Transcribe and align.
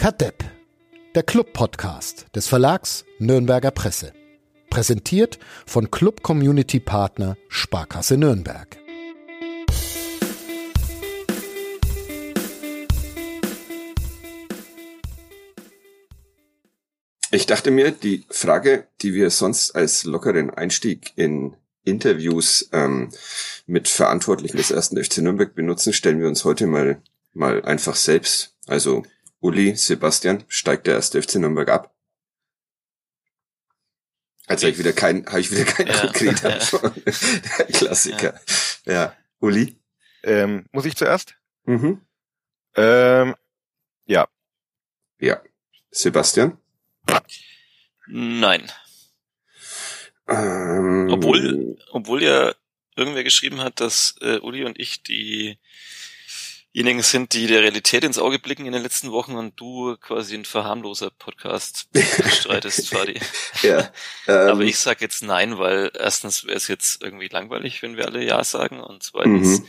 Kadepp, 0.00 0.42
der 1.14 1.22
Club-Podcast 1.22 2.24
des 2.34 2.48
Verlags 2.48 3.04
Nürnberger 3.18 3.70
Presse. 3.70 4.14
Präsentiert 4.70 5.38
von 5.66 5.90
Club 5.90 6.22
Community 6.22 6.80
Partner 6.80 7.36
Sparkasse 7.48 8.16
Nürnberg. 8.16 8.78
Ich 17.30 17.44
dachte 17.44 17.70
mir, 17.70 17.90
die 17.90 18.24
Frage, 18.30 18.86
die 19.02 19.12
wir 19.12 19.28
sonst 19.28 19.72
als 19.72 20.04
lockeren 20.04 20.48
Einstieg 20.48 21.12
in 21.16 21.58
Interviews 21.84 22.70
ähm, 22.72 23.10
mit 23.66 23.86
Verantwortlichen 23.86 24.56
des 24.56 24.70
ersten 24.70 24.96
FC 24.96 25.18
Nürnberg 25.18 25.54
benutzen, 25.54 25.92
stellen 25.92 26.20
wir 26.20 26.28
uns 26.28 26.46
heute 26.46 26.66
mal 26.66 27.02
mal 27.34 27.62
einfach 27.64 27.96
selbst. 27.96 28.54
Also 28.66 29.04
Uli, 29.40 29.74
Sebastian, 29.76 30.44
steigt 30.48 30.86
der 30.86 30.94
erste 30.94 31.22
FC 31.22 31.36
Nürnberg 31.36 31.68
ab? 31.68 31.94
Also 34.46 34.66
habe 34.66 34.72
ich 34.72 34.78
wieder 34.78 34.92
kein, 34.92 35.24
habe 35.26 35.40
ich 35.40 35.50
wieder 35.50 35.64
kein 35.64 35.86
ja. 35.86 36.00
konkreter 36.00 36.58
ja. 36.58 37.64
Klassiker. 37.72 38.40
Ja. 38.84 38.92
ja. 38.92 39.16
Uli? 39.38 39.80
Ähm, 40.22 40.66
muss 40.72 40.84
ich 40.84 40.96
zuerst? 40.96 41.36
Mhm. 41.64 42.00
Ähm, 42.74 43.34
ja. 44.06 44.28
Ja. 45.18 45.40
Sebastian? 45.90 46.58
Nein. 48.08 48.70
Ähm, 50.28 51.08
obwohl, 51.10 51.78
obwohl 51.92 52.22
ja 52.22 52.54
irgendwer 52.96 53.24
geschrieben 53.24 53.60
hat, 53.60 53.80
dass 53.80 54.16
äh, 54.20 54.38
Uli 54.38 54.64
und 54.64 54.78
ich 54.78 55.02
die 55.02 55.58
diejenigen 56.74 57.02
sind, 57.02 57.32
die 57.32 57.46
der 57.46 57.62
Realität 57.62 58.04
ins 58.04 58.18
Auge 58.18 58.38
blicken 58.38 58.66
in 58.66 58.72
den 58.72 58.82
letzten 58.82 59.10
Wochen 59.10 59.34
und 59.36 59.58
du 59.58 59.96
quasi 59.96 60.34
ein 60.34 60.44
verharmloser 60.44 61.10
Podcast 61.10 61.88
bestreitest, 61.92 62.88
Fadi. 62.94 63.20
ja, 63.62 63.92
ähm, 64.26 64.48
Aber 64.50 64.60
ich 64.60 64.78
sag 64.78 65.00
jetzt 65.00 65.22
nein, 65.22 65.58
weil 65.58 65.90
erstens 65.98 66.44
wäre 66.44 66.56
es 66.56 66.68
jetzt 66.68 67.02
irgendwie 67.02 67.28
langweilig, 67.28 67.82
wenn 67.82 67.96
wir 67.96 68.06
alle 68.06 68.24
Ja 68.24 68.44
sagen 68.44 68.80
und 68.80 69.02
zweitens 69.02 69.60
mhm. 69.60 69.66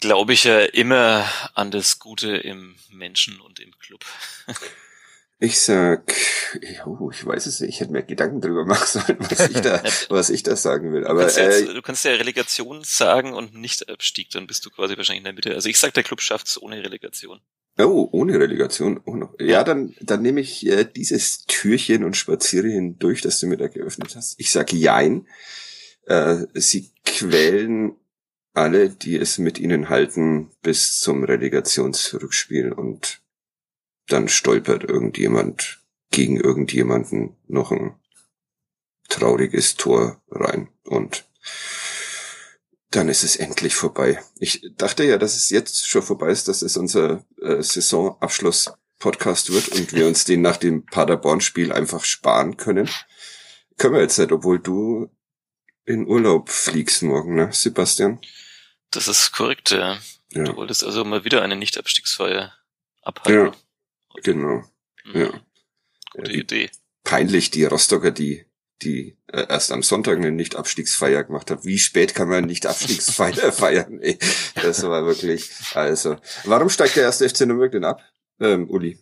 glaube 0.00 0.34
ich 0.34 0.44
ja 0.44 0.60
immer 0.60 1.28
an 1.54 1.70
das 1.70 1.98
Gute 1.98 2.36
im 2.36 2.76
Menschen 2.90 3.40
und 3.40 3.60
im 3.60 3.76
Club. 3.78 4.04
Ich 5.40 5.60
sag, 5.60 6.14
oh, 6.86 7.10
ich 7.10 7.26
weiß 7.26 7.46
es 7.46 7.60
nicht, 7.60 7.70
ich 7.70 7.80
hätte 7.80 7.92
mir 7.92 8.02
Gedanken 8.02 8.40
drüber 8.40 8.64
machen 8.66 8.86
sollen, 8.86 9.18
was 9.18 9.48
ich 9.48 9.60
da, 9.60 9.82
was 10.08 10.30
ich 10.30 10.42
da 10.42 10.56
sagen 10.56 10.92
will. 10.92 11.06
Aber 11.06 11.26
du 11.26 11.34
kannst, 11.34 11.38
ja, 11.38 11.70
äh, 11.70 11.74
du 11.74 11.82
kannst 11.82 12.04
ja 12.04 12.12
Relegation 12.12 12.82
sagen 12.84 13.34
und 13.34 13.54
nicht 13.54 13.88
Abstieg, 13.88 14.30
dann 14.30 14.46
bist 14.46 14.64
du 14.64 14.70
quasi 14.70 14.96
wahrscheinlich 14.96 15.20
in 15.20 15.24
der 15.24 15.32
Mitte. 15.32 15.54
Also 15.54 15.68
ich 15.68 15.78
sag, 15.78 15.92
der 15.94 16.04
Club 16.04 16.20
schafft's 16.20 16.60
ohne 16.60 16.82
Relegation. 16.82 17.40
Oh, 17.78 18.08
ohne 18.12 18.38
Relegation. 18.38 19.00
Oh, 19.04 19.16
noch. 19.16 19.34
Ja, 19.40 19.64
dann, 19.64 19.94
dann 20.00 20.22
nehme 20.22 20.40
ich 20.40 20.64
äh, 20.66 20.84
dieses 20.84 21.44
Türchen 21.46 22.04
und 22.04 22.16
spaziere 22.16 22.68
hindurch, 22.68 23.20
das 23.20 23.40
du 23.40 23.48
mir 23.48 23.56
da 23.56 23.66
geöffnet 23.66 24.14
hast. 24.14 24.38
Ich 24.38 24.52
sage 24.52 24.76
Jein. 24.76 25.26
Äh, 26.06 26.46
sie 26.54 26.92
quälen 27.04 27.96
alle, 28.52 28.90
die 28.90 29.16
es 29.16 29.38
mit 29.38 29.58
ihnen 29.58 29.88
halten, 29.88 30.50
bis 30.62 31.00
zum 31.00 31.24
Relegationsrückspiel 31.24 32.72
und 32.72 33.20
dann 34.08 34.28
stolpert 34.28 34.84
irgendjemand 34.84 35.80
gegen 36.10 36.36
irgendjemanden 36.36 37.36
noch 37.48 37.72
ein 37.72 37.94
trauriges 39.08 39.76
Tor 39.76 40.22
rein 40.30 40.68
und 40.84 41.24
dann 42.90 43.08
ist 43.08 43.24
es 43.24 43.36
endlich 43.36 43.74
vorbei. 43.74 44.22
Ich 44.38 44.70
dachte 44.76 45.04
ja, 45.04 45.18
dass 45.18 45.36
es 45.36 45.50
jetzt 45.50 45.88
schon 45.88 46.02
vorbei 46.02 46.28
ist, 46.28 46.46
dass 46.46 46.62
es 46.62 46.76
unser 46.76 47.24
äh, 47.42 47.60
Saisonabschluss-Podcast 47.60 49.52
wird 49.52 49.68
und 49.68 49.92
wir 49.92 50.06
uns 50.06 50.24
den 50.24 50.42
nach 50.42 50.56
dem 50.56 50.86
Paderborn-Spiel 50.86 51.72
einfach 51.72 52.04
sparen 52.04 52.56
können. 52.56 52.88
Können 53.76 53.94
wir 53.94 54.02
jetzt 54.02 54.18
nicht, 54.18 54.30
obwohl 54.30 54.60
du 54.60 55.10
in 55.84 56.06
Urlaub 56.06 56.50
fliegst 56.50 57.02
morgen, 57.02 57.34
ne, 57.34 57.50
Sebastian? 57.52 58.20
Das 58.90 59.08
ist 59.08 59.32
korrekt, 59.32 59.70
ja. 59.72 59.98
ja. 60.30 60.44
Du 60.44 60.56
wolltest 60.56 60.84
also 60.84 61.04
mal 61.04 61.24
wieder 61.24 61.42
eine 61.42 61.56
Nicht-Abstiegsfeier 61.56 62.54
abhalten. 63.02 63.46
Ja. 63.46 63.52
Genau. 64.22 64.64
Mhm. 65.04 65.20
Ja. 65.20 65.40
Gute 66.12 66.32
ja, 66.32 66.38
Idee. 66.38 66.70
Peinlich 67.02 67.50
die 67.50 67.64
Rostocker, 67.64 68.10
die 68.10 68.46
die 68.82 69.16
äh, 69.28 69.46
erst 69.48 69.72
am 69.72 69.82
Sonntag 69.82 70.18
eine 70.18 70.30
Nicht-Abstiegsfeier 70.30 71.24
gemacht 71.24 71.50
haben. 71.50 71.64
Wie 71.64 71.78
spät 71.78 72.14
kann 72.14 72.28
man 72.28 72.44
Nicht-Abstiegsfeier 72.44 73.52
feiern? 73.52 74.00
Ey, 74.00 74.18
das 74.54 74.82
war 74.82 75.04
wirklich, 75.06 75.50
also. 75.74 76.16
Warum 76.44 76.68
steigt 76.68 76.96
der 76.96 77.04
erste 77.04 77.28
FC 77.28 77.42
Nürnberg 77.42 77.72
denn 77.72 77.84
ab, 77.84 78.02
ähm, 78.40 78.68
Uli? 78.68 78.98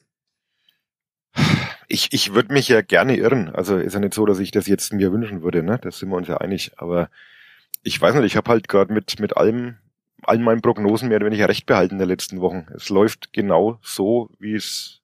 Ich, 1.88 2.12
ich 2.12 2.32
würde 2.32 2.52
mich 2.52 2.68
ja 2.68 2.80
gerne 2.80 3.16
irren. 3.16 3.50
Also 3.50 3.76
ist 3.76 3.92
ja 3.92 4.00
nicht 4.00 4.14
so, 4.14 4.24
dass 4.24 4.38
ich 4.38 4.50
das 4.50 4.66
jetzt 4.66 4.92
mir 4.92 5.12
wünschen 5.12 5.42
würde, 5.42 5.62
ne? 5.62 5.78
Das 5.82 5.98
sind 5.98 6.08
wir 6.08 6.16
uns 6.16 6.28
ja 6.28 6.38
einig. 6.38 6.72
Aber 6.76 7.10
ich 7.82 8.00
weiß 8.00 8.14
nicht, 8.14 8.24
ich 8.24 8.36
habe 8.36 8.50
halt 8.50 8.68
gerade 8.68 8.92
mit, 8.92 9.18
mit 9.20 9.36
allem, 9.36 9.76
allen 10.22 10.42
meinen 10.42 10.62
Prognosen 10.62 11.08
mehr 11.08 11.16
oder 11.16 11.26
weniger 11.26 11.48
recht 11.48 11.66
behalten 11.66 11.94
in 11.94 11.98
den 11.98 12.08
letzten 12.08 12.40
Wochen. 12.40 12.66
Es 12.74 12.88
läuft 12.88 13.32
genau 13.32 13.78
so, 13.82 14.30
wie 14.38 14.54
es 14.54 15.01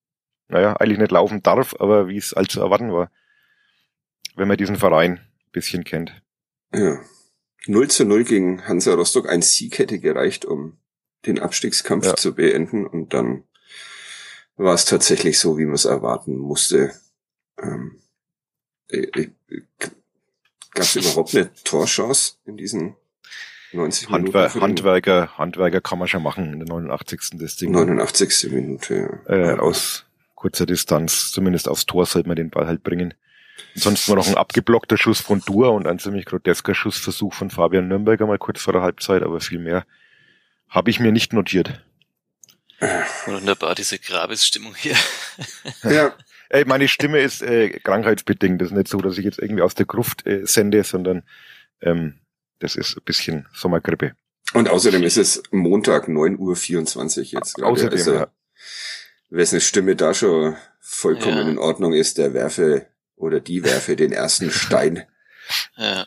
naja, 0.48 0.75
eigentlich 0.75 0.98
nicht 0.98 1.12
laufen 1.12 1.42
darf, 1.42 1.75
aber 1.78 2.09
wie 2.09 2.16
es 2.16 2.34
als 2.34 2.48
zu 2.48 2.60
erwarten 2.60 2.92
war, 2.92 3.10
wenn 4.36 4.48
man 4.48 4.56
diesen 4.56 4.76
Verein 4.76 5.12
ein 5.12 5.53
bisschen 5.53 5.84
kennt. 5.84 6.12
Ja. 6.75 7.00
0 7.66 7.88
zu 7.88 8.04
0 8.04 8.25
gegen 8.25 8.66
Hansa 8.66 8.94
Rostock. 8.94 9.28
Ein 9.28 9.42
Sieg 9.42 9.78
hätte 9.78 9.98
gereicht, 9.98 10.44
um 10.44 10.78
den 11.26 11.38
Abstiegskampf 11.38 12.06
ja. 12.06 12.16
zu 12.16 12.34
beenden 12.34 12.86
und 12.86 13.12
dann 13.12 13.44
war 14.56 14.75
es 14.75 14.84
tatsächlich 14.84 15.38
so, 15.38 15.59
wie 15.59 15.64
man 15.64 15.75
es 15.75 15.84
erwarten 15.84 16.36
musste. 16.36 16.92
Ähm, 17.60 18.00
äh, 18.88 18.98
äh, 18.98 19.30
Gab 20.75 20.84
es 20.84 20.97
überhaupt 20.97 21.34
eine 21.34 21.53
Torchance 21.65 22.34
in 22.44 22.56
diesen 22.56 22.97
90 23.72 24.10
Handwer 24.10 24.42
Minuten? 24.42 24.60
Handwerker, 24.60 25.38
Handwerker 25.38 25.80
kann 25.80 25.98
man 25.98 26.09
schon 26.09 26.22
machen 26.22 26.53
in 26.53 26.59
der 26.60 26.69
89. 26.69 27.20
Das 27.34 27.56
Ding. 27.56 27.72
89. 27.72 28.50
Minute, 28.53 29.22
ja. 29.28 29.54
Äh, 29.54 29.59
aus 29.59 30.07
kurzer 30.38 30.66
Distanz, 30.66 31.32
zumindest 31.32 31.69
aufs 31.69 31.84
Tor 31.84 32.06
sollte 32.06 32.28
man 32.28 32.37
den 32.37 32.50
Ball 32.50 32.66
halt 32.66 32.84
bringen. 32.84 33.15
Ansonsten 33.75 34.10
war 34.10 34.16
noch 34.16 34.28
ein 34.28 34.37
abgeblockter 34.37 34.97
Schuss 34.97 35.21
von 35.21 35.41
Dua 35.44 35.69
und 35.69 35.88
ein 35.88 35.99
ziemlich 35.99 36.26
grotesker 36.26 36.76
Schussversuch 36.76 37.34
von 37.34 37.50
Fabian 37.50 37.88
Nürnberger 37.88 38.26
mal 38.26 38.38
kurz 38.38 38.60
vor 38.60 38.72
der 38.72 38.82
Halbzeit, 38.82 39.22
aber 39.22 39.41
viel 39.41 39.59
mehr 39.59 39.84
habe 40.69 40.91
ich 40.91 41.00
mir 41.00 41.10
nicht 41.10 41.32
notiert. 41.32 41.82
Wunderbar, 43.27 43.75
diese 43.75 43.98
Grabesstimmung 43.98 44.75
hier. 44.77 44.94
ja. 45.82 46.15
Ey, 46.50 46.65
meine 46.65 46.87
Stimme 46.87 47.19
ist 47.19 47.43
äh, 47.43 47.71
krankheitsbedingt. 47.71 48.62
Das 48.62 48.69
ist 48.69 48.77
nicht 48.77 48.88
so, 48.88 49.00
dass 49.00 49.19
ich 49.19 49.25
jetzt 49.25 49.41
irgendwie 49.41 49.62
aus 49.62 49.75
der 49.75 49.87
Gruft 49.87 50.25
äh, 50.27 50.47
sende, 50.47 50.84
sondern 50.84 51.25
ähm, 51.82 52.21
das 52.60 52.77
ist 52.77 52.97
ein 52.97 53.04
bisschen 53.04 53.48
Sommergrippe. 53.53 54.12
Und 54.54 54.69
außerdem 54.69 55.03
ist 55.03 55.19
es 55.19 55.43
Montag 55.50 56.09
9.24 56.09 57.19
Uhr 57.19 57.41
jetzt. 57.41 57.62
Außerdem, 57.62 57.98
also, 57.98 58.15
ja 58.15 58.28
wessen 59.31 59.61
Stimme 59.61 59.97
da 59.97 60.15
schon 60.15 60.56
vollkommen 60.81 61.37
ja. 61.37 61.49
in 61.49 61.59
Ordnung 61.59 61.93
ist, 61.93 62.19
der 62.19 62.34
werfe 62.34 62.87
oder 63.16 63.41
die 63.41 63.65
werfe 63.65 63.97
den 63.97 64.12
ersten 64.12 64.50
Stein. 64.50 65.06
Ja. 65.77 66.06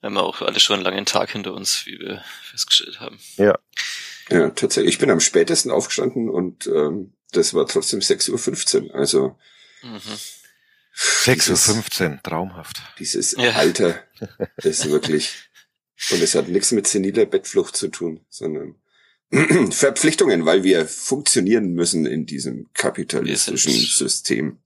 Wir 0.00 0.06
haben 0.06 0.16
auch 0.16 0.40
alle 0.40 0.60
schon 0.60 0.76
einen 0.76 0.84
langen 0.84 1.04
Tag 1.04 1.30
hinter 1.30 1.52
uns, 1.52 1.84
wie 1.86 1.98
wir 1.98 2.24
festgestellt 2.42 3.00
haben. 3.00 3.18
Ja. 3.36 3.58
Ja, 4.30 4.50
tatsächlich. 4.50 4.94
Ich 4.94 4.98
bin 4.98 5.10
am 5.10 5.20
spätesten 5.20 5.70
aufgestanden 5.70 6.30
und 6.30 6.66
ähm, 6.68 7.14
das 7.32 7.52
war 7.52 7.66
trotzdem 7.66 8.00
6.15 8.00 8.88
Uhr. 8.88 8.94
Also 8.94 9.36
mhm. 9.82 9.98
6.15 10.94 12.12
Uhr, 12.12 12.22
traumhaft. 12.22 12.80
Dieses 12.98 13.32
ja. 13.32 13.50
Alter 13.52 14.02
ist 14.62 14.88
wirklich. 14.88 15.48
Und 16.10 16.22
es 16.22 16.34
hat 16.34 16.48
nichts 16.48 16.72
mit 16.72 16.86
seniler 16.86 17.26
Bettflucht 17.26 17.76
zu 17.76 17.88
tun, 17.88 18.24
sondern 18.30 18.76
Verpflichtungen, 19.70 20.44
weil 20.44 20.64
wir 20.64 20.86
funktionieren 20.86 21.72
müssen 21.72 22.06
in 22.06 22.26
diesem 22.26 22.68
kapitalistischen 22.74 23.72
sind, 23.72 23.88
System. 23.88 24.58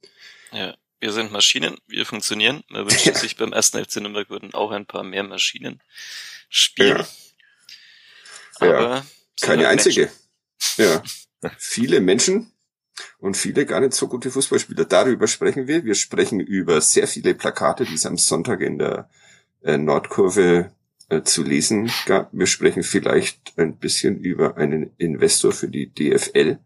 Ja, 0.53 0.75
wir 1.01 1.13
sind 1.13 1.33
Maschinen, 1.33 1.77
wir 1.87 2.07
funktionieren. 2.07 2.65
Man 2.69 2.85
wünscht 2.91 3.07
ja. 3.07 3.15
sich 3.15 3.37
beim 3.37 3.53
ersten 3.53 3.85
FC 3.85 3.97
Nürnberg 3.97 4.31
würden 4.31 4.55
auch 4.55 4.71
ein 4.71 4.87
paar 4.87 5.05
mehr 5.05 5.23
Maschinen 5.23 5.83
spielen. 6.49 6.99
Ja. 6.99 7.07
Aber 8.61 8.81
ja. 8.81 9.07
keine 9.41 9.69
einzige. 9.69 10.11
Ja. 10.79 11.03
viele 11.59 12.01
Menschen 12.01 12.51
und 13.19 13.37
viele 13.37 13.67
gar 13.67 13.81
nicht 13.81 13.93
so 13.93 14.09
gute 14.09 14.31
Fußballspieler. 14.31 14.87
Darüber 14.87 15.27
sprechen 15.27 15.67
wir. 15.67 15.85
Wir 15.85 15.95
sprechen 15.95 16.41
über 16.41 16.81
sehr 16.81 17.07
viele 17.07 17.35
Plakate, 17.35 17.85
die 17.85 17.95
es 17.95 18.07
am 18.07 18.17
Sonntag 18.17 18.61
in 18.61 18.79
der 18.79 19.11
äh, 19.63 19.77
Nordkurve 19.77 20.73
äh, 21.09 21.23
zu 21.23 21.43
lesen 21.43 21.91
gab. 22.07 22.31
Wir 22.33 22.47
sprechen 22.47 22.83
vielleicht 22.83 23.53
ein 23.57 23.77
bisschen 23.77 24.19
über 24.19 24.57
einen 24.57 24.91
Investor 24.99 25.53
für 25.53 25.69
die 25.69 25.93
DFL. 25.93 26.59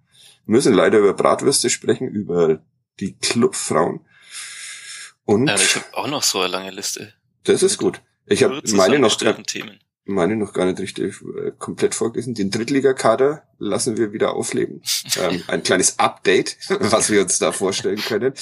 Wir 0.48 0.52
müssen 0.52 0.74
leider 0.74 0.98
über 0.98 1.14
Bratwürste 1.14 1.70
sprechen, 1.70 2.08
über 2.08 2.62
die 3.00 3.16
Clubfrauen. 3.16 4.00
Und 5.24 5.48
ja, 5.48 5.56
ich 5.56 5.76
habe 5.76 5.86
auch 5.92 6.08
noch 6.08 6.22
so 6.22 6.40
eine 6.40 6.48
lange 6.48 6.70
Liste. 6.70 7.12
Das 7.44 7.62
ist 7.62 7.78
gut. 7.78 8.00
Ich 8.26 8.42
habe 8.42 8.62
meine 8.72 8.98
noch 8.98 9.14
Themen. 9.16 9.80
meine 10.04 10.36
noch 10.36 10.52
gar 10.52 10.66
nicht 10.66 10.80
richtig 10.80 11.16
äh, 11.22 11.52
komplett 11.58 11.94
vorgelesen. 11.94 12.34
Den 12.34 12.50
Drittligakader 12.50 13.42
lassen 13.58 13.96
wir 13.96 14.12
wieder 14.12 14.34
aufleben. 14.34 14.82
ähm, 15.20 15.42
ein 15.48 15.62
kleines 15.62 15.98
Update, 15.98 16.56
was 16.68 17.10
wir 17.10 17.22
uns 17.22 17.38
da 17.38 17.52
vorstellen 17.52 18.00
können. 18.00 18.34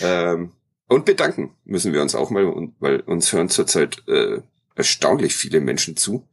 Ähm, 0.00 0.52
und 0.88 1.04
bedanken 1.04 1.54
müssen 1.64 1.92
wir 1.92 2.02
uns 2.02 2.14
auch 2.14 2.30
mal, 2.30 2.44
weil 2.80 3.00
uns 3.00 3.32
hören 3.32 3.48
zurzeit 3.48 4.02
äh, 4.08 4.40
erstaunlich 4.78 5.34
viele 5.34 5.60
Menschen 5.60 5.96
zu. 5.96 6.26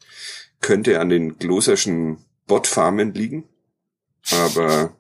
Könnte 0.62 1.00
an 1.00 1.10
den 1.10 1.38
gloserschen 1.38 2.24
Botfarmen 2.48 3.14
liegen, 3.14 3.44
aber 4.32 4.96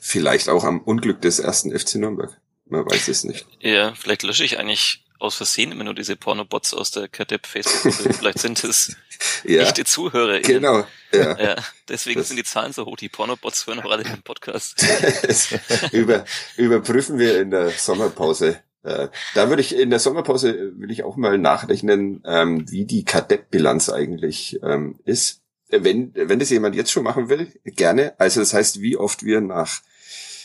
vielleicht 0.00 0.48
auch 0.48 0.64
am 0.64 0.80
Unglück 0.80 1.20
des 1.20 1.38
ersten 1.38 1.76
FC 1.76 1.96
Nürnberg. 1.96 2.40
Man 2.66 2.86
weiß 2.86 3.08
es 3.08 3.24
nicht. 3.24 3.46
Ja, 3.60 3.94
vielleicht 3.94 4.22
lösche 4.22 4.44
ich 4.44 4.58
eigentlich 4.58 5.04
aus 5.18 5.34
Versehen 5.34 5.70
immer 5.70 5.84
nur 5.84 5.94
diese 5.94 6.16
Pornobots 6.16 6.72
aus 6.72 6.92
der 6.92 7.08
Kadepp 7.08 7.46
Facebook. 7.46 7.92
vielleicht 8.16 8.38
sind 8.38 8.64
es 8.64 8.96
ja, 9.44 9.62
echte 9.62 9.84
Zuhörer. 9.84 10.40
Genau. 10.40 10.86
Ja. 11.12 11.38
ja 11.38 11.56
deswegen 11.88 12.20
das 12.20 12.28
sind 12.28 12.38
die 12.38 12.44
Zahlen 12.44 12.72
so 12.72 12.86
hoch. 12.86 12.96
Die 12.96 13.08
Pornobots 13.08 13.66
hören 13.66 13.80
auch 13.80 13.90
alle 13.90 14.04
den 14.04 14.22
Podcast. 14.22 14.82
Über, 15.92 16.24
überprüfen 16.56 17.18
wir 17.18 17.40
in 17.40 17.50
der 17.50 17.70
Sommerpause. 17.70 18.62
Äh, 18.82 19.08
da 19.34 19.48
würde 19.48 19.62
ich 19.62 19.76
in 19.76 19.90
der 19.90 19.98
Sommerpause 19.98 20.50
äh, 20.50 20.78
will 20.78 20.90
ich 20.90 21.02
auch 21.02 21.16
mal 21.16 21.38
nachrechnen, 21.38 22.22
ähm, 22.24 22.70
wie 22.70 22.84
die 22.84 23.04
Kadepp-Bilanz 23.04 23.90
eigentlich 23.90 24.60
ähm, 24.62 24.98
ist. 25.04 25.42
Wenn, 25.68 26.12
wenn 26.14 26.40
das 26.40 26.50
jemand 26.50 26.74
jetzt 26.74 26.90
schon 26.90 27.04
machen 27.04 27.28
will, 27.28 27.52
gerne. 27.64 28.18
Also 28.18 28.40
das 28.40 28.54
heißt, 28.54 28.80
wie 28.80 28.96
oft 28.96 29.24
wir 29.24 29.40
nach 29.40 29.82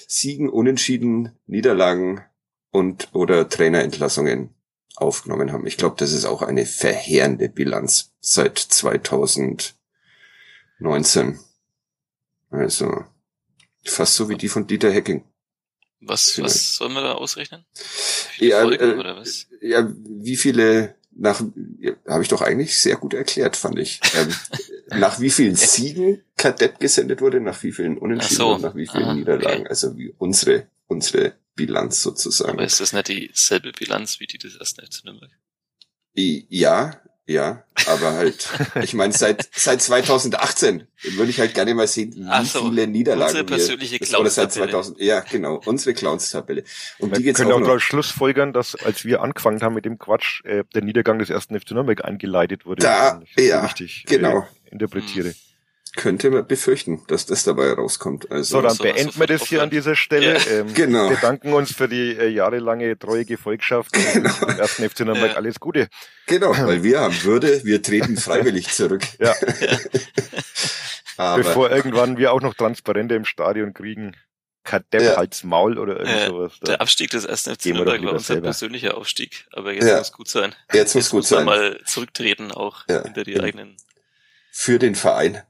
Siegen, 0.08 0.50
Unentschieden, 0.50 1.32
Niederlagen 1.48 2.22
und 2.70 3.10
oder 3.14 3.50
Trainerentlassungen 3.50 4.54
aufgenommen 4.96 5.52
haben. 5.52 5.66
Ich 5.66 5.78
glaube, 5.78 5.96
das 5.98 6.12
ist 6.12 6.26
auch 6.26 6.42
eine 6.42 6.66
verheerende 6.66 7.50
Bilanz 7.50 8.14
seit 8.20 8.60
2019. 8.60 11.40
Also 12.50 13.04
fast 13.84 14.16
so 14.16 14.30
wie 14.30 14.38
die 14.38 14.50
von 14.50 14.68
Dieter 14.68 14.92
Hecking. 14.92 15.24
Was, 16.02 16.40
was 16.42 16.76
sollen 16.76 16.94
wir 16.94 17.02
da 17.02 17.14
ausrechnen? 17.14 17.66
Ja, 18.38 18.62
Folgen, 18.62 19.02
äh, 19.02 19.24
ja, 19.62 19.92
wie 19.98 20.36
viele 20.36 20.96
nach 21.18 21.42
ja, 21.80 21.94
habe 22.08 22.24
ich 22.24 22.30
doch 22.30 22.42
eigentlich 22.42 22.78
sehr 22.80 22.98
gut 22.98 23.14
erklärt, 23.14 23.56
fand 23.56 23.80
ich. 23.80 24.02
Ähm, 24.16 24.34
nach 25.00 25.20
wie 25.20 25.30
vielen 25.30 25.56
Siegen 25.56 26.22
Kadett 26.38 26.80
gesendet 26.80 27.22
wurde, 27.22 27.40
nach 27.40 27.64
wie 27.64 27.72
vielen 27.72 27.98
Unentschieden 27.98 28.38
so. 28.38 28.54
und 28.56 28.62
nach 28.62 28.76
wie 28.76 28.88
vielen 28.88 29.06
ah, 29.06 29.14
Niederlagen. 29.14 29.62
Okay. 29.62 29.70
Also 29.70 29.98
wie 29.98 30.14
unsere 30.18 30.68
unsere 30.88 31.34
Bilanz 31.56 32.02
sozusagen. 32.02 32.52
Aber 32.52 32.64
ist 32.64 32.80
das 32.80 32.94
nicht 32.94 33.08
dieselbe 33.08 33.72
Bilanz 33.72 34.20
wie 34.20 34.28
die 34.28 34.38
des 34.38 34.56
ersten 34.56 34.86
FC 34.86 35.06
Nürnberg? 35.06 35.32
Ja, 36.14 37.02
ja, 37.28 37.64
aber 37.88 38.14
halt, 38.14 38.50
ich 38.84 38.94
meine, 38.94 39.14
seit 39.14 39.50
seit 39.54 39.82
2018 39.82 40.88
würde 41.16 41.30
ich 41.32 41.40
halt 41.40 41.56
gerne 41.56 41.74
mal 41.74 41.88
sehen, 41.88 42.14
wie 42.16 42.46
so, 42.46 42.70
viele 42.70 42.88
Niederlagen 42.88 43.30
unsere 43.30 43.44
persönliche 43.46 44.00
wir, 44.00 44.20
oder 44.20 44.30
seit 44.30 44.52
2000, 44.52 45.00
ja 45.00 45.22
genau, 45.22 45.62
unsere 45.66 45.96
Clowns-Tabelle. 45.96 46.64
Und 47.00 47.12
wir 47.12 47.18
die 47.18 47.24
geht's 47.24 47.40
können 47.40 47.52
auch, 47.52 47.68
auch 47.68 47.80
Schlussfolgern, 47.80 48.54
dass 48.54 48.76
als 48.76 49.06
wir 49.06 49.22
angefangen 49.22 49.62
haben 49.62 49.74
mit 49.74 49.86
dem 49.86 49.98
Quatsch, 49.98 50.44
äh, 50.46 50.64
der 50.74 50.84
Niedergang 50.84 51.18
des 51.18 51.30
ersten 51.30 51.60
FC 51.60 51.72
Nürnberg 51.72 52.06
eingeleitet 52.06 52.66
wurde. 52.66 52.84
Da, 52.84 53.22
ja, 53.38 53.62
richtig, 53.62 54.06
genau. 54.08 54.40
Äh, 54.40 54.72
interpretiere. 54.72 55.30
Hm 55.30 55.36
könnte 55.96 56.30
man 56.30 56.46
befürchten, 56.48 57.02
dass 57.08 57.26
das 57.26 57.44
dabei 57.44 57.72
rauskommt. 57.72 58.32
Also 58.32 58.58
so, 58.58 58.62
dann 58.62 58.78
beenden 58.78 59.20
wir 59.20 59.28
das 59.28 59.44
hier 59.44 59.62
an 59.62 59.70
dieser 59.70 59.96
Stelle. 59.96 60.38
Ja. 60.38 60.52
Ähm, 60.52 60.74
genau. 60.74 61.10
Wir 61.10 61.18
danken 61.18 61.54
uns 61.54 61.74
für 61.74 61.88
die 61.88 62.12
äh, 62.12 62.28
jahrelange 62.28 62.98
treue 62.98 63.26
Gefolgschaft. 63.26 63.96
Genau. 64.16 64.32
Und 64.42 64.60
ersten 64.60 64.88
FC 64.90 65.02
Nürnberg 65.02 65.32
ja. 65.32 65.38
alles 65.38 65.60
Gute. 65.60 65.90
Genau, 66.28 66.52
weil 66.58 66.84
wir 66.84 67.02
haben 67.02 67.24
Würde, 67.24 67.66
wir 67.66 67.82
treten 67.82 68.18
freiwillig 68.18 68.70
zurück. 68.70 69.02
Ja. 69.20 69.34
Aber 71.18 71.44
Bevor 71.44 71.72
irgendwann 71.72 72.18
wir 72.18 72.34
auch 72.34 72.42
noch 72.42 72.54
Transparente 72.54 73.16
im 73.16 73.26
Stadion 73.26 73.74
kriegen. 73.74 74.16
Kadepp 74.64 75.02
ja. 75.02 75.14
als 75.14 75.44
Maul 75.44 75.78
oder 75.78 76.00
irgend 76.00 76.16
äh, 76.16 76.28
sowas. 76.28 76.54
Der 76.66 76.82
Abstieg 76.82 77.12
des 77.12 77.24
ersten 77.24 77.56
FC 77.56 77.68
Nürnberg 77.68 78.04
war 78.04 78.14
unser 78.14 78.42
persönlicher 78.42 78.98
Aufstieg, 78.98 79.48
aber 79.52 79.74
jetzt 79.74 79.88
ja. 79.88 79.98
muss 80.00 80.12
gut 80.12 80.28
sein. 80.28 80.56
Jetzt 80.74 80.96
muss 80.96 81.10
gut 81.10 81.20
muss 81.20 81.30
sein. 81.30 81.46
mal 81.46 81.80
zurücktreten 81.86 82.52
auch 82.52 82.84
ja. 82.90 83.04
hinter 83.04 83.24
die 83.24 83.40
eigenen. 83.40 83.78
Für 84.52 84.80
den 84.80 84.96
Verein. 84.96 85.44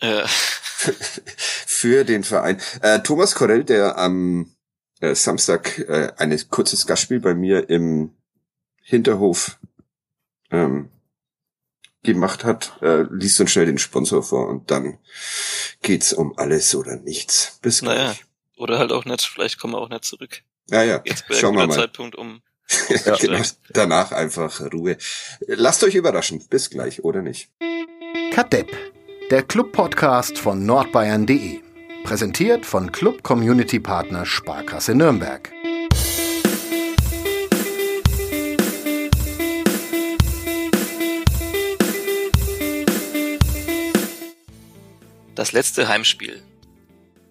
Ja. 0.00 0.26
für 0.26 2.04
den 2.04 2.24
Verein. 2.24 2.60
Äh, 2.82 3.00
Thomas 3.00 3.34
Korell, 3.34 3.64
der 3.64 3.98
am 3.98 4.54
äh, 5.00 5.14
Samstag 5.14 5.78
äh, 5.80 6.12
ein 6.16 6.38
kurzes 6.50 6.86
Gastspiel 6.86 7.20
bei 7.20 7.34
mir 7.34 7.68
im 7.68 8.14
Hinterhof 8.82 9.58
ähm, 10.50 10.90
gemacht 12.02 12.44
hat, 12.44 12.78
äh, 12.80 13.02
liest 13.10 13.40
uns 13.40 13.50
schnell 13.50 13.66
den 13.66 13.78
Sponsor 13.78 14.22
vor 14.22 14.48
und 14.48 14.70
dann 14.70 14.98
geht's 15.82 16.12
um 16.12 16.36
alles 16.38 16.74
oder 16.74 16.96
nichts. 16.96 17.58
Bis 17.60 17.80
gleich. 17.80 17.98
Naja, 17.98 18.14
oder 18.56 18.78
halt 18.78 18.92
auch 18.92 19.04
nicht, 19.04 19.22
vielleicht 19.22 19.58
kommen 19.58 19.74
wir 19.74 19.78
auch 19.78 19.90
nicht 19.90 20.04
zurück. 20.04 20.42
Ja, 20.70 20.82
ja, 20.82 21.00
Jetzt 21.04 21.24
schauen 21.30 21.56
wir 21.56 21.66
mal. 21.66 21.74
Zeitpunkt 21.74 22.14
um. 22.16 22.42
ja, 23.06 23.16
genau. 23.16 23.42
Danach 23.70 24.12
einfach 24.12 24.60
Ruhe. 24.72 24.98
Lasst 25.46 25.82
euch 25.84 25.94
überraschen. 25.94 26.46
Bis 26.48 26.68
gleich, 26.68 27.02
oder 27.02 27.22
nicht? 27.22 27.50
Kadepp 28.32 28.76
der 29.30 29.42
Club-Podcast 29.42 30.38
von 30.38 30.64
nordbayern.de. 30.64 31.60
Präsentiert 32.02 32.64
von 32.64 32.90
Club 32.92 33.22
Community 33.22 33.78
Partner 33.78 34.24
Sparkasse 34.24 34.94
Nürnberg. 34.94 35.52
Das 45.34 45.52
letzte 45.52 45.88
Heimspiel. 45.88 46.42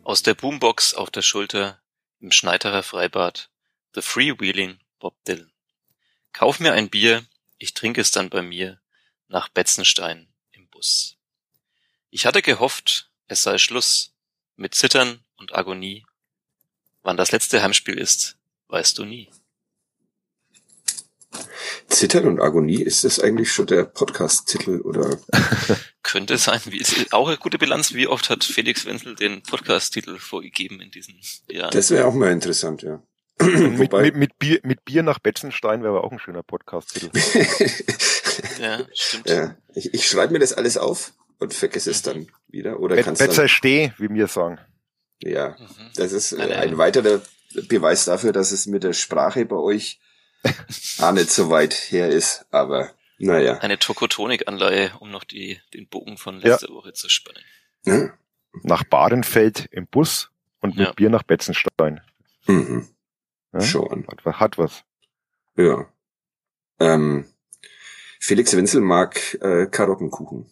Aus 0.03 0.21
der 0.21 0.35
Boombox 0.35 0.93
auf 0.93 1.09
der 1.09 1.23
Schulter 1.23 1.81
im 2.19 2.31
Schneiderer 2.31 2.83
Freibad. 2.83 3.49
The 3.95 4.01
Freewheeling 4.01 4.77
Bob 4.99 5.15
Dylan. 5.27 5.51
Kauf 6.31 6.59
mir 6.59 6.73
ein 6.73 6.89
Bier, 6.89 7.25
ich 7.57 7.73
trinke 7.73 8.01
es 8.01 8.11
dann 8.11 8.29
bei 8.29 8.43
mir 8.43 8.79
nach 9.29 9.49
Betzenstein 9.49 10.27
im 10.51 10.67
Bus. 10.67 11.16
Ich 12.09 12.25
hatte 12.25 12.41
gehofft, 12.41 13.09
es 13.27 13.43
sei 13.43 13.57
Schluss 13.57 14.13
mit 14.55 14.73
Zittern 14.73 15.19
und 15.37 15.53
Agonie. 15.53 16.05
Wann 17.03 17.17
das 17.17 17.33
letzte 17.33 17.61
Heimspiel 17.61 17.97
ist, 17.97 18.37
weißt 18.69 18.97
du 18.97 19.03
nie. 19.03 19.29
Zittern 21.89 22.27
und 22.27 22.39
Agonie, 22.39 22.81
ist 22.81 23.03
das 23.03 23.19
eigentlich 23.19 23.51
schon 23.51 23.67
der 23.67 23.83
Podcast-Titel 23.83 24.79
oder? 24.81 25.19
Könnte 26.03 26.37
sein. 26.37 26.61
Wie, 26.65 26.83
auch 27.11 27.27
eine 27.27 27.37
gute 27.37 27.57
Bilanz. 27.57 27.93
Wie 27.93 28.07
oft 28.07 28.29
hat 28.29 28.45
Felix 28.45 28.85
Wenzel 28.85 29.15
den 29.15 29.43
Podcast-Titel 29.43 30.17
vorgegeben 30.17 30.79
in 30.79 30.91
diesen 30.91 31.19
Jahren? 31.49 31.71
Das 31.71 31.91
wäre 31.91 32.05
auch 32.05 32.13
mal 32.13 32.31
interessant, 32.31 32.83
ja. 32.83 33.03
mit, 33.41 33.91
mit, 33.91 34.15
mit, 34.15 34.39
Bier, 34.39 34.61
mit 34.63 34.85
Bier 34.85 35.03
nach 35.03 35.19
Betzenstein 35.19 35.83
wäre 35.83 35.97
aber 35.97 36.05
auch 36.05 36.11
ein 36.13 36.19
schöner 36.19 36.43
Podcast-Titel. 36.43 37.11
ja, 38.61 38.79
stimmt. 38.93 39.29
Ja. 39.29 39.57
Ich, 39.75 39.93
ich 39.93 40.07
schreibe 40.07 40.33
mir 40.33 40.39
das 40.39 40.53
alles 40.53 40.77
auf 40.77 41.13
und 41.39 41.53
vergiss 41.53 41.87
es 41.87 42.01
dann 42.01 42.27
wieder. 42.47 42.79
Oder 42.79 42.95
Bet 42.95 43.05
kannst 43.05 43.19
Besser 43.19 43.41
dann, 43.43 43.49
steh, 43.49 43.91
wie 43.97 44.07
mir 44.07 44.27
sagen. 44.27 44.59
Ja, 45.21 45.55
mhm. 45.59 45.91
das 45.95 46.11
ist 46.11 46.33
äh, 46.33 46.53
ein 46.53 46.77
weiterer 46.77 47.21
Beweis 47.67 48.05
dafür, 48.05 48.31
dass 48.31 48.51
es 48.51 48.67
mit 48.67 48.83
der 48.83 48.93
Sprache 48.93 49.45
bei 49.45 49.55
euch 49.55 49.99
auch 50.99 51.11
nicht 51.11 51.31
so 51.31 51.49
weit 51.49 51.73
her 51.73 52.09
ist, 52.09 52.45
aber 52.51 52.91
naja. 53.19 53.57
Eine 53.59 53.79
Tokotonik-Anleihe, 53.79 54.91
um 54.99 55.09
noch 55.09 55.23
die, 55.23 55.59
den 55.73 55.87
Bogen 55.87 56.17
von 56.17 56.39
letzter 56.39 56.69
ja. 56.69 56.73
Woche 56.75 56.93
zu 56.93 57.09
spannen. 57.09 57.43
Ja. 57.83 58.13
Nach 58.63 58.83
Badenfeld 58.83 59.67
im 59.71 59.87
Bus 59.87 60.29
und 60.59 60.77
mit 60.77 60.87
ja. 60.87 60.93
Bier 60.93 61.09
nach 61.09 61.23
Betzenstein. 61.23 62.01
Mhm. 62.45 62.87
Schon. 63.59 64.05
Hat, 64.07 64.39
hat 64.39 64.57
was. 64.57 64.83
Ja. 65.55 65.87
Ähm, 66.79 67.25
Felix 68.19 68.55
Wenzel 68.55 68.81
mag 68.81 69.35
äh, 69.41 69.65
Karottenkuchen. 69.65 70.51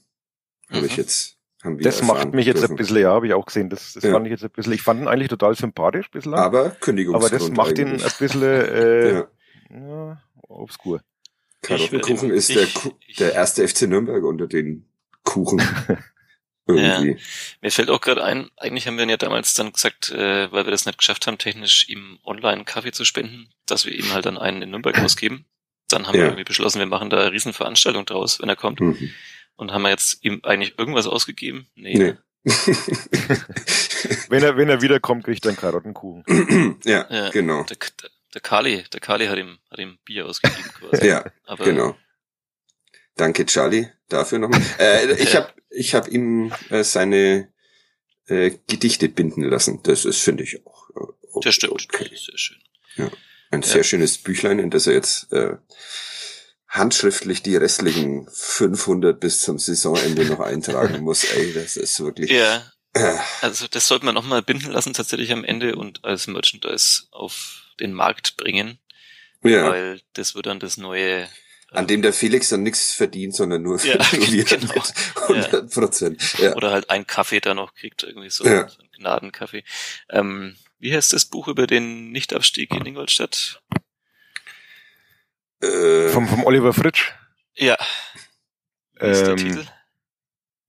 Habe 0.76 0.82
mhm. 0.82 0.92
ich 0.92 0.98
jetzt. 0.98 1.38
Haben 1.64 1.80
wir 1.80 1.84
das 1.84 2.04
macht 2.04 2.34
mich 2.34 2.46
jetzt 2.46 2.60
dürfen. 2.60 2.74
ein 2.74 2.78
bisschen, 2.78 2.98
ja, 2.98 3.10
habe 3.10 3.26
ich 3.26 3.34
auch 3.34 3.46
gesehen. 3.46 3.70
Das, 3.70 3.94
das 3.94 4.04
ja. 4.04 4.12
fand 4.12 4.28
ich 4.28 4.32
jetzt 4.32 4.44
ein 4.44 4.52
bisschen, 4.52 4.74
ich 4.74 4.84
fand 4.84 5.02
ihn 5.02 5.08
eigentlich 5.08 5.30
total 5.30 5.56
sympathisch 5.56 6.12
bislang. 6.12 6.40
Aber 6.40 6.70
Kündigungsgrund 6.70 7.34
Aber 7.34 7.40
das 7.40 7.56
macht 7.56 7.80
ihn 7.80 7.88
ein 7.88 8.12
bisschen 8.20 8.44
äh, 8.44 9.14
ja. 9.14 9.28
ja, 9.72 10.22
obskur. 10.44 11.02
Karottenkuchen 11.64 12.30
ist 12.30 12.50
ich, 12.50 12.56
der, 12.56 12.92
ich, 13.08 13.16
der 13.16 13.34
erste 13.34 13.68
FC 13.68 13.84
Nürnberg 13.84 14.24
unter 14.24 14.46
den 14.46 14.86
Kuchen. 15.24 15.60
Irgendwie. 16.68 17.12
Ja. 17.12 17.18
Mir 17.62 17.72
fällt 17.72 17.90
auch 17.90 18.02
gerade 18.02 18.24
ein, 18.24 18.50
eigentlich 18.58 18.88
haben 18.88 18.98
wir 18.98 19.04
ihn 19.04 19.10
ja 19.10 19.18
damals 19.18 19.54
dann 19.54 19.72
gesagt, 19.72 20.10
äh, 20.10 20.52
weil 20.52 20.66
wir 20.66 20.72
das 20.72 20.86
nicht 20.86 20.98
geschafft 20.98 21.28
haben, 21.28 21.38
technisch 21.38 21.88
ihm 21.90 22.20
online 22.24 22.64
Kaffee 22.64 22.92
zu 22.92 23.06
spenden, 23.06 23.50
dass 23.68 23.86
wir 23.86 23.94
ihm 23.94 24.14
halt 24.14 24.26
dann 24.26 24.38
einen 24.38 24.62
in 24.64 24.72
Nürnberg 24.72 24.98
ausgeben. 25.00 25.46
Dann 25.90 26.08
haben 26.08 26.16
ja. 26.16 26.22
wir 26.22 26.26
irgendwie 26.28 26.44
beschlossen, 26.44 26.80
wir 26.80 26.88
machen 26.88 27.12
da 27.12 27.22
eine 27.22 27.32
Riesenveranstaltung 27.32 28.06
draus, 28.06 28.42
wenn 28.42 28.50
er 28.50 28.56
kommt. 28.56 28.80
Mhm. 28.80 29.12
Und 29.56 29.72
haben 29.72 29.84
wir 29.84 29.90
jetzt 29.90 30.24
ihm 30.24 30.42
eigentlich 30.44 30.78
irgendwas 30.78 31.08
ausgegeben? 31.08 31.68
Nee. 31.76 31.98
nee. 31.98 32.16
wenn 34.30 34.44
er, 34.44 34.58
wenn 34.58 34.70
er 34.70 34.82
wiederkommt, 34.82 35.24
kriegt 35.24 35.46
er 35.46 35.50
einen 35.50 35.58
Karottenkuchen. 35.58 36.80
ja, 36.84 37.08
ja, 37.10 37.30
genau. 37.30 37.64
Der, 37.64 37.78
der, 37.78 38.10
der 38.34 38.42
Kali, 38.42 38.84
der 38.92 39.00
Kali 39.00 39.28
hat 39.28 39.38
ihm, 39.38 39.58
hat 39.72 39.80
ihm 39.80 39.98
Bier 40.06 40.26
ausgegeben 40.26 40.70
quasi. 40.80 41.08
ja, 41.08 41.26
Aber, 41.46 41.64
genau. 41.64 41.98
Danke, 43.16 43.46
Charlie, 43.46 43.88
dafür 44.10 44.40
nochmal. 44.40 44.62
äh, 44.80 45.14
ich 45.14 45.36
habe 45.36 45.54
ich 45.70 45.96
hab 45.96 46.08
ihm 46.10 46.52
äh, 46.70 46.84
seine 46.84 47.50
äh, 48.28 48.52
Gedichte 48.68 49.08
binden 49.08 49.44
lassen. 49.44 49.82
Das 49.84 50.06
ist, 50.06 50.22
finde 50.22 50.44
ich, 50.44 50.66
auch. 50.66 50.90
Äh, 50.90 51.00
okay. 51.32 51.40
Das 51.44 51.56
stimmt. 51.56 51.74
Okay. 51.74 52.04
Das 52.04 52.12
ist 52.12 52.26
sehr 52.26 52.38
schön. 52.38 52.58
Ja. 52.96 53.12
Ein 53.52 53.62
ja. 53.62 53.68
sehr 53.68 53.84
schönes 53.84 54.18
Büchlein, 54.18 54.60
in 54.60 54.70
das 54.70 54.88
er 54.88 54.94
jetzt 54.94 55.32
äh, 55.32 55.56
handschriftlich 56.78 57.44
die 57.44 57.56
restlichen 57.56 58.28
500 58.32 59.20
bis 59.20 59.42
zum 59.42 59.60
Saisonende 59.60 60.26
noch 60.26 60.40
eintragen 60.40 61.04
muss. 61.04 61.24
Ey, 61.24 61.54
das 61.54 61.78
ist 61.78 62.00
wirklich. 62.00 62.32
Ja. 62.32 62.72
Äh. 62.94 63.18
Also 63.42 63.68
das 63.70 63.88
sollte 63.88 64.06
man 64.06 64.16
nochmal 64.16 64.42
binden 64.42 64.72
lassen 64.72 64.94
tatsächlich 64.94 65.32
am 65.32 65.44
Ende 65.44 65.76
und 65.76 66.04
als 66.04 66.28
Merchandise 66.28 67.04
auf 67.12 67.64
den 67.80 67.94
Markt 67.94 68.38
bringen. 68.38 68.80
Ja. 69.44 69.70
Weil 69.70 70.02
das 70.14 70.36
wird 70.36 70.48
dann 70.48 70.60
das 70.60 70.78
neue 70.78 71.28
an 71.72 71.88
dem 71.88 72.02
der 72.02 72.14
Felix 72.14 72.50
dann 72.50 72.64
nichts 72.64 72.94
verdient, 72.94 73.36
sondern 73.36 73.62
nur, 73.62 73.84
ja, 73.84 73.96
nur 74.14 74.32
wir 74.32 74.44
genau. 74.46 74.84
100 75.24 75.74
Prozent. 75.74 76.38
Ja. 76.40 76.56
Oder 76.56 76.72
halt 76.72 76.90
ein 76.90 77.06
Kaffee 77.06 77.42
da 77.42 77.54
noch 77.54 77.74
kriegt, 77.74 78.04
irgendwie 78.04 78.30
so, 78.30 78.46
ja. 78.46 78.68
so 78.68 78.82
ein 78.82 78.90
Gnadenkaffee. 78.98 79.64
Ähm, 80.10 80.56
wie 80.80 80.94
heißt 80.94 81.14
das 81.14 81.26
Buch 81.26 81.48
über 81.48 81.68
den 81.68 82.12
Nichtabstieg 82.12 82.72
in 82.72 82.86
Ingolstadt? 82.86 83.62
Äh, 85.62 86.10
vom, 86.10 86.28
vom 86.28 86.44
Oliver 86.44 86.74
Fritsch? 86.74 87.14
Ja. 87.56 87.78
Wie 89.00 89.08
ist 89.08 89.20
ähm, 89.20 89.26
der 89.26 89.36
Titel? 89.38 89.66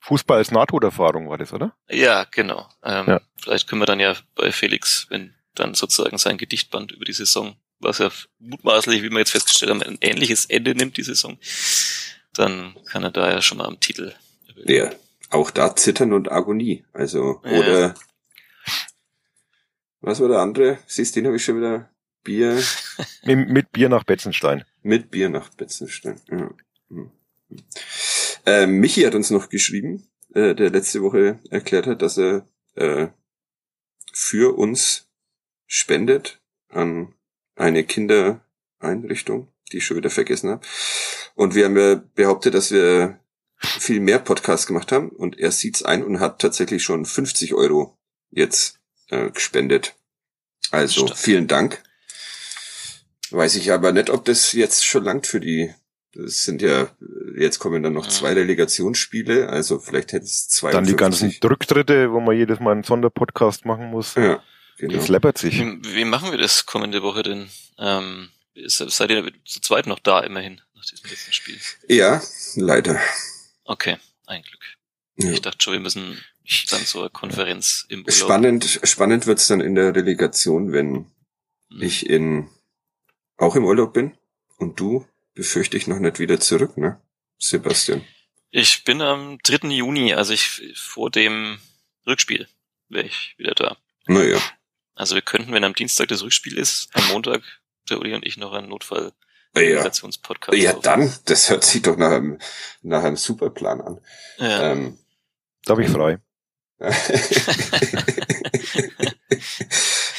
Fußball 0.00 0.38
als 0.38 0.50
Nahtoderfahrung 0.50 1.28
war 1.28 1.38
das, 1.38 1.52
oder? 1.52 1.76
Ja, 1.88 2.25
genau. 2.31 2.69
Ähm, 2.85 3.07
ja. 3.07 3.21
Vielleicht 3.40 3.69
können 3.69 3.83
wir 3.83 3.87
dann 3.87 4.00
ja 4.00 4.14
bei 4.37 4.52
Felix, 4.52 5.07
wenn 5.11 5.35
dann 5.55 5.75
sozusagen 5.75 6.19
sein 6.19 6.38
Gedichtband 6.38 6.93
über 6.93 7.05
die 7.05 7.12
Saison 7.12 7.57
was 7.81 7.99
ja 7.99 8.11
mutmaßlich, 8.38 9.02
wie 9.02 9.11
wir 9.11 9.19
jetzt 9.19 9.33
festgestellt 9.33 9.71
haben, 9.71 9.83
ein 9.83 9.99
ähnliches 10.00 10.47
Ende 10.47 10.75
nimmt, 10.75 10.97
die 10.97 11.02
Saison, 11.02 11.38
dann 12.35 12.75
kann 12.87 13.02
er 13.02 13.11
da 13.11 13.31
ja 13.31 13.43
schon 13.43 13.59
mal 13.59 13.66
am 13.66 13.81
Titel. 13.81 14.14
Ja, 14.64 14.90
auch 15.31 15.50
da 15.50 15.76
Zittern 15.76 16.12
und 16.12 16.31
Agonie. 16.31 16.85
Also, 16.93 17.40
ja. 17.45 17.59
oder 17.59 17.95
was 20.00 20.21
war 20.21 20.28
der 20.28 20.38
andere? 20.38 20.78
Siehst 20.87 21.14
du, 21.14 21.21
den 21.21 21.26
habe 21.26 21.37
ich 21.37 21.45
schon 21.45 21.59
wieder 21.59 21.90
Bier. 22.26 22.62
mit, 23.25 23.49
mit, 23.49 23.73
Bier 23.73 23.88
nach 23.88 24.04
Betzenstein. 24.04 24.64
Mit 24.83 25.11
Bier 25.11 25.30
nach 25.30 25.49
Betzenstein. 25.50 26.21
Ja. 26.28 26.50
Hm. 26.90 27.11
Äh, 28.45 28.66
Michi 28.66 29.02
hat 29.02 29.14
uns 29.14 29.30
noch 29.30 29.49
geschrieben, 29.49 30.06
äh, 30.35 30.54
der 30.54 30.71
letzte 30.71 31.02
Woche 31.02 31.38
erklärt 31.50 31.87
hat, 31.87 32.02
dass 32.02 32.18
er 32.18 32.47
äh, 32.75 33.09
für 34.12 34.59
uns 34.59 35.09
spendet 35.66 36.40
an 36.68 37.14
eine 37.54 37.85
Kindereinrichtung, 37.85 39.49
die 39.73 39.78
ich 39.78 39.87
schon 39.87 39.97
wieder 39.97 40.11
vergessen 40.11 40.50
habe. 40.50 40.66
Und 41.35 41.54
wir 41.54 41.64
haben 41.64 41.76
ja 41.76 42.02
behauptet, 42.14 42.54
dass 42.54 42.71
wir 42.71 43.21
viel 43.59 44.00
mehr 44.00 44.18
Podcasts 44.18 44.66
gemacht 44.66 44.92
haben 44.92 45.09
und 45.11 45.38
er 45.38 45.52
sieht's 45.52 45.83
ein 45.83 46.04
und 46.04 46.21
hat 46.21 46.40
tatsächlich 46.40 46.83
schon 46.83 47.04
50 47.04 47.54
Euro 47.54 47.97
jetzt 48.30 48.80
äh, 49.09 49.30
gespendet. 49.30 49.97
Also 50.71 51.06
Stimmt. 51.06 51.18
vielen 51.18 51.47
Dank. 51.47 51.83
Weiß 53.30 53.56
ich 53.56 53.73
aber 53.73 53.92
nicht, 53.92 54.11
ob 54.11 54.25
das 54.25 54.52
jetzt 54.52 54.85
schon 54.85 55.04
langt 55.04 55.26
für 55.26 55.40
die. 55.40 55.75
Das 56.12 56.45
sind 56.45 56.62
ja, 56.62 56.88
jetzt 57.37 57.59
kommen 57.59 57.83
dann 57.83 57.92
noch 57.92 58.06
zwei 58.06 58.33
Relegationsspiele, 58.33 59.49
also 59.50 59.78
vielleicht 59.78 60.12
hätte 60.12 60.25
es 60.25 60.49
zwei. 60.49 60.71
Dann 60.71 60.87
die 60.87 60.97
ganzen 60.97 61.35
Rücktritte, 61.45 62.11
wo 62.11 62.21
man 62.21 62.37
jedes 62.37 62.59
Mal 62.59 62.73
einen 62.73 62.85
Sonderpodcast 62.85 63.66
machen 63.66 63.90
muss. 63.90 64.14
Ja. 64.14 64.42
Genau. 64.78 64.95
Das 64.95 65.09
läppert 65.09 65.38
sich. 65.38 65.59
Wie, 65.59 65.95
wie, 65.95 66.04
machen 66.04 66.30
wir 66.30 66.38
das 66.38 66.66
kommende 66.66 67.02
Woche 67.02 67.23
denn? 67.23 67.49
Ähm, 67.78 68.28
seid 68.66 69.11
ihr 69.11 69.33
zu 69.45 69.61
zweit 69.61 69.87
noch 69.87 69.99
da 69.99 70.21
immerhin 70.21 70.61
nach 70.75 70.85
diesem 70.85 71.09
letzten 71.09 71.33
Spiel? 71.33 71.59
Ja, 71.88 72.23
leider. 72.56 73.00
Okay, 73.64 73.97
ein 74.26 74.42
Glück. 74.42 74.61
Ja. 75.16 75.30
Ich 75.30 75.40
dachte 75.40 75.59
schon, 75.62 75.73
wir 75.73 75.80
müssen 75.80 76.23
dann 76.71 76.85
zur 76.85 77.11
Konferenz 77.11 77.87
im 77.88 78.00
Urlaub. 78.00 78.12
Spannend, 78.12 78.80
spannend 78.85 79.26
wird's 79.26 79.49
dann 79.49 79.61
in 79.61 79.75
der 79.75 79.95
Relegation, 79.95 80.73
wenn 80.73 81.06
hm. 81.71 81.83
ich 81.83 82.09
in 82.09 82.49
auch 83.37 83.57
im 83.57 83.64
Urlaub 83.64 83.93
bin 83.93 84.16
und 84.59 84.81
du 84.81 85.07
befürchte 85.35 85.76
ich 85.76 85.87
noch 85.87 85.99
nicht 85.99 86.19
wieder 86.19 86.40
zurück, 86.40 86.76
ne? 86.76 87.00
Sebastian. 87.38 88.05
Ich 88.50 88.85
bin 88.85 89.02
am 89.02 89.38
3. 89.43 89.69
Juni, 89.69 90.14
also 90.14 90.33
ich 90.33 90.75
vor 90.76 91.11
dem 91.11 91.59
Rückspiel 92.07 92.49
wäre 92.88 93.07
ich 93.07 93.35
wieder 93.37 93.55
da. 93.55 93.76
Naja. 94.07 94.40
Also 94.95 95.14
wir 95.14 95.23
könnten, 95.23 95.52
wenn 95.52 95.64
am 95.64 95.75
Dienstag 95.75 96.09
das 96.09 96.23
Rückspiel 96.23 96.57
ist, 96.57 96.88
am 96.95 97.07
Montag 97.09 97.43
der 97.90 97.99
Uli 97.99 98.14
und 98.14 98.25
ich 98.25 98.38
noch 98.38 98.52
einen 98.52 98.69
Notfall 98.69 99.12
ja. 99.57 99.83
Ja, 100.59 100.73
dann, 100.75 101.12
das 101.25 101.50
hört 101.50 101.64
sich 101.64 101.83
doch 101.83 101.97
nach 101.97 102.11
einem, 102.12 102.38
nach 102.83 103.02
einem 103.02 103.16
Superplan 103.16 103.81
an. 103.81 104.00
Ja. 104.38 104.73
Ähm, 104.73 104.99
da 105.64 105.73
habe 105.73 105.83
ich 105.85 105.90
frei. 105.90 106.19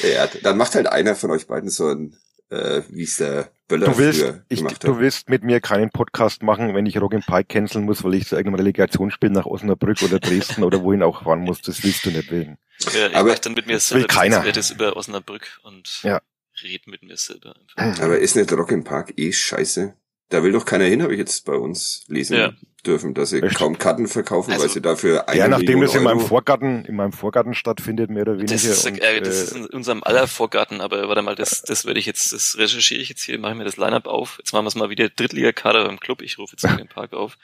ja, 0.02 0.26
dann 0.42 0.56
macht 0.56 0.74
halt 0.74 0.88
einer 0.88 1.14
von 1.14 1.30
euch 1.30 1.46
beiden 1.46 1.70
so 1.70 1.88
ein, 1.88 2.18
äh, 2.50 2.82
wie 2.88 3.02
es 3.02 3.16
der 3.16 3.50
Böller 3.68 3.86
du 3.86 3.98
willst, 3.98 4.24
ich, 4.48 4.62
Du 4.62 4.98
willst 4.98 5.28
mit 5.28 5.44
mir 5.44 5.60
keinen 5.60 5.90
Podcast 5.90 6.42
machen, 6.42 6.74
wenn 6.74 6.86
ich 6.86 6.98
Rock 7.00 7.12
Pike 7.26 7.44
canceln 7.44 7.84
muss, 7.84 8.02
weil 8.02 8.14
ich 8.14 8.26
zu 8.26 8.36
irgendeinem 8.36 8.60
Relegationsspiel 8.60 9.30
nach 9.30 9.44
Osnabrück 9.44 10.02
oder 10.02 10.18
Dresden 10.18 10.64
oder 10.64 10.82
wohin 10.82 11.02
auch 11.02 11.24
fahren 11.24 11.40
muss. 11.40 11.60
Das 11.60 11.82
willst 11.84 12.06
du 12.06 12.10
nicht 12.10 12.30
willen. 12.30 12.56
Ja, 12.94 13.08
ich 13.08 13.16
aber 13.16 13.34
dann 13.34 13.54
mit 13.54 13.66
mir 13.66 13.78
selber 13.78 14.02
will 14.02 14.06
keiner. 14.08 14.52
das 14.52 14.70
über 14.70 14.96
Osnabrück 14.96 15.60
und 15.64 16.02
ja. 16.02 16.20
red 16.62 16.86
mit 16.86 17.02
mir 17.02 17.16
selber. 17.16 17.54
Einfach. 17.76 18.04
Aber 18.04 18.18
ist 18.18 18.36
nicht 18.36 18.50
Rock 18.52 18.84
Park 18.84 19.12
eh 19.16 19.32
scheiße? 19.32 19.94
Da 20.30 20.42
will 20.42 20.52
doch 20.52 20.66
keiner 20.66 20.84
hin, 20.84 21.02
habe 21.02 21.14
ich 21.14 21.18
jetzt 21.18 21.46
bei 21.46 21.54
uns 21.54 22.04
lesen 22.08 22.36
ja. 22.36 22.52
dürfen, 22.84 23.14
dass 23.14 23.30
sie 23.30 23.42
Echt? 23.42 23.56
kaum 23.56 23.78
Karten 23.78 24.06
verkaufen, 24.06 24.52
also, 24.52 24.64
weil 24.64 24.70
sie 24.70 24.82
dafür 24.82 25.26
eine 25.26 25.38
Ja, 25.38 25.48
nachdem 25.48 25.82
es 25.82 25.94
in 25.94 26.02
meinem 26.02 26.20
Vorgarten, 26.20 26.84
in 26.84 26.96
meinem 26.96 27.12
Vorgarten 27.12 27.54
stattfindet, 27.54 28.10
mehr 28.10 28.22
oder 28.22 28.34
weniger. 28.34 28.52
Das 28.52 28.64
ist, 28.64 28.86
und, 28.86 28.98
äh, 28.98 29.22
das 29.22 29.40
ist 29.40 29.52
in 29.52 29.66
unserem 29.66 30.02
aller 30.02 30.26
Vorgarten, 30.26 30.82
aber 30.82 31.08
warte 31.08 31.22
mal, 31.22 31.34
das, 31.34 31.62
das 31.62 31.86
werde 31.86 31.98
ich 31.98 32.04
jetzt, 32.04 32.32
das 32.34 32.58
recherchiere 32.58 33.00
ich 33.00 33.08
jetzt 33.08 33.22
hier, 33.22 33.38
mache 33.38 33.52
ich 33.52 33.58
mir 33.58 33.64
das 33.64 33.78
Line-Up 33.78 34.06
auf. 34.06 34.36
Jetzt 34.38 34.52
machen 34.52 34.64
wir 34.64 34.68
es 34.68 34.74
mal 34.74 34.90
wieder 34.90 35.08
Drittligakader 35.08 35.86
beim 35.86 35.98
Club. 35.98 36.20
Ich 36.20 36.36
rufe 36.38 36.52
jetzt 36.56 36.64
mal 36.64 36.76
den 36.78 36.88
Park 36.88 37.14
auf. 37.14 37.38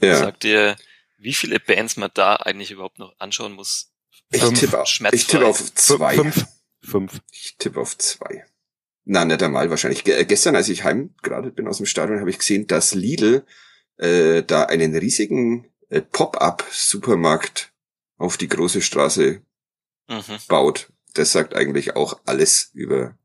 Und 0.00 0.08
ja. 0.08 0.16
sag 0.16 0.40
dir, 0.40 0.76
wie 1.18 1.34
viele 1.34 1.60
Bands 1.60 1.98
man 1.98 2.10
da 2.14 2.36
eigentlich 2.36 2.70
überhaupt 2.70 2.98
noch 2.98 3.14
anschauen 3.18 3.52
muss. 3.52 3.92
Ich 4.30 4.40
tippe, 4.40 4.80
auf, 4.80 4.88
ich 5.12 5.26
tippe 5.26 5.46
auf 5.46 5.74
zwei. 5.74 6.14
Fünf. 6.14 6.46
Fünf. 6.82 7.20
Ich 7.32 7.56
tippe 7.58 7.80
auf 7.80 7.98
zwei. 7.98 8.46
Na, 9.12 9.24
nicht 9.24 9.42
einmal 9.42 9.68
wahrscheinlich. 9.70 10.04
Ge 10.04 10.24
gestern, 10.24 10.54
als 10.54 10.68
ich 10.68 10.84
heim 10.84 11.12
gerade 11.20 11.50
bin 11.50 11.66
aus 11.66 11.78
dem 11.78 11.86
Stadion, 11.86 12.20
habe 12.20 12.30
ich 12.30 12.38
gesehen, 12.38 12.68
dass 12.68 12.94
Lidl 12.94 13.44
äh, 13.96 14.44
da 14.44 14.66
einen 14.66 14.94
riesigen 14.94 15.68
äh, 15.88 16.00
Pop-up-Supermarkt 16.00 17.72
auf 18.18 18.36
die 18.36 18.46
große 18.46 18.80
Straße 18.80 19.42
mhm. 20.06 20.38
baut. 20.46 20.92
Das 21.14 21.32
sagt 21.32 21.56
eigentlich 21.56 21.96
auch 21.96 22.20
alles 22.24 22.70
über 22.72 23.18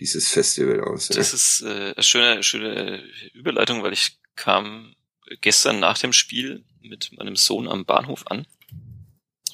dieses 0.00 0.30
Festival 0.30 0.80
aus. 0.80 1.06
Das 1.06 1.30
ja. 1.30 1.34
ist 1.36 1.62
äh, 1.62 1.92
eine 1.94 2.02
schöne, 2.02 2.42
schöne 2.42 3.04
Überleitung, 3.34 3.84
weil 3.84 3.92
ich 3.92 4.18
kam 4.34 4.96
gestern 5.40 5.78
nach 5.78 5.98
dem 5.98 6.12
Spiel 6.12 6.64
mit 6.80 7.12
meinem 7.16 7.36
Sohn 7.36 7.68
am 7.68 7.84
Bahnhof 7.84 8.26
an, 8.26 8.48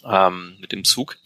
ähm, 0.04 0.56
mit 0.58 0.72
dem 0.72 0.84
Zug. 0.84 1.18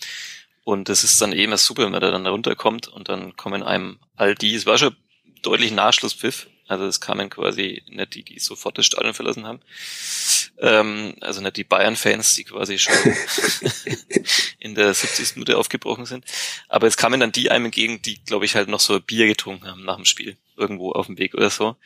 Und 0.69 0.91
das 0.91 1.03
ist 1.03 1.19
dann 1.23 1.33
eh 1.33 1.45
immer 1.45 1.57
super, 1.57 1.85
wenn 1.85 1.93
man 1.93 2.03
da 2.03 2.11
dann 2.11 2.27
runterkommt 2.27 2.89
und 2.89 3.09
dann 3.09 3.35
kommen 3.39 3.63
einem 3.63 4.01
all 4.17 4.35
die, 4.35 4.55
es 4.55 4.67
war 4.67 4.77
schon 4.77 4.95
deutlich 5.41 5.71
Nachschlusspfiff, 5.73 6.47
also 6.67 6.85
es 6.85 7.01
kamen 7.01 7.31
quasi 7.31 7.83
nicht 7.89 8.15
die, 8.15 8.23
die 8.23 8.39
sofort 8.39 8.77
das 8.77 8.85
Stadion 8.85 9.15
verlassen 9.15 9.47
haben. 9.47 9.61
Ähm, 10.59 11.15
also 11.23 11.41
nicht 11.41 11.57
die 11.57 11.65
Bayern-Fans, 11.65 12.35
die 12.35 12.45
quasi 12.45 12.79
schon 12.79 12.93
in 14.59 14.75
der 14.75 14.93
70. 14.93 15.37
Minute 15.37 15.57
aufgebrochen 15.57 16.05
sind. 16.05 16.27
Aber 16.69 16.87
es 16.87 16.99
kamen 16.99 17.19
dann 17.19 17.33
die 17.33 17.51
einem 17.51 17.65
entgegen, 17.65 18.03
die, 18.03 18.23
glaube 18.23 18.45
ich, 18.45 18.55
halt 18.55 18.69
noch 18.69 18.81
so 18.81 18.97
ein 18.97 19.03
Bier 19.03 19.27
getrunken 19.27 19.69
haben 19.69 19.87
nach 19.87 19.97
dem 19.97 20.05
Spiel. 20.05 20.37
Irgendwo 20.59 20.93
auf 20.93 21.07
dem 21.07 21.17
Weg 21.17 21.33
oder 21.33 21.49
so. 21.49 21.77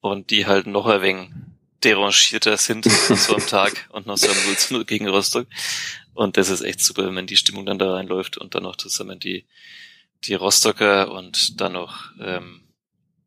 Und 0.00 0.30
die 0.30 0.46
halt 0.46 0.66
noch 0.66 0.86
ein 0.86 1.02
wenig 1.02 1.28
derangierter 1.84 2.56
sind 2.56 2.84
so 2.90 3.36
einem 3.36 3.46
Tag 3.46 3.88
und 3.90 4.06
noch 4.06 4.16
so 4.16 4.28
ein 4.28 4.56
0 4.70 4.84
gegen 4.84 5.08
Rostock. 5.08 5.46
Und 6.14 6.36
das 6.36 6.48
ist 6.48 6.62
echt 6.62 6.80
super, 6.80 7.14
wenn 7.14 7.26
die 7.26 7.36
Stimmung 7.36 7.66
dann 7.66 7.78
da 7.78 7.92
reinläuft 7.94 8.38
und 8.38 8.54
dann 8.54 8.62
noch 8.62 8.76
zusammen 8.76 9.18
die, 9.18 9.44
die 10.24 10.34
Rostocker 10.34 11.10
und 11.10 11.60
dann 11.60 11.72
noch 11.72 12.10
ähm, 12.20 12.64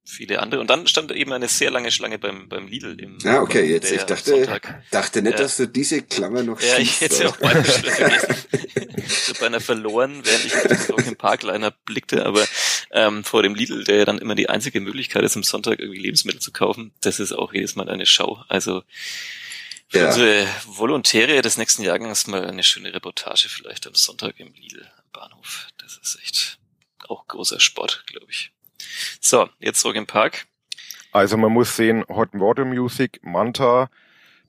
viele 0.07 0.39
andere. 0.39 0.61
Und 0.61 0.69
dann 0.69 0.87
stand 0.87 1.11
eben 1.11 1.33
eine 1.33 1.49
sehr 1.49 1.69
lange 1.69 1.91
Schlange 1.91 2.17
beim, 2.17 2.47
beim 2.47 2.67
Lidl 2.67 2.99
im 2.99 3.17
Ja, 3.19 3.41
okay, 3.41 3.65
jetzt, 3.65 3.91
ich 3.91 4.03
dachte, 4.03 4.31
Sonntag. 4.31 4.83
dachte 4.89 5.21
nicht, 5.21 5.33
ja. 5.33 5.39
dass 5.39 5.57
du 5.57 5.67
diese 5.67 6.01
Klammer 6.01 6.43
noch 6.43 6.61
Ja, 6.61 6.77
ich 6.79 7.01
hätte 7.01 7.15
sie 7.15 7.25
auch 7.25 7.37
bald 7.37 7.67
vergessen. 7.67 8.35
ich 8.95 9.29
habe 9.29 9.45
einer 9.45 9.59
verloren, 9.59 10.21
während 10.23 10.45
ich 10.45 10.93
auf 10.93 11.03
den 11.03 11.17
Parkliner 11.17 11.71
blickte, 11.71 12.25
aber 12.25 12.45
ähm, 12.91 13.23
vor 13.23 13.43
dem 13.43 13.55
Lidl, 13.55 13.83
der 13.83 13.97
ja 13.97 14.05
dann 14.05 14.19
immer 14.19 14.35
die 14.35 14.49
einzige 14.49 14.79
Möglichkeit 14.79 15.23
ist, 15.23 15.35
am 15.35 15.43
Sonntag 15.43 15.79
irgendwie 15.79 15.99
Lebensmittel 15.99 16.41
zu 16.41 16.51
kaufen, 16.51 16.93
das 17.01 17.19
ist 17.19 17.33
auch 17.33 17.53
jedes 17.53 17.75
Mal 17.75 17.89
eine 17.89 18.05
Show. 18.05 18.39
Also 18.47 18.83
für 19.89 19.99
ja. 19.99 20.07
unsere 20.07 20.47
Volontäre 20.65 21.41
des 21.41 21.57
nächsten 21.57 21.83
Jahrgangs 21.83 22.27
mal 22.27 22.45
eine 22.45 22.63
schöne 22.63 22.93
Reportage 22.93 23.49
vielleicht 23.49 23.87
am 23.87 23.95
Sonntag 23.95 24.39
im 24.39 24.53
Lidl 24.53 24.89
am 24.97 25.05
Bahnhof. 25.13 25.67
Das 25.77 25.97
ist 25.97 26.19
echt 26.21 26.59
auch 27.07 27.27
großer 27.27 27.59
Sport, 27.59 28.03
glaube 28.07 28.27
ich. 28.29 28.51
So, 29.21 29.49
jetzt 29.59 29.79
zurück 29.79 29.95
im 29.95 30.07
Park. 30.07 30.45
Also 31.11 31.37
man 31.37 31.51
muss 31.51 31.75
sehen, 31.75 32.03
Hot 32.09 32.29
Water 32.33 32.65
Music, 32.65 33.19
Manta, 33.23 33.89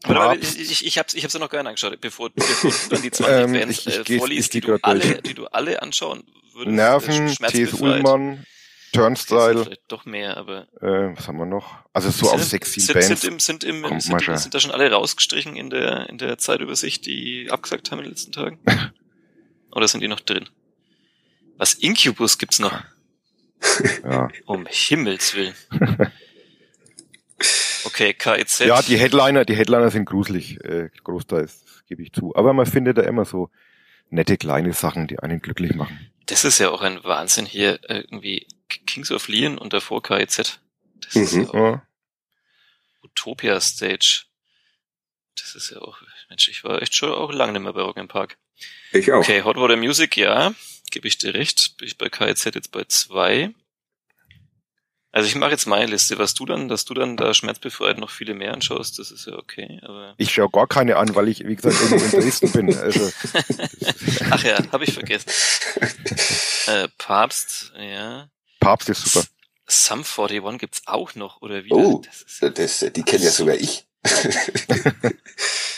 Papst. 0.03 0.59
ich, 0.59 0.71
ich, 0.71 0.87
ich 0.87 0.99
hab's, 0.99 1.15
ich 1.15 1.25
hab's 1.25 1.35
ja 1.35 1.41
noch 1.41 1.51
gar 1.51 1.59
nicht 1.63 1.69
angeschaut, 1.69 2.01
bevor, 2.01 2.31
bevor 2.31 2.71
du 2.71 2.77
dann 2.91 3.03
die 3.03 3.11
20 3.11 3.35
Ähm, 3.35 3.53
Bands 3.53 3.79
ich- 3.79 3.87
ich 4.01 4.11
äh, 4.11 4.19
vorliest, 4.19 4.55
die 4.55 4.61
du 4.61 4.79
alle, 4.83 5.01
durch. 5.01 5.23
die 5.23 5.35
du 5.35 5.47
alle 5.47 5.83
anschauen 5.83 6.25
würdest. 6.53 6.75
Nerven, 6.77 7.11
äh, 7.13 7.27
TS 7.31 7.37
schmerzbefreit. 7.37 7.81
Ullmann, 7.81 8.35
sind 8.37 8.47
Turnstyle, 8.93 9.77
doch 9.89 10.05
mehr, 10.07 10.37
aber 10.37 10.63
äh, 10.81 11.15
was 11.17 11.29
haben 11.29 11.37
wir 11.39 11.45
noch? 11.47 11.77
Also 11.93 12.11
so 12.11 12.27
auf 12.31 12.41
sind, 12.41 12.49
sechs, 12.51 12.73
sieben 12.73 12.87
sind, 12.87 12.95
Bands. 12.95 13.09
sind, 13.09 13.25
im, 13.33 13.39
sind, 13.41 13.65
im, 13.65 14.01
sind, 14.01 14.13
man 14.13 14.21
schon. 14.21 14.37
sind 14.39 14.55
da 14.55 14.61
schon 14.61 14.71
alle 14.71 14.91
rausgestrichen 14.91 15.57
in 15.57 15.69
der, 15.71 16.09
in 16.09 16.17
der 16.19 16.39
Zeitübersicht, 16.39 17.05
die 17.05 17.49
abgesagt 17.51 17.91
haben 17.91 17.99
in 17.99 18.05
den 18.05 18.11
letzten 18.13 18.33
Tagen? 18.33 18.59
Oder 19.73 19.89
sind 19.89 20.01
die 20.01 20.09
noch 20.09 20.21
drin? 20.21 20.49
Was 21.59 21.75
Incubus 21.75 22.39
gibt's 22.39 22.61
noch? 22.61 22.81
ja. 24.05 24.29
Um 24.47 24.67
Himmels 24.71 25.35
Willen. 25.35 25.55
Okay, 27.85 28.13
KIZ. 28.15 28.61
ja, 28.61 28.83
die 28.83 28.99
Headliner, 28.99 29.45
die 29.45 29.55
Headliner 29.55 29.91
sind 29.91 30.05
gruselig, 30.05 30.63
äh, 30.65 30.91
großteils, 31.05 31.65
das 31.65 31.85
gebe 31.87 32.03
ich 32.03 32.13
zu. 32.13 32.35
Aber 32.35 32.53
man 32.53 32.67
findet 32.67 32.99
da 32.99 33.03
immer 33.03 33.25
so 33.25 33.51
nette 34.11 34.37
kleine 34.37 34.73
Sachen, 34.73 35.07
die 35.07 35.19
einen 35.21 35.41
glücklich 35.41 35.75
machen. 35.75 36.11
Das 36.27 36.45
ist 36.45 36.59
ja 36.59 36.71
auch 36.71 36.83
ein 36.83 37.03
Wahnsinn 37.05 37.47
hier, 37.47 37.79
äh, 37.89 38.01
irgendwie 38.01 38.47
Kings 38.87 39.11
of 39.13 39.29
Leon 39.29 39.57
und 39.59 39.73
davor 39.73 40.03
KIZ. 40.03 40.61
Das 41.01 41.15
ist 41.17 41.33
Mhm. 41.35 41.43
ja 41.45 41.49
auch 41.51 41.55
Ja. 41.55 41.83
Utopia 43.03 43.61
Stage. 43.61 44.25
Das 45.41 45.55
ist 45.55 45.71
ja 45.71 45.79
auch, 45.79 45.99
Mensch, 46.29 46.49
ich 46.49 46.65
war 46.65 46.83
echt 46.83 46.97
schon 46.97 47.13
auch 47.13 47.33
lange 47.33 47.53
nicht 47.53 47.63
mehr 47.63 47.73
bei 47.73 47.83
Rock 47.83 47.97
im 47.97 48.09
Park. 48.09 48.37
Ich 48.93 49.13
auch. 49.13 49.19
Okay, 49.21 49.43
Hot 49.43 49.57
Water 49.57 49.77
Music, 49.77 50.17
ja, 50.17 50.53
gebe 50.91 51.07
ich 51.07 51.17
dir 51.19 51.33
recht. 51.35 51.77
Bin 51.79 51.87
ich 51.87 51.97
bei 51.97 52.09
KIZ 52.09 52.45
jetzt 52.47 52.73
bei 52.73 52.85
zwei. 52.85 53.55
Also 55.19 55.27
ich 55.27 55.35
mache 55.35 55.51
jetzt 55.51 55.67
meine 55.67 55.91
Liste. 55.91 56.17
Was 56.19 56.35
du 56.35 56.47
dann, 56.47 56.69
dass 56.69 56.85
du 56.85 56.95
dann 56.95 57.17
da 57.17 57.35
schmerzbefreit 57.35 57.99
noch 57.99 58.09
viele 58.09 58.35
mehr 58.35 58.55
anschaust, 58.55 59.01
das 59.01 59.11
ist 59.11 59.27
ja 59.27 59.37
okay. 59.37 59.81
Aber 59.83 60.15
Ich 60.17 60.33
schaue 60.33 60.49
gar 60.49 60.69
keine 60.69 60.97
an, 60.97 61.13
weil 61.17 61.27
ich, 61.27 61.45
wie 61.45 61.57
gesagt, 61.57 61.75
irgendwo 61.81 62.05
in 62.05 62.23
Dresden 62.23 62.53
bin. 62.53 62.73
Also, 62.73 63.11
ach 64.31 64.45
ja, 64.45 64.59
habe 64.71 64.85
ich 64.85 64.93
vergessen. 64.93 65.29
äh, 66.69 66.87
Papst, 66.99 67.73
ja. 67.77 68.29
Papst 68.61 68.91
ist 68.91 69.07
super. 69.07 69.27
Sum 69.67 70.05
41 70.05 70.61
gibt's 70.61 70.83
auch 70.87 71.17
noch 71.17 71.43
oder 71.43 71.65
wie? 71.65 71.73
Oh, 71.73 72.01
das 72.07 72.23
ist, 72.23 72.57
das, 72.57 72.93
die 72.93 73.03
kennen 73.03 73.25
ja 73.25 73.31
sogar 73.31 73.57
ich. 73.57 73.89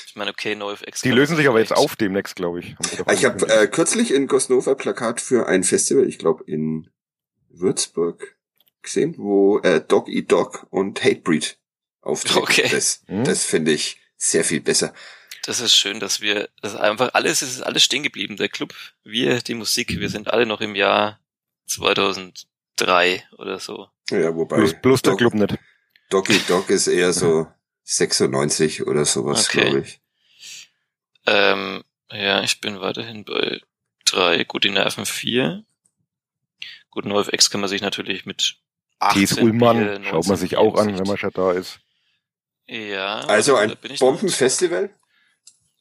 ich 0.05 0.17
meine, 0.17 0.33
okay, 0.33 0.55
NoFX. 0.55 1.01
Die 1.01 1.13
lösen 1.13 1.39
sich 1.39 1.49
aber 1.49 1.61
jetzt 1.61 1.75
auf 1.75 1.97
demnächst, 1.97 2.37
glaube 2.37 2.61
ich. 2.61 2.77
Doch 2.99 3.11
ich 3.11 3.25
habe 3.25 3.49
äh, 3.49 3.67
kürzlich 3.69 4.13
in 4.13 4.27
Gosnova 4.27 4.75
Plakat 4.75 5.19
für 5.19 5.47
ein 5.47 5.65
Festival, 5.65 6.07
ich 6.07 6.19
glaube 6.19 6.45
in 6.47 6.91
Würzburg, 7.49 8.37
gesehen, 8.83 9.15
wo 9.19 9.59
äh, 9.61 9.81
Dog 9.81 10.09
Eat 10.09 10.31
Dog 10.33 10.67
und 10.71 11.03
Hatebreed 11.05 11.59
auftreten. 12.01 12.39
Okay. 12.39 12.69
Das, 12.71 13.03
Hm? 13.07 13.25
das 13.25 13.45
finde 13.45 13.73
ich 13.73 14.01
sehr 14.17 14.45
viel 14.45 14.61
besser. 14.61 14.93
Das 15.45 15.61
ist 15.61 15.75
schön, 15.75 16.01
dass 16.01 16.21
wir, 16.21 16.49
das 16.61 16.75
ist 16.75 16.79
einfach 16.81 17.15
alles, 17.15 17.41
es 17.43 17.53
ist 17.55 17.63
alles 17.63 17.83
stehen 17.83 18.03
geblieben. 18.03 18.37
Der 18.37 18.49
Club, 18.49 18.75
wir, 19.05 19.41
die 19.41 19.55
Musik, 19.55 19.99
wir 19.99 20.11
sind 20.11 20.29
alle 20.29 20.45
noch 20.47 20.61
im 20.61 20.75
Jahr 20.75 21.19
2003 21.67 23.25
oder 23.39 23.59
so. 23.59 23.89
Ja, 24.11 24.35
wobei 24.35 24.57
bloß, 24.57 24.75
bloß 24.83 25.03
der 25.03 25.13
Dog, 25.13 25.19
Club 25.19 25.35
nicht. 25.35 25.59
Dog 26.11 26.29
Eat 26.31 26.49
Dog 26.51 26.69
ist 26.71 26.87
eher 26.89 27.13
so 27.13 27.47
96 27.85 28.87
oder 28.87 29.05
sowas, 29.05 29.49
Okay. 29.49 29.61
glaube 29.63 29.81
ich. 29.81 30.01
Ähm, 31.27 31.85
ja, 32.11 32.43
ich 32.43 32.61
bin 32.61 32.81
weiterhin 32.81 33.25
bei 33.25 33.61
drei. 34.05 34.45
Gut, 34.45 34.65
die 34.65 34.71
Nerven 34.71 35.07
vier. 35.07 35.65
Gut, 36.91 37.05
NoFX 37.05 37.51
kann 37.51 37.61
man 37.61 37.69
sich 37.71 37.83
natürlich 37.83 38.27
mit 38.27 38.43
18 38.43 38.57
T.S. 39.13 39.39
Ullmann 39.39 40.05
schaut 40.05 40.27
man 40.27 40.37
19 40.37 40.37
sich 40.37 40.57
auch 40.57 40.77
an, 40.77 40.97
wenn 40.99 41.07
man 41.07 41.17
schon 41.17 41.31
da 41.33 41.53
ist. 41.53 41.81
Ja. 42.67 43.21
Also 43.21 43.57
ein 43.57 43.75
ich 43.83 43.99
Bombenfestival. 43.99 44.91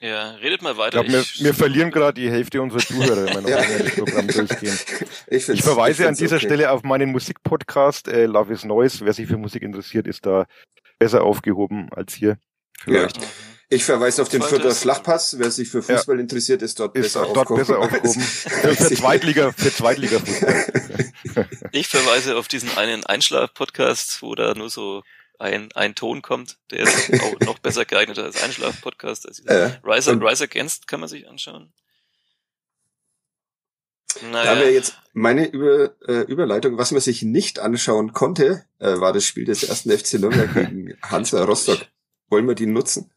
Ja, 0.02 0.32
redet 0.36 0.62
mal 0.62 0.72
Ich 0.72 0.78
weiter. 0.78 0.92
glaube, 1.04 1.10
wir, 1.12 1.20
Ich- 1.20 1.44
wir 1.44 1.54
verlieren 1.54 1.92
gerade 1.92 2.22
die 2.22 2.32
Hälfte 2.32 2.62
unserer 2.62 2.80
Zuhörer, 2.80 3.26
wenn 3.26 3.34
wir 3.34 3.42
noch 3.42 3.50
Ja. 3.50 3.78
das 3.80 3.96
Programm 3.96 4.28
durchgehen. 4.48 4.80
Ich, 5.28 5.50
Ich 5.50 5.62
verweise 5.62 6.04
an 6.04 6.16
find's 6.16 6.20
dieser 6.20 6.38
okay. 6.38 6.46
Stelle 6.46 6.72
auf 6.72 6.84
meinen 6.84 7.12
Musikpodcast, 7.12 8.08
äh, 8.08 8.26
Love 8.26 8.54
is 8.54 8.64
Noise. 8.64 9.06
Wer 9.06 9.12
sich 9.14 9.28
für 9.28 9.38
Musik 9.38 9.62
interessiert, 9.62 10.08
ist 10.08 10.26
da 10.26 10.46
besser 11.00 11.24
aufgehoben 11.24 11.90
als 11.92 12.14
hier. 12.14 12.38
Vielleicht. 12.80 13.20
Mhm. 13.20 13.26
Ich 13.72 13.84
verweise 13.84 14.24
auf 14.24 14.30
den 14.30 14.42
Fürther 14.42 14.72
Flachpass. 14.72 15.38
Wer 15.38 15.52
sich 15.52 15.70
für 15.70 15.84
Fußball 15.84 16.20
interessiert, 16.20 16.64
ist 16.64 16.80
dort 16.80 16.96
Ist 16.96 17.14
besser 17.14 17.22
dort 17.34 17.38
aufgehoben. 17.50 17.60
besser 17.62 17.80
aufgehoben. 17.80 18.20
Für, 18.22 18.76
für 18.76 18.96
Zweitliga, 18.96 19.52
für 19.52 19.72
Zweitliga-Fußball. 19.72 20.66
Ich 21.72 21.88
verweise 21.88 22.38
auf 22.38 22.48
diesen 22.48 22.76
einen 22.78 23.06
Einschlaf-Podcast, 23.06 24.22
wo 24.24 24.34
da 24.34 24.56
nur 24.56 24.70
so 24.72 25.04
ein, 25.38 25.72
ein 25.74 25.94
Ton 25.94 26.22
kommt. 26.24 26.58
Der 26.72 26.80
ist 26.80 27.14
auch 27.22 27.40
noch 27.42 27.60
besser 27.60 27.86
geeignet 27.86 28.18
als 28.18 28.42
Einschlaf-Podcast. 28.42 29.28
Also 29.28 29.44
Äh, 29.46 29.72
Rise, 29.84 30.12
und- 30.14 30.24
Rise 30.24 30.46
Against 30.46 30.88
kann 30.88 31.00
man 31.02 31.10
sich 31.10 31.28
anschauen. 31.28 31.72
Da 34.22 34.28
Naja, 34.32 34.56
wäre 34.60 34.72
jetzt 34.72 34.98
meine 35.14 35.46
Über, 35.48 35.94
äh, 36.08 36.22
Überleitung, 36.22 36.78
was 36.80 36.92
man 36.92 37.02
sich 37.02 37.22
nicht 37.22 37.60
anschauen 37.60 38.14
konnte, 38.14 38.66
äh, 38.80 39.00
war 39.00 39.14
das 39.14 39.26
Spiel 39.26 39.46
des 39.46 39.62
ersten 39.64 39.92
FC 39.92 40.14
Nürnberg 40.14 40.52
gegen 40.54 40.98
Hansa 41.04 41.44
Rostock. 41.44 41.86
Wollen 42.30 42.48
wir 42.48 42.56
die 42.56 42.66
nutzen? 42.66 43.12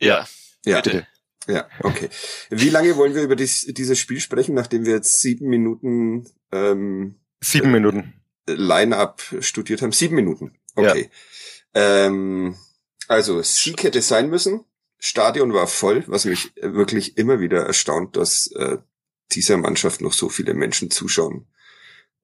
Ja, 0.00 0.26
Ja, 0.64 0.80
bitte. 0.80 1.06
ja, 1.46 1.68
okay. 1.80 2.08
Wie 2.50 2.70
lange 2.70 2.96
wollen 2.96 3.14
wir 3.14 3.22
über 3.22 3.36
dies, 3.36 3.66
dieses 3.70 3.98
Spiel 3.98 4.20
sprechen, 4.20 4.54
nachdem 4.54 4.84
wir 4.86 4.94
jetzt 4.94 5.20
sieben 5.20 5.48
Minuten 5.48 6.26
ähm, 6.52 7.20
Sieben 7.42 7.72
Minuten. 7.72 8.14
Line-up 8.46 9.22
studiert 9.40 9.82
haben? 9.82 9.92
Sieben 9.92 10.14
Minuten. 10.16 10.56
Okay. 10.74 11.10
Ähm, 11.74 12.56
also 13.08 13.42
Sieg 13.42 13.82
hätte 13.82 14.00
sein 14.02 14.30
müssen. 14.30 14.64
Stadion 14.98 15.52
war 15.52 15.66
voll, 15.66 16.04
was 16.06 16.24
mich 16.24 16.52
wirklich 16.56 17.18
immer 17.18 17.40
wieder 17.40 17.66
erstaunt, 17.66 18.16
dass 18.16 18.46
äh, 18.52 18.78
dieser 19.32 19.58
Mannschaft 19.58 20.00
noch 20.00 20.12
so 20.14 20.28
viele 20.28 20.54
Menschen 20.54 20.90
zuschauen 20.90 21.46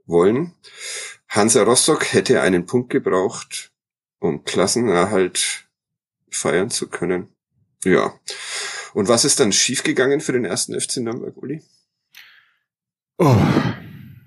wollen. 0.07 0.55
Hansa 1.29 1.63
Rostock 1.63 2.13
hätte 2.13 2.41
einen 2.41 2.67
Punkt 2.67 2.91
gebraucht, 2.91 3.73
um 4.19 4.45
Klassenerhalt 4.45 5.69
feiern 6.31 6.71
zu 6.71 6.89
können. 6.89 7.29
Ja. 7.85 8.15
Und 8.93 9.09
was 9.09 9.25
ist 9.25 9.41
dann 9.41 9.53
schiefgegangen 9.53 10.21
für 10.21 10.33
den 10.33 10.45
ersten 10.45 10.79
FC 10.79 10.99
Nürnberg, 10.99 11.37
Uli? 11.37 11.63
Oh. 13.19 13.37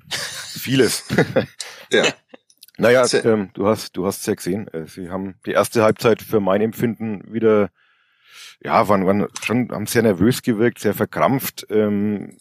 Vieles. 0.10 1.04
Ja. 1.92 2.06
Naja, 2.78 3.06
ähm, 3.24 3.52
du 3.54 3.68
hast, 3.68 3.96
du 3.96 4.08
hast 4.08 4.26
ja 4.26 4.34
gesehen. 4.34 4.68
Äh, 4.70 4.88
sie 4.88 5.10
haben 5.12 5.36
die 5.46 5.52
erste 5.52 5.84
Halbzeit 5.84 6.24
für 6.24 6.40
mein 6.40 6.60
Empfinden 6.60 7.22
wieder, 7.32 7.70
ja, 8.64 8.88
waren, 8.90 9.06
waren 9.06 9.28
schon, 9.44 9.70
haben 9.72 9.86
sehr 9.86 10.02
nervös 10.02 10.42
gewirkt, 10.42 10.80
sehr 10.80 10.96
verkrampft, 10.96 11.68
ähm, 11.70 12.36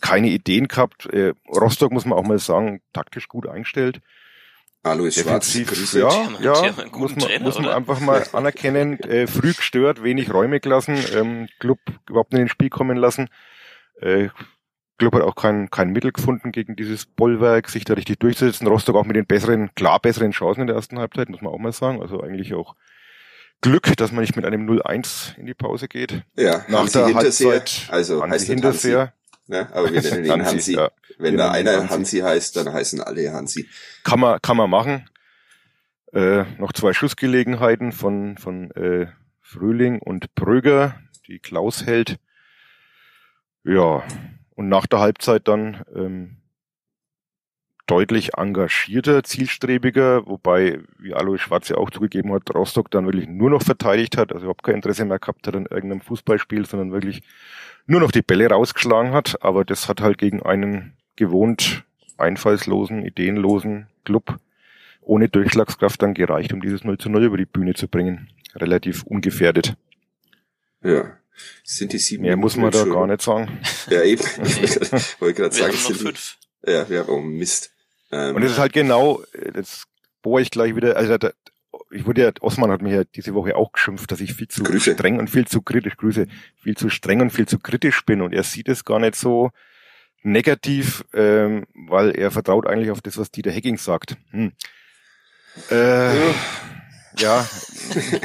keine 0.00 0.28
Ideen 0.28 0.66
gehabt. 0.66 1.06
Äh, 1.06 1.34
Rostock 1.48 1.92
muss 1.92 2.04
man 2.04 2.18
auch 2.18 2.24
mal 2.24 2.40
sagen, 2.40 2.82
taktisch 2.92 3.28
gut 3.28 3.46
eingestellt. 3.46 4.00
Alois 4.82 5.12
Schwarz, 5.12 5.52
Grüße. 5.52 6.00
ja, 6.00 6.28
ja, 6.40 6.72
muss 6.92 7.10
man, 7.14 7.18
Trainer, 7.18 7.44
muss 7.44 7.56
man 7.56 7.66
oder? 7.66 7.76
einfach 7.76 8.00
mal 8.00 8.24
anerkennen. 8.32 8.98
Äh, 9.00 9.26
früh 9.26 9.52
gestört, 9.52 10.02
wenig 10.02 10.32
Räume 10.32 10.60
gelassen, 10.60 10.96
ähm, 11.14 11.48
Club 11.58 11.78
überhaupt 12.08 12.32
nicht 12.32 12.42
ins 12.42 12.50
Spiel 12.50 12.70
kommen 12.70 12.96
lassen. 12.96 13.28
Äh, 14.00 14.28
Club 14.98 15.14
hat 15.14 15.22
auch 15.22 15.34
kein, 15.34 15.70
kein 15.70 15.90
Mittel 15.90 16.12
gefunden 16.12 16.52
gegen 16.52 16.76
dieses 16.76 17.06
Bollwerk, 17.06 17.68
sich 17.68 17.84
da 17.84 17.94
richtig 17.94 18.18
durchzusetzen. 18.20 18.66
Rostock 18.66 18.96
auch 18.96 19.06
mit 19.06 19.16
den 19.16 19.26
besseren, 19.26 19.70
klar 19.74 19.98
besseren 20.00 20.30
Chancen 20.30 20.62
in 20.62 20.66
der 20.66 20.76
ersten 20.76 20.98
Halbzeit, 20.98 21.28
muss 21.28 21.40
man 21.40 21.52
auch 21.52 21.58
mal 21.58 21.72
sagen. 21.72 22.00
Also 22.02 22.20
eigentlich 22.22 22.54
auch 22.54 22.74
Glück, 23.62 23.96
dass 23.96 24.12
man 24.12 24.22
nicht 24.22 24.36
mit 24.36 24.44
einem 24.44 24.68
0-1 24.68 25.36
in 25.38 25.46
die 25.46 25.54
Pause 25.54 25.88
geht. 25.88 26.22
Ja, 26.36 26.64
Nach 26.68 26.88
der 26.88 27.14
Halbzeit 27.14 27.88
also 27.90 28.22
Hansi 28.22 28.46
Hinterseher. 28.46 29.12
Ne? 29.50 29.68
aber 29.72 29.92
wir 29.92 30.00
nennen 30.00 30.24
ihn 30.24 30.30
Hansi. 30.46 30.46
Hansi, 30.46 30.72
ja. 30.74 30.90
Wenn 31.18 31.32
wir 31.32 31.38
da 31.38 31.50
einer 31.50 31.72
Hansi. 31.72 31.88
Hansi 31.88 32.18
heißt, 32.20 32.56
dann 32.56 32.72
heißen 32.72 33.00
alle 33.00 33.32
Hansi. 33.32 33.68
Kann 34.04 34.20
man, 34.20 34.40
kann 34.40 34.56
man 34.56 34.70
machen. 34.70 35.10
Äh, 36.12 36.44
noch 36.58 36.72
zwei 36.72 36.92
Schussgelegenheiten 36.92 37.90
von, 37.90 38.38
von 38.38 38.70
äh, 38.70 39.08
Frühling 39.40 39.98
und 39.98 40.36
Bröger, 40.36 41.00
die 41.26 41.40
Klaus 41.40 41.84
hält. 41.84 42.20
Ja, 43.64 44.04
und 44.50 44.68
nach 44.68 44.86
der 44.86 45.00
Halbzeit 45.00 45.48
dann 45.48 45.82
ähm, 45.96 46.36
deutlich 47.90 48.34
engagierter, 48.36 49.24
zielstrebiger, 49.24 50.26
wobei, 50.26 50.78
wie 50.98 51.12
Alois 51.12 51.38
Schwarz 51.38 51.68
ja 51.68 51.76
auch 51.76 51.90
zugegeben 51.90 52.32
hat, 52.32 52.54
Rostock 52.54 52.90
dann 52.90 53.04
wirklich 53.06 53.28
nur 53.28 53.50
noch 53.50 53.62
verteidigt 53.62 54.16
hat, 54.16 54.32
also 54.32 54.44
überhaupt 54.44 54.62
kein 54.62 54.76
Interesse 54.76 55.04
mehr 55.04 55.18
gehabt 55.18 55.46
hat 55.46 55.56
an 55.56 55.66
irgendeinem 55.68 56.00
Fußballspiel, 56.00 56.66
sondern 56.66 56.92
wirklich 56.92 57.22
nur 57.86 57.98
noch 58.00 58.12
die 58.12 58.22
Bälle 58.22 58.48
rausgeschlagen 58.48 59.12
hat. 59.12 59.42
Aber 59.42 59.64
das 59.64 59.88
hat 59.88 60.00
halt 60.00 60.18
gegen 60.18 60.40
einen 60.42 60.92
gewohnt 61.16 61.84
einfallslosen, 62.16 63.04
ideenlosen 63.04 63.88
Club 64.04 64.38
ohne 65.02 65.28
Durchschlagskraft 65.28 66.00
dann 66.02 66.14
gereicht, 66.14 66.52
um 66.52 66.60
dieses 66.60 66.84
0 66.84 66.98
zu 66.98 67.08
0 67.10 67.24
über 67.24 67.36
die 67.38 67.46
Bühne 67.46 67.74
zu 67.74 67.88
bringen. 67.88 68.28
Relativ 68.54 69.02
ungefährdet. 69.02 69.74
Ja. 70.84 71.16
Sind 71.64 71.92
die 71.92 71.98
sieben 71.98 72.22
Mehr 72.22 72.36
muss 72.36 72.56
man 72.56 72.70
da 72.70 72.80
schon- 72.80 72.92
gar 72.92 73.06
nicht 73.06 73.22
sagen. 73.22 73.58
Ja, 73.88 74.02
eben. 74.02 74.20
Wollte 75.18 75.34
gerade 75.42 75.56
Wir 75.56 75.62
sagen, 75.62 75.72
haben 75.72 75.72
noch 75.72 75.76
sind 75.88 76.00
die, 76.00 76.04
fünf. 76.04 76.36
ja, 76.66 76.88
wir 76.88 76.98
haben 77.00 77.08
oh 77.08 77.20
Mist. 77.20 77.72
Ähm, 78.12 78.36
Und 78.36 78.42
es 78.42 78.52
ist 78.52 78.58
halt 78.58 78.72
genau, 78.72 79.22
äh, 79.32 79.52
jetzt 79.56 79.84
bohre 80.22 80.42
ich 80.42 80.50
gleich 80.50 80.74
wieder, 80.76 80.96
also 80.96 81.18
der 81.18 81.34
ich 81.92 82.06
wurde 82.06 82.22
ja, 82.22 82.30
Osman 82.40 82.70
hat 82.70 82.82
mir 82.82 82.94
ja 82.94 83.04
diese 83.04 83.34
Woche 83.34 83.56
auch 83.56 83.72
geschimpft, 83.72 84.10
dass 84.10 84.20
ich 84.20 84.34
viel 84.34 84.48
zu 84.48 84.62
Grüße. 84.62 84.94
streng 84.94 85.18
und 85.18 85.30
viel 85.30 85.46
zu 85.46 85.62
kritisch, 85.62 85.96
Grüße, 85.96 86.26
viel 86.56 86.76
zu 86.76 86.88
streng 86.88 87.20
und 87.20 87.30
viel 87.30 87.46
zu 87.46 87.58
kritisch 87.58 88.04
bin 88.04 88.22
und 88.22 88.32
er 88.32 88.42
sieht 88.42 88.68
es 88.68 88.84
gar 88.84 88.98
nicht 88.98 89.14
so 89.14 89.50
negativ, 90.22 91.04
ähm, 91.14 91.66
weil 91.74 92.10
er 92.10 92.30
vertraut 92.30 92.66
eigentlich 92.66 92.90
auf 92.90 93.00
das, 93.00 93.18
was 93.18 93.30
Dieter 93.30 93.50
Hecking 93.50 93.78
sagt. 93.78 94.16
Hm. 94.30 94.52
Äh, 95.70 96.30
ja, 97.18 97.48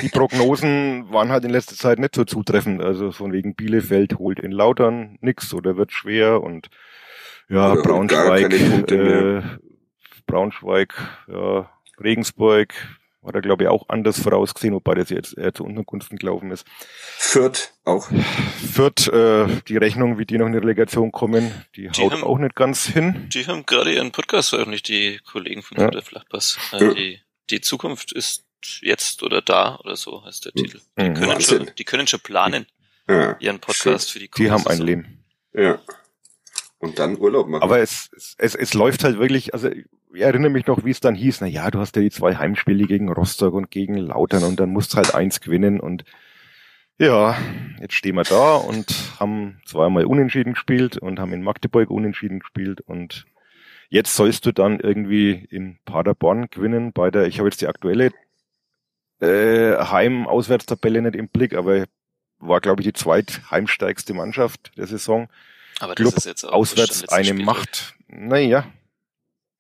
die 0.01 0.09
Prognosen 0.09 1.11
waren 1.11 1.29
halt 1.29 1.43
in 1.43 1.49
letzter 1.49 1.75
Zeit 1.75 1.99
nicht 1.99 2.15
so 2.15 2.23
zutreffend. 2.23 2.81
Also 2.81 3.11
von 3.11 3.31
wegen 3.31 3.55
Bielefeld 3.55 4.19
holt 4.19 4.39
in 4.39 4.51
Lautern 4.51 5.17
nix 5.21 5.53
oder 5.53 5.77
wird 5.77 5.91
schwer 5.91 6.41
und 6.41 6.69
ja, 7.47 7.73
Oder 7.73 7.81
Braunschweig, 7.83 8.53
äh, 8.91 9.41
Braunschweig, 10.25 10.93
ja, 11.27 11.69
Regensburg 11.99 12.73
hat 13.25 13.33
er 13.33 13.41
glaube 13.41 13.63
ich 13.63 13.69
auch 13.69 13.89
anders 13.89 14.19
vorausgesehen, 14.21 14.75
wobei 14.75 14.93
das 14.93 15.09
jetzt 15.09 15.35
eher 15.35 15.51
zu 15.51 15.63
unseren 15.63 15.85
Gunsten 15.85 16.17
gelaufen 16.17 16.51
ist. 16.51 16.63
Fürth 17.17 17.73
auch. 17.83 18.07
Fürth, 18.71 19.07
äh, 19.07 19.47
die 19.67 19.77
Rechnung, 19.77 20.19
wie 20.19 20.25
die 20.27 20.37
noch 20.37 20.45
in 20.45 20.51
die 20.51 20.59
Relegation 20.59 21.11
kommen, 21.11 21.51
die, 21.75 21.87
Die 21.89 22.01
haut 22.03 22.11
haben- 22.11 22.23
auch 22.23 22.37
nicht 22.37 22.53
ganz 22.53 22.85
hin. 22.85 23.27
Die 23.33 23.47
haben 23.47 23.65
gerade 23.65 23.93
ihren 23.93 24.11
Podcast 24.11 24.49
veröffentlicht, 24.49 24.87
die 24.89 25.19
Kollegen 25.25 25.63
von 25.63 25.79
Ja. 25.79 25.89
der 25.89 26.03
Flachpass. 26.03 26.59
Ja. 26.73 26.79
Äh, 26.91 26.93
die, 26.93 27.19
die 27.49 27.61
Zukunft 27.61 28.11
ist 28.11 28.43
jetzt 28.81 29.23
oder 29.23 29.41
da 29.41 29.77
oder 29.77 29.95
so 29.95 30.23
heißt 30.23 30.45
der 30.45 30.51
Titel. 30.53 30.79
Die 30.97 31.09
Mhm. 31.09 31.13
können, 31.15 31.27
Wahnsinn. 31.29 31.57
schon, 31.65 31.75
die 31.77 31.83
können 31.83 32.05
schon 32.07 32.19
planen, 32.19 32.67
Ja, 33.07 33.37
ihren 33.39 33.59
Podcast 33.59 34.11
für 34.11 34.19
die 34.19 34.29
Die 34.37 34.51
haben 34.51 34.67
ein. 34.67 34.79
Leben. 34.81 35.23
ja. 35.53 35.79
Und 36.77 36.99
dann 36.99 37.17
Urlaub 37.17 37.47
machen. 37.47 37.63
Aber 37.63 37.79
es, 37.79 38.09
es, 38.15 38.35
es, 38.37 38.53
es 38.53 38.73
läuft 38.75 39.03
halt 39.03 39.17
wirklich, 39.17 39.53
also 39.55 39.69
erinnere 40.21 40.51
mich 40.51 40.67
noch, 40.67 40.83
wie 40.85 40.91
es 40.91 40.99
dann 40.99 41.15
hieß, 41.15 41.41
na 41.41 41.47
ja, 41.47 41.69
du 41.71 41.79
hast 41.79 41.95
ja 41.95 42.01
die 42.01 42.11
zwei 42.11 42.35
Heimspiele 42.35 42.85
gegen 42.85 43.11
Rostock 43.11 43.53
und 43.53 43.71
gegen 43.71 43.97
Lautern 43.97 44.43
und 44.43 44.59
dann 44.59 44.69
musst 44.69 44.93
du 44.93 44.97
halt 44.97 45.15
eins 45.15 45.41
gewinnen 45.41 45.79
und 45.79 46.03
ja, 46.97 47.37
jetzt 47.79 47.95
stehen 47.95 48.15
wir 48.15 48.23
da 48.23 48.55
und 48.55 49.19
haben 49.19 49.59
zweimal 49.65 50.05
unentschieden 50.05 50.53
gespielt 50.53 50.97
und 50.97 51.19
haben 51.19 51.33
in 51.33 51.43
Magdeburg 51.43 51.89
unentschieden 51.89 52.39
gespielt 52.39 52.81
und 52.81 53.25
jetzt 53.89 54.15
sollst 54.15 54.45
du 54.45 54.51
dann 54.51 54.79
irgendwie 54.79 55.45
in 55.49 55.77
Paderborn 55.85 56.47
gewinnen 56.49 56.93
bei 56.93 57.11
der, 57.11 57.27
ich 57.27 57.39
habe 57.39 57.49
jetzt 57.49 57.61
die 57.61 57.67
aktuelle 57.67 58.11
äh, 59.19 59.75
Heim-Auswärtstabelle 59.77 61.01
nicht 61.01 61.15
im 61.15 61.29
Blick, 61.29 61.53
aber 61.53 61.85
war, 62.39 62.61
glaube 62.61 62.81
ich, 62.81 62.87
die 62.87 62.93
zweitheimstärkste 62.93 64.13
Mannschaft 64.13 64.71
der 64.77 64.87
Saison. 64.87 65.27
Aber 65.79 65.95
Club 65.95 66.15
das 66.15 66.19
ist 66.19 66.25
jetzt 66.25 66.43
auch 66.45 66.53
Auswärts 66.53 67.07
eine 67.09 67.25
Spieltag. 67.25 67.45
Macht. 67.45 67.95
Naja, 68.07 68.65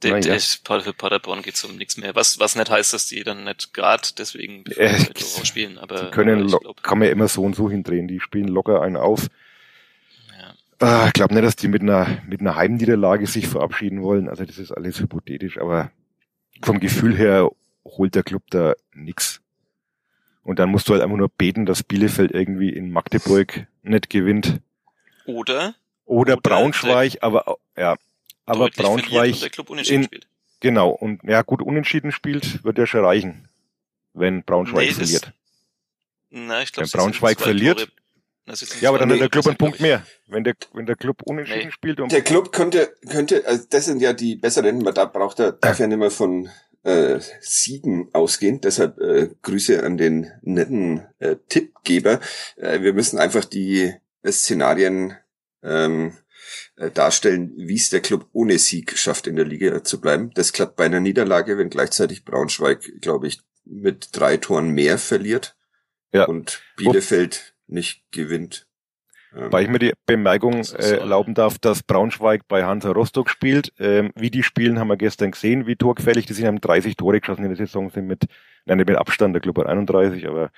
Der, 0.03 0.19
der 0.19 0.31
ja. 0.31 0.35
ist, 0.35 0.67
für 0.67 0.93
Paderborn 0.93 1.41
geht's 1.41 1.63
um 1.63 1.77
nichts 1.77 1.97
mehr. 1.97 2.15
Was, 2.15 2.37
was 2.37 2.55
nicht 2.55 2.69
heißt, 2.69 2.93
dass 2.93 3.07
die 3.07 3.23
dann 3.23 3.43
nicht 3.45 3.73
gerade 3.73 4.07
deswegen 4.17 4.63
Äh, 4.75 4.99
spielen. 5.43 5.77
Aber 5.77 6.03
Die 6.05 6.11
können, 6.11 6.41
aber 6.49 6.59
glaub, 6.59 6.83
kann 6.83 6.99
man 6.99 7.07
ja 7.07 7.11
immer 7.13 7.27
so 7.27 7.43
und 7.43 7.55
so 7.55 7.69
hindrehen. 7.69 8.07
Die 8.07 8.19
spielen 8.19 8.47
locker 8.49 8.81
einen 8.81 8.97
auf. 8.97 9.27
ja. 10.79 11.03
Äh, 11.05 11.07
ich 11.07 11.13
glaube 11.13 11.33
nicht, 11.33 11.45
dass 11.45 11.55
die 11.55 11.69
mit 11.69 11.81
einer, 11.81 12.21
mit 12.27 12.41
einer 12.41 12.55
Heimniederlage 12.55 13.25
sich 13.25 13.47
verabschieden 13.47 14.01
wollen. 14.03 14.27
Also 14.29 14.43
das 14.45 14.57
ist 14.57 14.71
alles 14.71 14.99
hypothetisch, 14.99 15.57
aber 15.59 15.91
vom 16.61 16.79
Gefühl 16.79 17.15
her 17.17 17.49
holt 17.85 18.15
der 18.15 18.23
Club 18.23 18.43
da 18.49 18.73
nix. 18.93 19.41
Und 20.43 20.59
dann 20.59 20.69
musst 20.69 20.87
du 20.89 20.93
halt 20.93 21.01
einfach 21.01 21.17
nur 21.17 21.29
beten, 21.29 21.65
dass 21.65 21.83
Bielefeld 21.83 22.31
irgendwie 22.31 22.69
in 22.69 22.91
Magdeburg 22.91 23.65
nicht 23.81 24.09
gewinnt. 24.09 24.59
Oder 25.25 25.73
Oder, 26.05 26.33
Oder 26.33 26.37
Braunschweig, 26.37 27.17
aber 27.21 27.47
au- 27.47 27.59
ja. 27.77 27.95
Aber 28.45 28.69
Braunschweig, 28.69 29.51
Club 29.51 29.69
unentschieden 29.69 30.01
in- 30.01 30.05
spielt. 30.07 30.27
genau, 30.59 30.89
und 30.89 31.23
ja 31.23 31.41
gut, 31.41 31.61
unentschieden 31.61 32.11
spielt, 32.11 32.63
wird 32.63 32.77
ja 32.77 32.85
schon 32.85 33.03
reichen, 33.03 33.47
wenn 34.13 34.43
Braunschweig 34.43 34.87
Nee, 34.87 34.93
verliert. 34.93 35.31
Na, 36.29 36.61
ich 36.61 36.71
glaube, 36.71 36.91
Wenn 36.91 36.99
Braunschweig 36.99 37.39
verliert- 37.41 37.89
Ja, 38.81 38.89
aber 38.89 38.99
dann 38.99 39.11
hat 39.11 39.19
der 39.19 39.29
Club 39.29 39.47
einen 39.47 39.57
Punkt 39.57 39.79
mehr. 39.79 40.05
Wenn 40.27 40.43
der, 40.43 40.53
wenn 40.73 40.85
der 40.85 40.95
Club 40.95 41.23
unentschieden 41.23 41.65
Nee. 41.65 41.71
spielt 41.71 41.99
und 41.99 42.11
Der 42.11 42.21
Club 42.21 42.51
könnte, 42.51 42.93
könnte, 43.09 43.43
also 43.47 43.65
das 43.69 43.85
sind 43.85 44.01
ja 44.01 44.13
die 44.13 44.35
besseren, 44.35 44.83
man 44.83 44.93
da 44.93 45.05
braucht 45.05 45.39
er, 45.39 45.53
darf 45.53 45.79
ja 45.79 45.87
nicht 45.87 45.97
mehr 45.97 46.11
von 46.11 46.49
äh, 46.83 47.19
Siegen 47.41 48.09
ausgehen. 48.13 48.61
Deshalb 48.61 48.99
äh, 48.99 49.29
Grüße 49.41 49.83
an 49.83 49.97
den 49.97 50.31
netten 50.43 51.07
äh, 51.17 51.37
Tippgeber. 51.49 52.19
Äh, 52.57 52.81
wir 52.81 52.93
müssen 52.93 53.17
einfach 53.17 53.45
die 53.45 53.91
äh, 54.21 54.31
Szenarien 54.31 55.15
ähm, 55.63 56.15
äh, 56.77 56.91
darstellen, 56.91 57.53
wie 57.57 57.75
es 57.75 57.89
der 57.89 58.01
Club 58.01 58.27
ohne 58.33 58.57
Sieg 58.57 58.97
schafft, 58.97 59.27
in 59.27 59.35
der 59.35 59.45
Liga 59.45 59.83
zu 59.83 60.01
bleiben. 60.01 60.31
Das 60.35 60.53
klappt 60.53 60.75
bei 60.75 60.85
einer 60.85 60.99
Niederlage, 60.99 61.57
wenn 61.57 61.69
gleichzeitig 61.69 62.25
Braunschweig, 62.25 63.01
glaube 63.01 63.27
ich, 63.27 63.39
mit 63.65 64.09
drei 64.11 64.37
Toren 64.37 64.69
mehr 64.69 64.97
verliert 64.97 65.55
Ja. 66.13 66.25
und 66.25 66.61
Bielefeld 66.77 67.55
nicht 67.67 68.03
gewinnt. 68.11 68.67
Ähm, 69.35 69.51
Weil 69.51 69.63
ich 69.63 69.69
mir 69.69 69.79
die 69.79 69.93
Bemerkung 70.05 70.61
äh, 70.63 70.97
erlauben 70.97 71.33
darf, 71.33 71.57
dass 71.57 71.83
Braunschweig 71.83 72.47
bei 72.47 72.63
Hansa 72.63 72.91
Rostock 72.91 73.29
spielt. 73.29 73.73
Ähm, 73.79 74.11
wie 74.15 74.29
die 74.31 74.43
spielen, 74.43 74.79
haben 74.79 74.87
wir 74.87 74.97
gestern 74.97 75.31
gesehen, 75.31 75.67
wie 75.67 75.75
torgefährlich 75.75 76.25
die 76.25 76.33
sind, 76.33 76.45
haben 76.47 76.61
30 76.61 76.95
Tore 76.95 77.19
geschossen 77.19 77.43
in 77.43 77.49
der 77.49 77.57
Saison, 77.57 77.89
sind 77.89 78.07
mit, 78.07 78.25
nein, 78.65 78.77
mit 78.77 78.89
Abstand, 78.91 79.33
der 79.33 79.41
Club 79.41 79.57
hat 79.57 79.67
31, 79.67 80.27
aber 80.27 80.51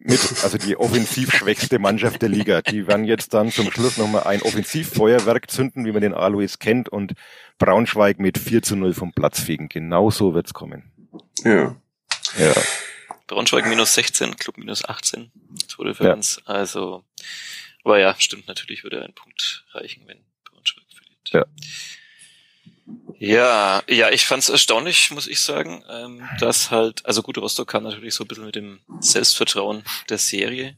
mit, 0.00 0.20
also 0.42 0.56
die 0.56 0.76
offensiv 0.76 1.32
schwächste 1.32 1.78
Mannschaft 1.78 2.22
der 2.22 2.30
Liga. 2.30 2.62
Die 2.62 2.86
werden 2.86 3.04
jetzt 3.04 3.34
dann 3.34 3.52
zum 3.52 3.70
Schluss 3.70 3.98
nochmal 3.98 4.24
ein 4.24 4.42
Offensivfeuerwerk 4.42 5.50
zünden, 5.50 5.84
wie 5.84 5.92
man 5.92 6.00
den 6.00 6.14
Alois 6.14 6.58
kennt, 6.58 6.88
und 6.88 7.12
Braunschweig 7.58 8.18
mit 8.18 8.38
4 8.38 8.62
zu 8.62 8.76
0 8.76 8.94
vom 8.94 9.12
Platz 9.12 9.40
fegen. 9.40 9.68
Genau 9.68 10.10
so 10.10 10.34
wird's 10.34 10.54
kommen. 10.54 10.90
ja. 11.44 11.76
Ja. 12.38 12.54
Braunschweig 13.26 13.66
minus 13.66 13.94
16, 13.94 14.36
Club 14.36 14.58
minus 14.58 14.84
18 14.84 15.30
Tordifferenz. 15.68 16.40
Also, 16.46 17.04
aber 17.84 17.98
ja, 17.98 18.14
stimmt, 18.18 18.48
natürlich 18.48 18.82
würde 18.82 19.04
ein 19.04 19.14
Punkt 19.14 19.64
reichen, 19.72 20.02
wenn 20.06 20.18
Braunschweig 20.44 20.84
verliert. 20.92 21.30
Ja. 21.30 21.44
Ja, 23.18 23.82
ja, 23.88 24.10
ich 24.10 24.24
fand 24.24 24.42
es 24.42 24.48
erstaunlich, 24.48 25.10
muss 25.10 25.26
ich 25.26 25.40
sagen, 25.40 25.84
ähm, 25.90 26.30
dass 26.38 26.70
halt, 26.70 27.04
also 27.04 27.22
gut, 27.22 27.36
Rostock 27.36 27.68
kam 27.68 27.82
natürlich 27.82 28.14
so 28.14 28.24
ein 28.24 28.28
bisschen 28.28 28.46
mit 28.46 28.54
dem 28.54 28.80
Selbstvertrauen 29.00 29.82
der 30.08 30.16
Serie, 30.18 30.74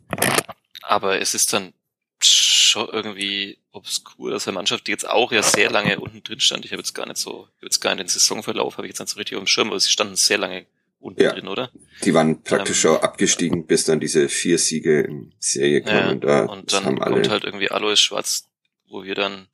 aber 0.83 1.21
es 1.21 1.35
ist 1.35 1.53
dann 1.53 1.73
schon 2.21 2.89
irgendwie 2.89 3.59
obskur, 3.71 4.31
dass 4.33 4.49
eine 4.49 4.55
Mannschaft, 4.55 4.87
die 4.87 4.91
jetzt 4.91 5.09
auch 5.09 5.31
ja 5.33 5.43
sehr 5.43 5.71
lange 5.71 6.01
unten 6.01 6.23
drin 6.25 6.41
stand, 6.41 6.65
ich 6.65 6.73
habe 6.73 6.81
jetzt 6.81 6.95
gar 6.95 7.07
nicht 7.07 7.19
so, 7.19 7.49
ich 7.51 7.59
habe 7.59 7.67
jetzt 7.67 7.81
gar 7.81 7.95
nicht 7.95 8.05
den 8.05 8.09
Saisonverlauf, 8.09 8.77
habe 8.77 8.87
ich 8.87 8.91
jetzt 8.91 8.99
nicht 9.01 9.11
so 9.11 9.19
richtig 9.19 9.37
auf 9.37 9.45
dem 9.45 9.47
Schirm, 9.47 9.69
aber 9.69 9.79
sie 9.81 9.91
standen 9.91 10.17
sehr 10.17 10.39
lange 10.39 10.67
unten 10.99 11.23
Ja. 11.23 11.33
drin, 11.33 11.49
oder? 11.49 11.71
Die 12.05 12.15
waren 12.15 12.43
praktisch 12.43 12.79
Ähm, 12.85 12.93
schon 12.93 12.97
abgestiegen, 13.03 13.67
bis 13.67 13.85
dann 13.85 14.01
diese 14.01 14.29
vier 14.29 14.59
Siege 14.59 15.01
in 15.03 15.33
Serie 15.39 15.83
kamen. 15.83 15.95
Ja, 15.97 16.11
und 16.11 16.25
da 16.25 16.45
und 16.47 16.73
dann 16.73 16.85
haben 16.85 17.03
alle, 17.03 17.15
kommt 17.17 17.29
halt 17.29 17.45
irgendwie 17.45 17.71
Alois 17.71 17.97
Schwarz, 17.97 18.49
wo 18.89 19.05
wir 19.05 19.15
dann 19.15 19.49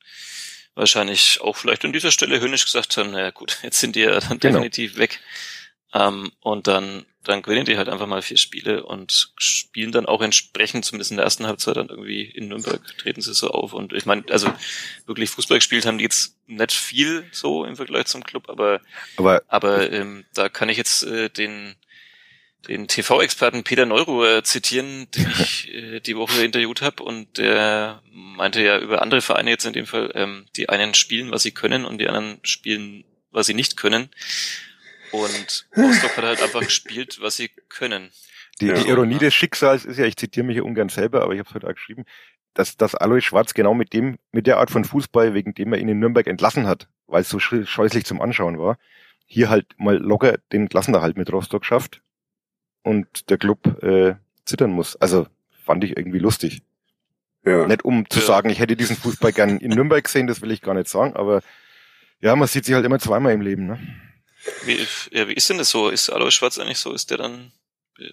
wahrscheinlich 0.78 1.40
auch 1.42 1.56
vielleicht 1.56 1.84
an 1.84 1.92
dieser 1.92 2.10
Stelle 2.10 2.40
höhnisch 2.40 2.64
gesagt 2.64 2.96
haben, 2.96 3.10
naja 3.10 3.30
gut, 3.30 3.58
jetzt 3.62 3.80
sind 3.80 3.96
die 3.96 4.00
ja 4.00 4.18
dann 4.20 4.38
Genau. 4.38 4.54
definitiv 4.58 4.96
weg. 4.96 5.20
Ähm, 5.94 6.32
und 6.40 6.66
dann, 6.66 7.06
dann 7.24 7.40
gewinnen 7.40 7.64
die 7.64 7.78
halt 7.78 7.88
einfach 7.88 8.06
mal 8.06 8.20
vier 8.20 8.36
Spiele 8.36 8.84
und 8.84 9.32
spielen 9.38 9.90
dann 9.90 10.04
auch 10.04 10.20
entsprechend, 10.20 10.84
zumindest 10.84 11.10
in 11.10 11.16
der 11.16 11.24
ersten 11.24 11.46
Halbzeit, 11.46 11.76
dann 11.78 11.88
irgendwie 11.88 12.22
in 12.24 12.48
Nürnberg 12.48 12.80
treten 12.98 13.22
sie 13.22 13.32
so 13.32 13.48
auf. 13.50 13.72
Und 13.72 13.92
ich 13.94 14.04
meine, 14.04 14.22
also 14.30 14.52
wirklich 15.06 15.30
Fußball 15.30 15.58
gespielt 15.58 15.86
haben 15.86 15.96
die 15.98 16.04
jetzt 16.04 16.36
nicht 16.46 16.72
viel 16.72 17.26
so 17.32 17.64
im 17.64 17.76
Vergleich 17.76 18.06
zum 18.06 18.22
Club, 18.22 18.50
aber 18.50 18.80
Aber 19.16 19.42
aber 19.48 19.90
ähm, 19.90 20.26
da 20.34 20.48
kann 20.50 20.68
ich 20.68 20.76
jetzt 20.76 21.02
äh, 21.04 21.30
den, 21.30 21.74
den 22.68 22.86
TV-Experten 22.88 23.64
Peter 23.64 23.86
Neuruhr 23.86 24.44
zitieren, 24.44 25.08
den 25.12 25.26
ich 25.40 25.72
äh, 25.74 26.00
die 26.00 26.16
Woche 26.16 26.44
interviewt 26.44 26.82
habe 26.82 27.02
und 27.02 27.38
der 27.38 28.02
meinte 28.12 28.62
ja 28.62 28.78
über 28.78 29.02
andere 29.02 29.20
Vereine 29.22 29.50
jetzt 29.50 29.64
in 29.66 29.72
dem 29.72 29.86
Fall, 29.86 30.10
ähm, 30.14 30.46
die 30.56 30.68
einen 30.68 30.94
spielen, 30.94 31.30
was 31.30 31.42
sie 31.42 31.52
können 31.52 31.84
und 31.84 31.98
die 31.98 32.08
anderen 32.08 32.38
spielen, 32.42 33.04
was 33.30 33.46
sie 33.46 33.54
nicht 33.54 33.76
können. 33.76 34.08
Und 35.12 35.66
Rostock 35.76 36.16
hat 36.16 36.24
halt 36.24 36.42
einfach 36.42 36.60
gespielt, 36.60 37.18
was 37.20 37.36
sie 37.36 37.50
können. 37.68 38.10
Die, 38.60 38.66
Ja. 38.66 38.74
die 38.74 38.88
Ironie 38.88 39.18
des 39.18 39.34
Schicksals 39.34 39.84
ist 39.84 39.98
ja, 39.98 40.04
ich 40.04 40.16
zitiere 40.16 40.44
mich 40.46 40.56
ja 40.56 40.62
ungern 40.62 40.88
selber, 40.88 41.22
aber 41.22 41.32
ich 41.32 41.38
habe 41.38 41.48
es 41.48 41.54
heute 41.54 41.66
auch 41.68 41.74
geschrieben, 41.74 42.04
dass, 42.54 42.76
dass 42.76 42.94
Alois 42.94 43.20
Schwarz 43.20 43.54
genau 43.54 43.72
mit 43.74 43.92
dem, 43.92 44.18
mit 44.32 44.46
der 44.46 44.58
Art 44.58 44.70
von 44.70 44.84
Fußball, 44.84 45.32
wegen 45.34 45.54
dem 45.54 45.72
er 45.72 45.78
ihn 45.78 45.88
in 45.88 45.98
Nürnberg 46.00 46.26
entlassen 46.26 46.66
hat, 46.66 46.88
weil 47.06 47.22
es 47.22 47.28
so 47.28 47.38
sch- 47.38 47.66
scheußlich 47.66 48.04
zum 48.04 48.20
Anschauen 48.20 48.58
war, 48.58 48.78
hier 49.26 49.48
halt 49.48 49.66
mal 49.78 49.96
locker 49.96 50.38
den 50.52 50.68
Klassenerhalt 50.68 51.16
mit 51.16 51.30
Rostock 51.32 51.64
schafft 51.64 52.02
und 52.88 53.28
der 53.30 53.38
Club 53.38 53.82
äh, 53.82 54.14
zittern 54.44 54.70
muss. 54.70 54.96
Also 54.96 55.26
fand 55.64 55.84
ich 55.84 55.96
irgendwie 55.96 56.18
lustig. 56.18 56.62
ja. 57.44 57.66
Nicht 57.66 57.84
um 57.84 58.08
zu 58.10 58.20
Ja. 58.20 58.26
sagen, 58.26 58.50
ich 58.50 58.58
hätte 58.58 58.76
diesen 58.76 58.96
Fußball 58.96 59.32
gern 59.32 59.58
in 59.58 59.70
Nürnberg 59.70 60.02
gesehen, 60.04 60.26
das 60.26 60.40
will 60.42 60.50
ich 60.50 60.60
gar 60.62 60.74
nicht 60.74 60.88
sagen, 60.88 61.14
aber 61.14 61.42
ja, 62.20 62.34
man 62.34 62.48
sieht 62.48 62.64
sich 62.64 62.74
halt 62.74 62.84
immer 62.84 62.98
zweimal 62.98 63.32
im 63.32 63.40
Leben. 63.42 63.66
Ne? 63.66 63.78
Wie, 64.64 64.78
ja, 65.10 65.28
wie 65.28 65.34
ist 65.34 65.48
denn 65.50 65.58
das 65.58 65.70
so? 65.70 65.88
Ist 65.88 66.10
Alois 66.10 66.30
Schwarz 66.32 66.58
eigentlich 66.58 66.78
so? 66.78 66.92
Ist 66.92 67.10
der 67.10 67.18
dann, 67.18 67.52
äh, 67.98 68.10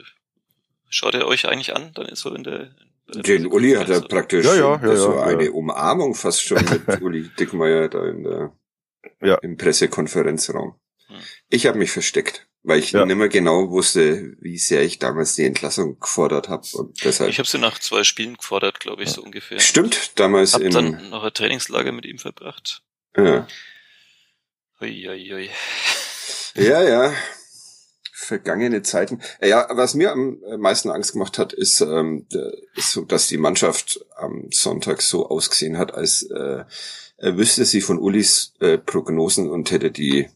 schaut 0.90 1.16
er 1.16 1.28
euch 1.28 1.48
eigentlich 1.48 1.76
an? 1.76 1.92
Dann 1.96 2.06
ist 2.08 2.20
so 2.22 2.34
in 2.36 2.44
der, 2.44 2.70
Den 3.08 3.48
Uli 3.48 3.74
hat 3.74 3.90
er 3.90 4.00
oder? 4.00 4.08
praktisch 4.08 4.46
Ja, 4.46 4.56
ja, 4.56 4.82
ja, 4.84 4.96
so 4.96 5.16
ja, 5.16 5.24
eine 5.24 5.46
ja. 5.46 5.52
Umarmung 5.52 6.14
fast 6.16 6.42
schon 6.44 6.64
mit 6.66 6.84
Uli 7.02 7.30
Dickmeier 7.40 7.88
da 7.90 8.06
in 8.08 8.24
der, 8.24 8.52
Ja. 9.22 9.36
im 9.42 9.58
Pressekonferenzraum. 9.58 10.76
Hm. 11.08 11.16
Ich 11.50 11.66
habe 11.68 11.78
mich 11.78 11.92
versteckt, 11.92 12.48
weil 12.66 12.80
ich 12.80 12.92
Ja. 12.92 13.06
nicht 13.06 13.16
mehr 13.16 13.30
genau 13.30 13.70
wusste, 13.70 14.36
wie 14.42 14.58
sehr 14.58 14.82
ich 14.84 15.00
damals 15.00 15.36
die 15.36 15.46
Entlassung 15.46 16.00
gefordert 16.00 16.50
habe 16.50 16.66
und 16.74 17.04
deshalb. 17.04 17.30
Ich 17.30 17.38
habe 17.40 17.48
sie 17.48 17.58
nach 17.60 17.80
zwei 17.80 18.04
Spielen 18.04 18.36
gefordert, 18.38 18.80
glaube 18.80 19.04
ich, 19.04 19.10
so 19.10 19.22
ungefähr. 19.22 19.60
Stimmt, 19.60 20.20
damals 20.20 20.54
Hab 20.54 20.62
in 20.62 20.72
dann 20.72 21.10
noch 21.10 21.24
ein 21.24 21.34
Trainingslager 21.34 21.92
mit 21.92 22.06
ihm 22.06 22.18
verbracht. 22.20 22.82
ja, 23.16 23.48
Hui, 24.82 25.04
hui, 25.08 25.30
hui. 25.32 25.50
ja, 26.62 26.82
ja, 26.84 27.14
vergangene 28.12 28.82
Zeiten. 28.82 29.22
Äh, 29.40 29.50
Ja, 29.50 29.68
was 29.72 29.94
mir 29.94 30.12
am 30.12 30.40
meisten 30.58 30.90
Angst 30.90 31.14
gemacht 31.14 31.38
hat, 31.38 31.54
ist, 31.54 31.80
ähm, 31.82 32.28
ist 32.76 32.92
so, 32.92 33.06
dass 33.06 33.28
die 33.28 33.38
Mannschaft 33.38 34.04
am 34.18 34.50
Sonntag 34.52 35.02
so 35.02 35.30
ausgesehen 35.30 35.78
hat, 35.78 35.94
als 35.94 36.24
äh, 36.24 36.66
er 37.18 37.38
wüsste 37.38 37.64
sie 37.64 37.80
von 37.82 38.00
Ulis 38.00 38.54
äh, 38.60 38.78
Prognosen 38.78 39.50
und 39.50 39.72
hätte 39.72 39.92
die 39.92 40.30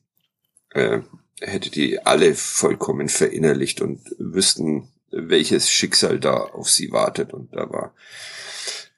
äh, 0.70 1.00
hätte 1.42 1.70
die 1.72 2.00
alle 2.06 2.36
vollkommen 2.36 3.10
verinnerlicht 3.10 3.82
und 3.82 4.02
wüssten, 4.18 4.90
welches 5.12 5.70
Schicksal 5.72 6.20
da 6.20 6.36
auf 6.38 6.70
sie 6.70 6.92
wartet. 6.92 7.34
Und 7.34 7.56
da 7.56 7.70
war 7.70 7.94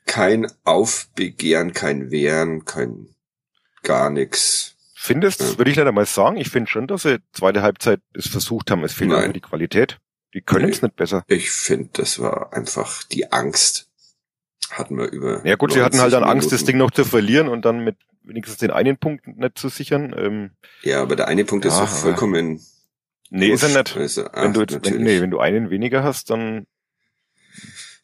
kein 0.06 0.48
Aufbegehren, 0.64 1.74
kein 1.74 2.12
Wehren, 2.12 2.66
kein 2.66 3.08
gar 3.84 4.10
nix. 4.10 4.76
Findest, 4.94 5.42
Ja. 5.42 5.58
würde 5.58 5.72
ich 5.72 5.78
nicht 5.78 5.88
einmal 5.88 6.06
sagen. 6.06 6.38
Ich 6.38 6.50
finde 6.50 6.70
schon, 6.70 6.88
dass 6.88 7.04
sie 7.04 7.20
zweite 7.34 7.62
Halbzeit 7.62 8.02
es 8.14 8.28
versucht 8.28 8.70
haben. 8.70 8.84
Es 8.84 8.94
fehlt 8.94 9.12
einfach 9.14 9.34
die 9.34 9.42
Qualität. 9.42 10.00
Die 10.34 10.42
können 10.42 10.70
es 10.70 10.82
Nee. 10.82 10.88
nicht 10.88 10.96
besser. 10.96 11.24
Ich 11.28 11.50
finde, 11.52 11.90
das 11.94 12.20
war 12.20 12.54
einfach 12.54 13.04
die 13.04 13.32
Angst. 13.32 13.88
Hatten 14.70 14.98
wir 14.98 15.12
über. 15.12 15.46
Ja 15.46 15.56
gut, 15.56 15.74
sie 15.74 15.82
hatten 15.82 15.98
90 15.98 16.02
halt 16.02 16.14
dann 16.14 16.24
Angst, 16.24 16.46
das 16.52 16.62
Minuten. 16.62 16.68
Ding 16.68 16.78
noch 16.78 16.92
zu 16.92 17.04
verlieren 17.04 17.48
und 17.50 17.66
dann 17.66 17.84
mit 17.84 17.98
wenigstens 18.24 18.58
den 18.60 18.72
einen 18.72 18.98
Punkt 18.98 19.28
nicht 19.28 19.58
zu 19.58 19.70
sichern. 19.70 20.14
Ähm, 20.18 20.52
Ja, 20.84 21.02
aber 21.02 21.16
der 21.16 21.28
eine 21.28 21.46
Punkt 21.46 21.66
ist 21.66 21.78
doch 21.78 21.88
vollkommen. 21.88 22.62
nee, 23.30 23.50
ist 23.50 23.64
er 23.64 23.70
nicht. 23.70 23.96
Also, 23.98 24.26
ach, 24.32 24.44
wenn 24.44 24.54
du 24.54 24.62
jetzt, 24.62 24.86
wenn, 24.86 25.04
nee, 25.04 25.22
wenn 25.22 25.32
du 25.32 25.40
einen 25.40 25.70
weniger 25.70 26.04
hast, 26.04 26.30
dann 26.30 26.68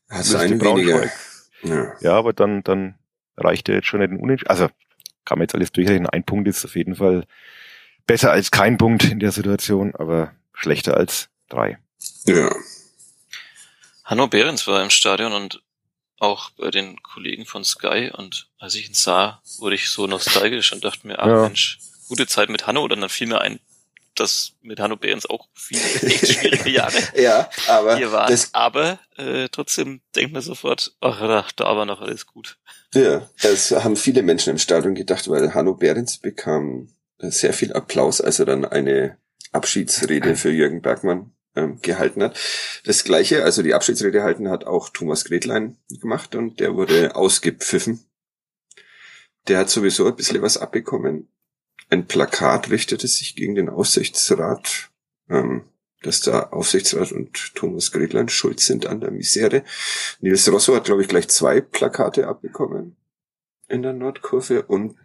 Hast 0.10 0.34
du 0.34 0.38
einen 0.38 0.62
weniger. 0.62 1.10
Ja. 1.64 1.94
Ja, 2.00 2.14
aber 2.14 2.34
dann, 2.34 2.64
dann 2.64 2.96
reicht 3.36 3.68
ja 3.68 3.76
jetzt 3.76 3.88
schon 3.88 4.00
nicht 4.00 4.12
ein 4.12 4.20
Unentschieden. 4.20 4.50
Also 4.50 4.70
kann 5.26 5.38
man 5.40 5.44
jetzt 5.44 5.56
alles 5.56 5.72
durchrechnen. 5.72 6.08
Ein 6.08 6.24
Punkt 6.24 6.48
ist 6.48 6.64
auf 6.64 6.76
jeden 6.76 6.96
Fall 6.96 7.26
besser 8.06 8.32
als 8.32 8.52
kein 8.52 8.78
Punkt 8.78 9.04
in 9.04 9.20
der 9.20 9.32
Situation, 9.32 9.94
aber 9.96 10.34
schlechter 10.54 10.96
als 10.96 11.30
drei. 11.50 11.78
ja. 12.26 12.50
Hanno 14.06 14.28
Behrens 14.28 14.66
war 14.68 14.82
im 14.82 14.90
Stadion 14.90 15.34
und 15.34 15.62
auch 16.20 16.50
bei 16.52 16.72
den 16.72 17.02
Kollegen 17.04 17.46
von 17.46 17.64
Sky 17.64 18.12
und 18.16 18.48
als 18.58 18.76
ich 18.76 18.88
ihn 18.88 18.94
sah, 18.94 19.42
wurde 19.60 19.76
ich 19.76 19.90
so 19.90 20.08
nostalgisch 20.08 20.72
und 20.74 20.84
dachte 20.84 21.06
mir, 21.08 21.20
ach 21.20 21.28
Ja. 21.28 21.42
Mensch, 21.44 21.80
gute 22.08 22.28
Zeit 22.28 22.50
mit 22.50 22.66
Hanno 22.68 22.84
und 22.84 22.90
dann 22.90 23.08
fiel 23.10 23.28
mir 23.28 23.42
ein, 23.42 23.60
dass 24.16 24.54
mit 24.64 24.80
Hanno 24.80 24.96
Behrens 24.96 25.28
auch 25.28 25.48
viele 25.54 25.82
echt 26.02 26.28
schwierige 26.28 26.70
Jahre 26.72 26.98
Ja, 27.16 27.50
aber 27.68 27.98
hier 27.98 28.12
waren. 28.12 28.32
das, 28.32 28.52
Aber 28.54 28.98
äh, 29.18 29.48
trotzdem 29.52 30.02
denkt 30.16 30.34
man 30.34 30.42
sofort, 30.42 30.94
ach, 31.02 31.20
da, 31.20 31.46
da 31.56 31.78
war 31.78 31.86
noch 31.86 32.02
alles 32.02 32.26
gut. 32.26 32.58
ja, 32.96 33.30
das 33.44 33.70
haben 33.72 33.96
viele 33.96 34.24
Menschen 34.24 34.50
im 34.52 34.58
Stadion 34.58 34.96
gedacht, 34.96 35.30
weil 35.30 35.54
Hanno 35.54 35.76
Behrens 35.76 36.18
bekam 36.18 36.90
sehr 37.20 37.54
viel 37.54 37.74
Applaus, 37.74 38.22
als 38.22 38.40
er 38.40 38.46
dann 38.46 38.66
eine 38.66 39.18
Abschiedsrede 39.52 40.36
für 40.36 40.50
Jürgen 40.52 40.82
Bergmann 40.82 41.32
ähm, 41.58 41.80
gehalten 41.82 42.24
hat. 42.24 42.40
Das 42.86 43.04
gleiche, 43.04 43.44
also 43.44 43.64
die 43.64 43.74
Abschiedsrede 43.74 44.24
halten 44.24 44.50
hat 44.50 44.66
auch 44.66 44.90
Thomas 44.90 45.26
Gretlein 45.26 45.78
gemacht 45.90 46.36
und 46.36 46.60
der 46.60 46.76
wurde 46.76 47.16
ausgepfiffen. 47.16 48.06
Der 49.48 49.60
hat 49.60 49.70
sowieso 49.70 50.06
ein 50.08 50.16
bisschen 50.16 50.42
was 50.42 50.58
abbekommen. 50.58 51.28
Ein 51.90 52.06
Plakat 52.06 52.70
richtete 52.70 53.08
sich 53.08 53.36
gegen 53.36 53.56
den 53.56 53.70
Aufsichtsrat, 53.70 54.90
ähm, 55.30 55.64
dass 56.04 56.22
der 56.22 56.54
Aufsichtsrat 56.54 57.12
und 57.12 57.56
Thomas 57.56 57.92
Gretlein 57.92 58.30
schuld 58.30 58.60
sind 58.60 58.86
an 58.86 59.02
der 59.02 59.12
Misere. 59.12 59.64
Nils 60.20 60.50
Rosso 60.52 60.76
hat, 60.76 60.86
glaube 60.86 61.02
ich, 61.02 61.08
gleich 61.08 61.28
zwei 61.28 61.62
Plakate 61.62 62.28
abbekommen 62.28 62.96
in 63.68 63.82
der 63.82 63.94
Nordkurve 63.94 64.64
und 64.64 64.96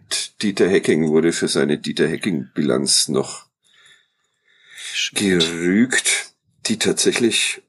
Dieter 0.42 0.68
Hecking 0.68 1.08
wurde 1.08 1.32
für 1.32 1.48
seine 1.48 1.78
Dieter 1.78 2.06
Hecking-Bilanz 2.06 3.08
noch 3.08 3.46
gerügt, 5.14 6.31
die 6.66 6.78
tatsächlich 6.78 7.62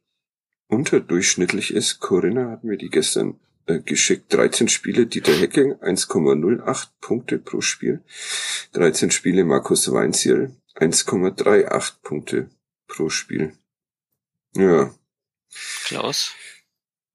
unterdurchschnittlich 0.67 1.73
ist. 1.73 1.99
Corinna 1.99 2.49
hat 2.51 2.63
mir 2.63 2.77
die 2.77 2.89
gestern 2.89 3.39
äh, 3.65 3.79
geschickt. 3.79 4.34
13 4.34 4.67
Spiele 4.67 5.06
Dieter 5.06 5.34
Hecking, 5.34 5.73
1,08 5.75 6.88
Punkte 6.99 7.39
pro 7.39 7.62
Spiel. 7.62 8.01
13 8.73 9.12
Spiele 9.12 9.45
Markus 9.45 9.91
Weinzierl, 9.91 10.56
1,38 10.75 11.93
Punkte 12.01 12.49
pro 12.88 13.10
Spiel. 13.10 13.53
Ja. 14.56 14.93
Klaus? 15.86 16.34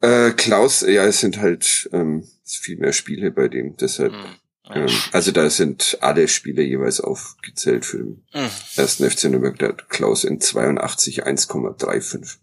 Äh, 0.01 0.31
Klaus, 0.33 0.83
ja, 0.83 1.05
es 1.05 1.21
sind 1.21 1.39
halt 1.39 1.89
ähm, 1.93 2.29
viel 2.45 2.79
mehr 2.79 2.93
Spiele 2.93 3.31
bei 3.31 3.49
dem, 3.49 3.77
deshalb. 3.77 4.13
Hm. 4.13 4.37
Ähm, 4.75 4.91
also 5.13 5.31
da 5.33 5.49
sind 5.51 5.99
alle 6.01 6.29
Spiele 6.29 6.63
jeweils 6.63 7.01
aufgezählt 7.01 7.85
für 7.85 7.99
den 7.99 8.25
Hm. 8.33 8.51
ersten 8.77 9.11
FC 9.11 9.25
Nürnberg. 9.25 9.59
Da 9.59 9.69
hat 9.69 9.89
Klaus 9.89 10.25
in 10.25 10.41
82 10.41 11.25
1,35. 11.27 12.39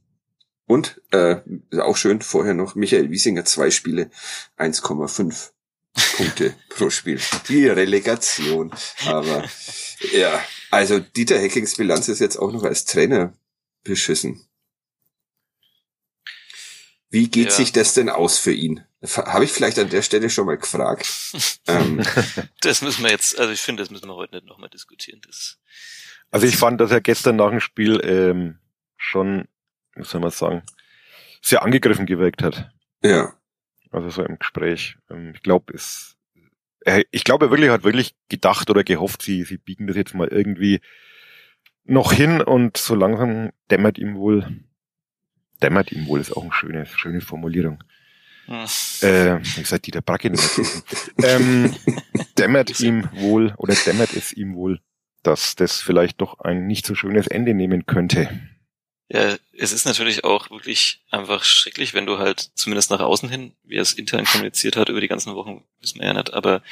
Und, 0.67 0.99
äh, 1.11 1.37
auch 1.79 1.95
schön, 1.97 2.21
vorher 2.21 2.55
noch 2.55 2.73
Michael 2.75 3.11
Wiesinger, 3.11 3.45
zwei 3.45 3.69
Spiele, 3.69 4.09
1,5 4.57 5.51
Punkte 6.17 6.55
pro 6.69 6.89
Spiel. 6.89 7.19
Die 7.47 7.67
Relegation. 7.67 8.73
Aber 9.05 9.43
ja, 10.11 10.43
also 10.71 10.99
Dieter 10.99 11.37
Heckings 11.37 11.75
Bilanz 11.75 12.07
ist 12.07 12.19
jetzt 12.19 12.37
auch 12.37 12.51
noch 12.51 12.63
als 12.63 12.85
Trainer 12.85 13.33
beschissen. 13.83 14.41
Wie 17.15 17.29
geht 17.29 17.45
Ja. 17.45 17.51
sich 17.51 17.71
das 17.71 17.93
denn 17.93 18.09
aus 18.09 18.37
für 18.37 18.51
ihn? 18.51 18.83
Habe 19.15 19.45
ich 19.45 19.51
vielleicht 19.53 19.79
an 19.79 19.89
der 19.89 20.01
Stelle 20.01 20.29
schon 20.29 20.45
mal 20.47 20.57
gefragt. 20.57 21.07
ähm, 21.67 22.03
Das 22.59 22.81
müssen 22.81 23.03
wir 23.05 23.09
jetzt, 23.11 23.39
also 23.39 23.53
ich 23.53 23.61
finde, 23.61 23.81
das 23.83 23.89
müssen 23.89 24.09
wir 24.09 24.15
heute 24.15 24.35
nicht 24.35 24.47
nochmal 24.47 24.69
diskutieren. 24.69 25.21
Das, 25.25 25.57
Also 26.29 26.45
ich 26.45 26.57
fand, 26.57 26.81
dass 26.81 26.91
er 26.91 26.99
gestern 26.99 27.37
nach 27.37 27.51
dem 27.51 27.61
Spiel 27.61 28.01
ähm, 28.03 28.59
schon, 28.97 29.47
wie 29.95 30.03
soll 30.03 30.19
man 30.19 30.31
sagen, 30.31 30.63
sehr 31.41 31.63
angegriffen 31.63 32.05
gewirkt 32.05 32.43
hat. 32.43 32.69
ja. 33.01 33.33
Also 33.91 34.09
so 34.09 34.23
im 34.25 34.37
Gespräch. 34.37 34.97
Ähm, 35.09 35.31
ich 35.35 35.41
glaube, 35.41 35.73
es, 35.73 36.17
er, 36.81 37.01
ich 37.11 37.23
glaube, 37.23 37.45
er 37.45 37.51
wirklich 37.51 37.69
hat 37.69 37.85
wirklich 37.85 38.13
gedacht 38.27 38.69
oder 38.69 38.83
gehofft, 38.83 39.21
sie, 39.21 39.43
sie 39.43 39.57
biegen 39.57 39.87
das 39.87 39.95
jetzt 39.95 40.13
mal 40.15 40.27
irgendwie 40.27 40.81
noch 41.85 42.11
hin 42.11 42.41
und 42.41 42.75
so 42.75 42.93
langsam 42.93 43.51
dämmert 43.71 43.97
ihm 43.97 44.15
wohl, 44.17 44.65
dämmert 45.61 45.91
ihm 45.91 46.07
wohl 46.07 46.19
ist 46.19 46.35
auch 46.35 46.43
eine 46.43 46.53
schöne, 46.53 46.85
schöne 46.85 47.21
Formulierung. 47.21 47.83
hm. 48.45 48.65
Äh, 49.01 49.41
ich 49.41 49.67
sag 49.67 49.83
Dieter 49.83 50.01
Bracke 50.01 50.31
ähm, 51.23 51.75
dämmert 52.37 52.79
ihm 52.79 53.09
wohl 53.13 53.53
oder 53.57 53.75
dämmert 53.85 54.13
es 54.13 54.33
ihm 54.33 54.55
wohl, 54.55 54.79
dass 55.23 55.55
das 55.55 55.81
vielleicht 55.81 56.21
doch 56.21 56.39
ein 56.39 56.67
nicht 56.67 56.85
so 56.85 56.95
schönes 56.95 57.27
Ende 57.27 57.53
nehmen 57.53 57.85
könnte. 57.85 58.29
Ja, 59.07 59.35
es 59.53 59.71
ist 59.71 59.85
natürlich 59.85 60.23
auch 60.23 60.49
wirklich 60.49 61.03
einfach 61.11 61.43
schrecklich, 61.43 61.93
wenn 61.93 62.07
du 62.07 62.17
halt 62.17 62.49
zumindest 62.55 62.89
nach 62.89 63.01
außen 63.01 63.29
hin, 63.29 63.53
wie 63.63 63.75
er 63.75 63.83
es 63.83 63.93
intern 63.93 64.25
kommuniziert 64.25 64.77
hat 64.77 64.89
über 64.89 64.99
die 64.99 65.07
ganzen 65.07 65.35
Wochen, 65.35 65.63
wissen 65.79 65.99
wir 65.99 66.07
ja 66.07 66.13
nicht, 66.13 66.33
aber 66.33 66.63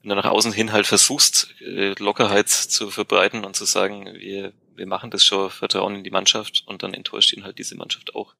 wenn 0.00 0.10
du 0.10 0.14
nach 0.14 0.30
außen 0.30 0.52
hin 0.52 0.72
halt 0.72 0.86
versuchst, 0.86 1.52
äh, 1.60 1.94
Lockerheit 1.98 2.48
zu 2.48 2.88
verbreiten 2.90 3.44
und 3.44 3.56
zu 3.56 3.64
sagen, 3.64 4.06
wir, 4.14 4.52
wir 4.76 4.86
machen 4.86 5.10
das 5.10 5.24
schon, 5.24 5.50
Vertrauen 5.50 5.96
in 5.96 6.04
die 6.04 6.10
Mannschaft 6.10 6.62
und 6.66 6.82
dann 6.82 6.94
enttäuscht 6.94 7.32
ihn 7.32 7.44
halt 7.44 7.58
diese 7.58 7.76
Mannschaft 7.76 8.14
auch 8.14 8.34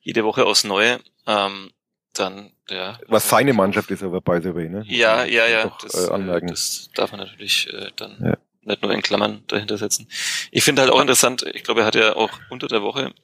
jede 0.00 0.24
Woche 0.24 0.44
aufs 0.46 0.64
Neue, 0.64 1.00
ähm, 1.26 1.70
dann, 2.14 2.52
ja. 2.68 2.98
Was 3.08 3.28
seine 3.28 3.52
Mannschaft 3.54 3.90
ist 3.90 4.02
aber 4.02 4.20
by 4.20 4.40
the 4.42 4.54
way, 4.54 4.68
ne? 4.68 4.84
Ja, 4.86 5.24
ja, 5.24 5.46
ja. 5.46 5.64
Doch, 5.64 5.78
Das, 5.78 5.94
äh, 6.08 6.14
äh, 6.14 6.46
das 6.46 6.90
darf 6.94 7.12
man 7.12 7.20
natürlich 7.20 7.72
äh, 7.72 7.90
dann 7.96 8.18
Ja. 8.22 8.36
nicht 8.62 8.82
nur 8.82 8.92
in 8.92 9.02
Klammern 9.02 9.44
dahinter 9.46 9.78
setzen. 9.78 10.08
Ich 10.50 10.62
finde 10.64 10.82
halt 10.82 10.90
auch 10.90 11.00
interessant, 11.00 11.42
ich 11.54 11.64
glaube, 11.64 11.80
er 11.80 11.86
hat 11.86 11.94
ja 11.94 12.14
auch 12.16 12.30
unter 12.50 12.68
der 12.68 12.82
Woche 12.82 13.14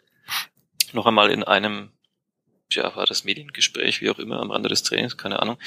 noch 0.93 1.05
einmal 1.07 1.31
in 1.31 1.45
einem, 1.45 1.91
ja, 2.71 2.95
war 2.97 3.05
das 3.07 3.25
Mediengespräch, 3.25 4.01
wie 4.01 4.11
auch 4.11 4.19
immer, 4.19 4.41
am 4.41 4.51
Rande 4.51 4.69
des 4.71 4.83
Trainings, 4.83 5.17
keine 5.17 5.41
Ahnung. 5.41 5.59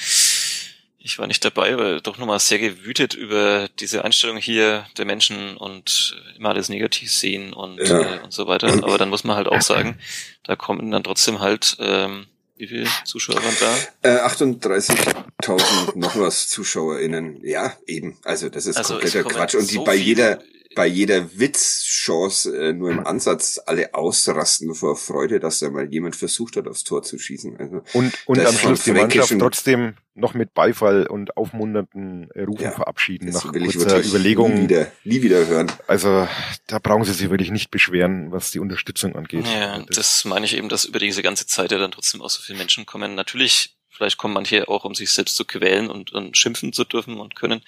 Ich 1.03 1.17
war 1.17 1.25
nicht 1.25 1.43
dabei, 1.43 1.73
aber 1.73 1.99
doch 1.99 2.17
nochmal 2.19 2.39
sehr 2.39 2.59
gewütet 2.59 3.15
über 3.15 3.67
diese 3.79 4.05
Einstellung 4.05 4.37
hier 4.37 4.85
der 4.97 5.05
Menschen 5.05 5.57
und 5.57 6.15
immer 6.37 6.49
alles 6.49 6.69
negativ 6.69 7.11
sehen 7.11 7.53
und, 7.53 7.79
Ja. 7.79 8.17
äh, 8.17 8.19
und 8.23 8.31
so 8.31 8.45
weiter. 8.47 8.67
Aber 8.83 8.97
dann 8.99 9.09
muss 9.09 9.23
man 9.23 9.35
halt 9.35 9.47
auch 9.47 9.61
sagen, 9.61 9.97
da 10.43 10.55
kommen 10.55 10.91
dann 10.91 11.03
trotzdem 11.03 11.39
halt, 11.39 11.75
ähm, 11.79 12.27
wie 12.57 12.67
viele 12.67 12.87
Zuschauer 13.05 13.37
waren 13.43 13.57
da? 14.03 14.17
Äh, 14.17 14.19
38.000 14.21 15.95
noch 15.97 16.15
was 16.17 16.49
ZuschauerInnen. 16.49 17.43
Ja, 17.43 17.73
eben. 17.87 18.17
Also 18.23 18.49
das 18.49 18.67
ist 18.67 18.77
Also 18.77 18.93
kompletter 18.99 19.23
Quatsch. 19.23 19.55
Und 19.55 19.69
die 19.71 19.75
so 19.75 19.83
bei 19.83 19.95
jeder, 19.95 20.41
bei 20.75 20.87
jeder 20.87 21.37
Witzchance 21.37 22.55
äh, 22.55 22.73
nur 22.73 22.91
im 22.91 23.05
Ansatz 23.05 23.59
alle 23.65 23.93
ausrasten 23.93 24.73
vor 24.73 24.95
Freude, 24.95 25.39
dass 25.39 25.59
da 25.59 25.69
mal 25.69 25.91
jemand 25.91 26.15
versucht 26.15 26.55
hat, 26.55 26.67
aufs 26.67 26.83
Tor 26.83 27.03
zu 27.03 27.19
schießen. 27.19 27.57
Also, 27.57 27.81
und 27.93 28.13
und 28.25 28.39
am 28.39 28.55
Schluss 28.55 28.83
die 28.83 28.91
Mannschaft 28.91 29.33
trotzdem 29.37 29.95
noch 30.13 30.33
mit 30.33 30.53
Beifall 30.53 31.07
und 31.07 31.37
aufmunternden 31.37 32.29
Rufen 32.35 32.63
ja, 32.63 32.71
verabschieden 32.71 33.29
nach 33.29 33.51
kurzer 33.51 34.03
Überlegung. 34.03 34.55
Nie 34.55 34.61
wieder, 34.63 34.91
nie 35.03 35.21
wieder 35.21 35.47
hören. 35.47 35.71
Also 35.87 36.27
da 36.67 36.79
brauchen 36.79 37.05
sie 37.05 37.13
sich 37.13 37.29
wirklich 37.29 37.51
nicht 37.51 37.71
beschweren, 37.71 38.31
was 38.31 38.51
die 38.51 38.59
Unterstützung 38.59 39.15
angeht. 39.15 39.45
Ja, 39.47 39.79
das, 39.79 39.95
das 39.95 40.25
meine 40.25 40.45
ich 40.45 40.57
eben, 40.57 40.69
dass 40.69 40.85
über 40.85 40.99
diese 40.99 41.21
ganze 41.21 41.47
Zeit 41.47 41.71
ja 41.71 41.77
dann 41.77 41.91
trotzdem 41.91 42.21
auch 42.21 42.29
so 42.29 42.41
viele 42.41 42.57
Menschen 42.57 42.85
kommen. 42.85 43.15
Natürlich 43.15 43.77
Vielleicht 44.01 44.17
kommen 44.17 44.33
manche 44.33 44.67
auch, 44.67 44.83
um 44.83 44.95
sich 44.95 45.11
selbst 45.11 45.35
zu 45.35 45.45
quälen 45.45 45.91
und, 45.91 46.11
und 46.11 46.35
schimpfen 46.35 46.73
zu 46.73 46.85
dürfen 46.85 47.19
und 47.19 47.35
können. 47.35 47.61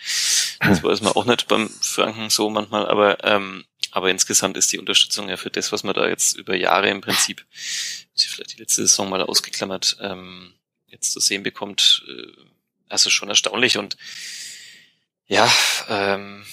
Das 0.62 0.82
weiß 0.82 1.02
man 1.02 1.14
auch 1.14 1.26
nicht 1.26 1.48
beim 1.48 1.70
Franken 1.70 2.32
so 2.32 2.50
manchmal, 2.50 2.88
aber, 2.88 3.24
ähm, 3.24 3.66
aber 3.92 4.10
insgesamt 4.10 4.58
ist 4.58 4.72
die 4.72 4.80
Unterstützung 4.80 5.30
ja 5.30 5.38
für 5.38 5.52
das, 5.52 5.72
was 5.72 5.84
man 5.84 5.94
da 5.94 6.08
jetzt 6.08 6.36
über 6.36 6.56
Jahre 6.56 6.90
im 6.90 7.02
Prinzip, 7.02 7.46
vielleicht 8.16 8.58
die 8.58 8.62
letzte 8.62 8.82
Saison 8.82 9.10
mal 9.10 9.22
ausgeklammert, 9.22 9.98
ähm, 10.02 10.56
jetzt 10.88 11.12
zu 11.12 11.20
sehen 11.20 11.44
bekommt, 11.44 12.04
äh, 12.08 12.32
also 12.90 13.12
schon 13.12 13.30
erstaunlich 13.30 13.78
und 13.78 13.96
ja, 15.28 15.48
ähm, 15.88 16.44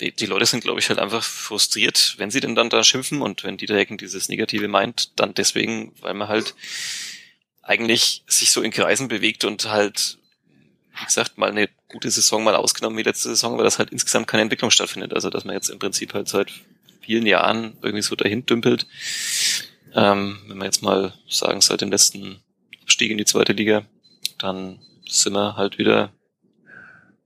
die, 0.00 0.10
die 0.10 0.26
Leute 0.26 0.46
sind, 0.46 0.64
glaube 0.64 0.80
ich, 0.80 0.88
halt 0.88 0.98
einfach 0.98 1.22
frustriert, 1.22 2.14
wenn 2.16 2.32
sie 2.32 2.40
denn 2.40 2.56
dann 2.56 2.70
da 2.70 2.82
schimpfen 2.82 3.22
und 3.22 3.44
wenn 3.44 3.56
die 3.56 3.66
Dieter 3.66 3.84
dieses 3.84 4.28
Negative 4.28 4.66
meint, 4.66 5.12
dann 5.14 5.32
deswegen, 5.32 5.94
weil 6.00 6.14
man 6.14 6.26
halt 6.26 6.56
eigentlich 7.68 8.24
sich 8.26 8.50
so 8.50 8.62
in 8.62 8.70
Kreisen 8.70 9.08
bewegt 9.08 9.44
und 9.44 9.68
halt, 9.70 10.18
wie 10.98 11.04
gesagt, 11.04 11.36
mal 11.36 11.50
eine 11.50 11.68
gute 11.88 12.10
Saison 12.10 12.42
mal 12.42 12.56
ausgenommen 12.56 12.98
wie 12.98 13.02
letzte 13.02 13.28
Saison, 13.28 13.58
weil 13.58 13.64
das 13.64 13.78
halt 13.78 13.90
insgesamt 13.90 14.26
keine 14.26 14.42
Entwicklung 14.42 14.70
stattfindet. 14.70 15.12
Also 15.12 15.28
dass 15.28 15.44
man 15.44 15.54
jetzt 15.54 15.68
im 15.68 15.78
Prinzip 15.78 16.14
halt 16.14 16.28
seit 16.28 16.50
vielen 17.02 17.26
Jahren 17.26 17.76
irgendwie 17.82 18.02
so 18.02 18.16
dahin 18.16 18.46
dümpelt. 18.46 18.86
Ähm, 19.94 20.38
wenn 20.48 20.58
wir 20.58 20.64
jetzt 20.64 20.82
mal 20.82 21.12
sagen, 21.28 21.60
seit 21.60 21.82
dem 21.82 21.90
letzten 21.90 22.40
Stieg 22.86 23.10
in 23.10 23.18
die 23.18 23.26
zweite 23.26 23.52
Liga, 23.52 23.84
dann 24.38 24.80
sind 25.06 25.34
wir 25.34 25.56
halt 25.56 25.78
wieder 25.78 26.10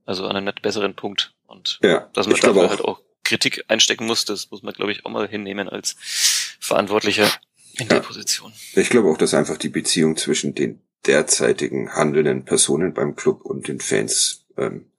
also 0.05 0.25
an 0.25 0.35
einem 0.35 0.45
nicht 0.45 0.61
besseren 0.61 0.93
Punkt. 0.93 1.33
Und 1.47 1.79
ja, 1.81 2.09
dass 2.13 2.27
man 2.27 2.39
dafür 2.39 2.69
halt 2.69 2.81
auch 2.81 2.99
Kritik 3.23 3.63
einstecken 3.69 4.05
muss, 4.05 4.25
das 4.25 4.51
muss 4.51 4.61
man, 4.61 4.73
glaube 4.73 4.91
ich, 4.91 5.05
auch 5.05 5.09
mal 5.09 5.27
hinnehmen 5.27 5.69
als 5.69 5.95
Verantwortlicher 6.59 7.31
in 7.73 7.87
ja. 7.87 7.95
der 7.95 7.99
Position. 8.01 8.53
Ich 8.75 8.89
glaube 8.89 9.09
auch, 9.09 9.17
dass 9.17 9.33
einfach 9.33 9.57
die 9.57 9.69
Beziehung 9.69 10.17
zwischen 10.17 10.55
den 10.55 10.81
derzeitigen 11.05 11.93
handelnden 11.93 12.45
Personen 12.45 12.93
beim 12.93 13.15
Club 13.15 13.41
und 13.43 13.67
den 13.67 13.79
Fans 13.79 14.45
ähm, 14.57 14.91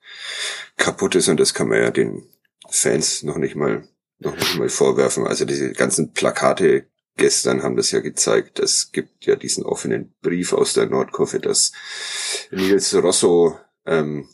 kaputt 0.77 1.15
ist 1.15 1.29
und 1.29 1.41
das 1.41 1.55
kann 1.55 1.69
man 1.69 1.81
ja 1.81 1.91
den 1.91 2.27
Fans 2.69 3.23
noch 3.23 3.37
nicht 3.37 3.57
mal 3.57 3.89
noch 4.19 4.37
nicht 4.37 4.57
mal 4.57 4.69
vorwerfen. 4.69 5.27
Also 5.27 5.45
diese 5.45 5.73
ganzen 5.73 6.13
Plakate 6.13 6.87
gestern 7.17 7.63
haben 7.63 7.77
das 7.77 7.91
ja 7.91 8.01
gezeigt. 8.01 8.59
Es 8.59 8.93
gibt 8.93 9.27
ja 9.27 9.37
diesen 9.37 9.65
offenen 9.65 10.15
Brief 10.23 10.53
aus 10.53 10.73
der 10.75 10.87
Nordkurve, 10.87 11.41
dass 11.41 11.73
Nils 12.51 12.95
Rosso 12.95 13.59
ähm, 13.87 14.29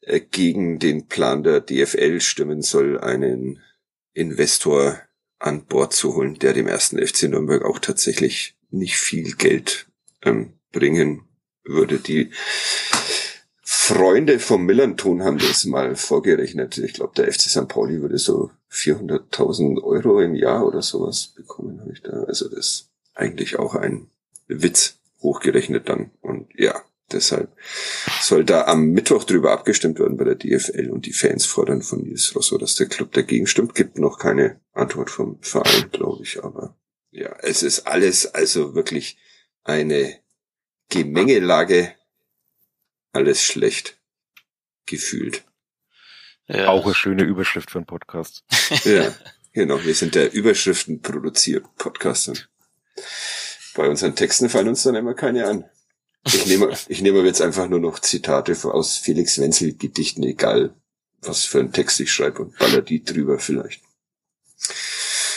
äh, 0.00 0.20
gegen 0.20 0.78
den 0.78 1.06
Plan 1.08 1.42
der 1.42 1.60
DFL 1.60 2.20
stimmen 2.20 2.62
soll, 2.62 2.98
einen 3.00 3.62
Investor 4.12 5.00
an 5.44 5.66
Bord 5.66 5.92
zu 5.92 6.14
holen, 6.16 6.38
der 6.38 6.54
dem 6.54 6.66
ersten 6.66 7.04
FC 7.04 7.24
Nürnberg 7.24 7.64
auch 7.64 7.78
tatsächlich 7.78 8.56
nicht 8.70 8.96
viel 8.96 9.34
Geld 9.34 9.86
ähm, 10.22 10.54
bringen 10.72 11.24
würde. 11.64 11.98
Die 11.98 12.30
Freunde 13.62 14.38
vom 14.38 14.64
Millanton 14.64 15.22
haben 15.22 15.38
das 15.38 15.66
mal 15.66 15.96
vorgerechnet. 15.96 16.78
Ich 16.78 16.94
glaube, 16.94 17.12
der 17.16 17.30
FC 17.30 17.42
St. 17.42 17.68
Pauli 17.68 18.00
würde 18.00 18.16
so 18.16 18.50
400.000 18.72 19.82
Euro 19.82 20.20
im 20.20 20.34
Jahr 20.34 20.66
oder 20.66 20.80
sowas 20.80 21.32
bekommen, 21.36 21.78
habe 21.80 21.92
ich 21.92 22.00
da. 22.00 22.24
Also 22.24 22.48
das 22.48 22.58
ist 22.58 22.90
eigentlich 23.14 23.58
auch 23.58 23.74
ein 23.74 24.08
Witz 24.48 24.96
hochgerechnet 25.20 25.90
dann. 25.90 26.10
Und 26.22 26.48
ja, 26.54 26.82
Deshalb 27.12 27.54
soll 28.22 28.44
da 28.44 28.64
am 28.64 28.86
Mittwoch 28.86 29.24
drüber 29.24 29.52
abgestimmt 29.52 29.98
werden 29.98 30.16
bei 30.16 30.24
der 30.24 30.36
DFL 30.36 30.90
und 30.90 31.06
die 31.06 31.12
Fans 31.12 31.44
fordern 31.44 31.82
von 31.82 32.02
Nils 32.02 32.34
Rosso, 32.34 32.56
dass 32.56 32.76
der 32.76 32.86
Club 32.86 33.12
dagegen 33.12 33.46
stimmt. 33.46 33.74
Gibt 33.74 33.98
noch 33.98 34.18
keine 34.18 34.60
Antwort 34.72 35.10
vom 35.10 35.38
Verein, 35.42 35.90
glaube 35.92 36.22
ich, 36.22 36.42
aber 36.42 36.76
ja, 37.10 37.36
es 37.42 37.62
ist 37.62 37.86
alles 37.86 38.26
also 38.34 38.74
wirklich 38.74 39.18
eine 39.64 40.18
Gemengelage, 40.88 41.94
alles 43.12 43.42
schlecht 43.42 43.98
gefühlt. 44.86 45.44
Ja. 46.46 46.68
Auch 46.68 46.84
eine 46.84 46.94
schöne 46.94 47.22
Überschrift 47.22 47.70
für 47.70 47.78
einen 47.78 47.86
Podcast. 47.86 48.44
ja, 48.84 49.14
genau. 49.52 49.82
Wir 49.82 49.94
sind 49.94 50.14
der 50.14 50.32
Überschriften 50.32 51.00
produziert 51.00 51.64
Podcast. 51.76 52.48
Bei 53.74 53.88
unseren 53.88 54.14
Texten 54.14 54.48
fallen 54.48 54.68
uns 54.68 54.82
dann 54.82 54.94
immer 54.94 55.14
keine 55.14 55.46
an. 55.46 55.64
Ich 56.26 56.46
nehme, 56.46 56.72
ich 56.88 57.02
nehme 57.02 57.22
jetzt 57.22 57.42
einfach 57.42 57.68
nur 57.68 57.80
noch 57.80 57.98
Zitate 57.98 58.56
aus 58.64 58.96
Felix 58.96 59.38
Wenzel 59.38 59.74
Gedichten, 59.74 60.22
egal 60.22 60.74
was 61.20 61.44
für 61.44 61.60
einen 61.60 61.72
Text 61.72 62.00
ich 62.00 62.12
schreibe 62.12 62.42
und 62.42 62.58
baller 62.58 62.82
die 62.82 63.02
drüber 63.02 63.38
vielleicht. 63.38 63.82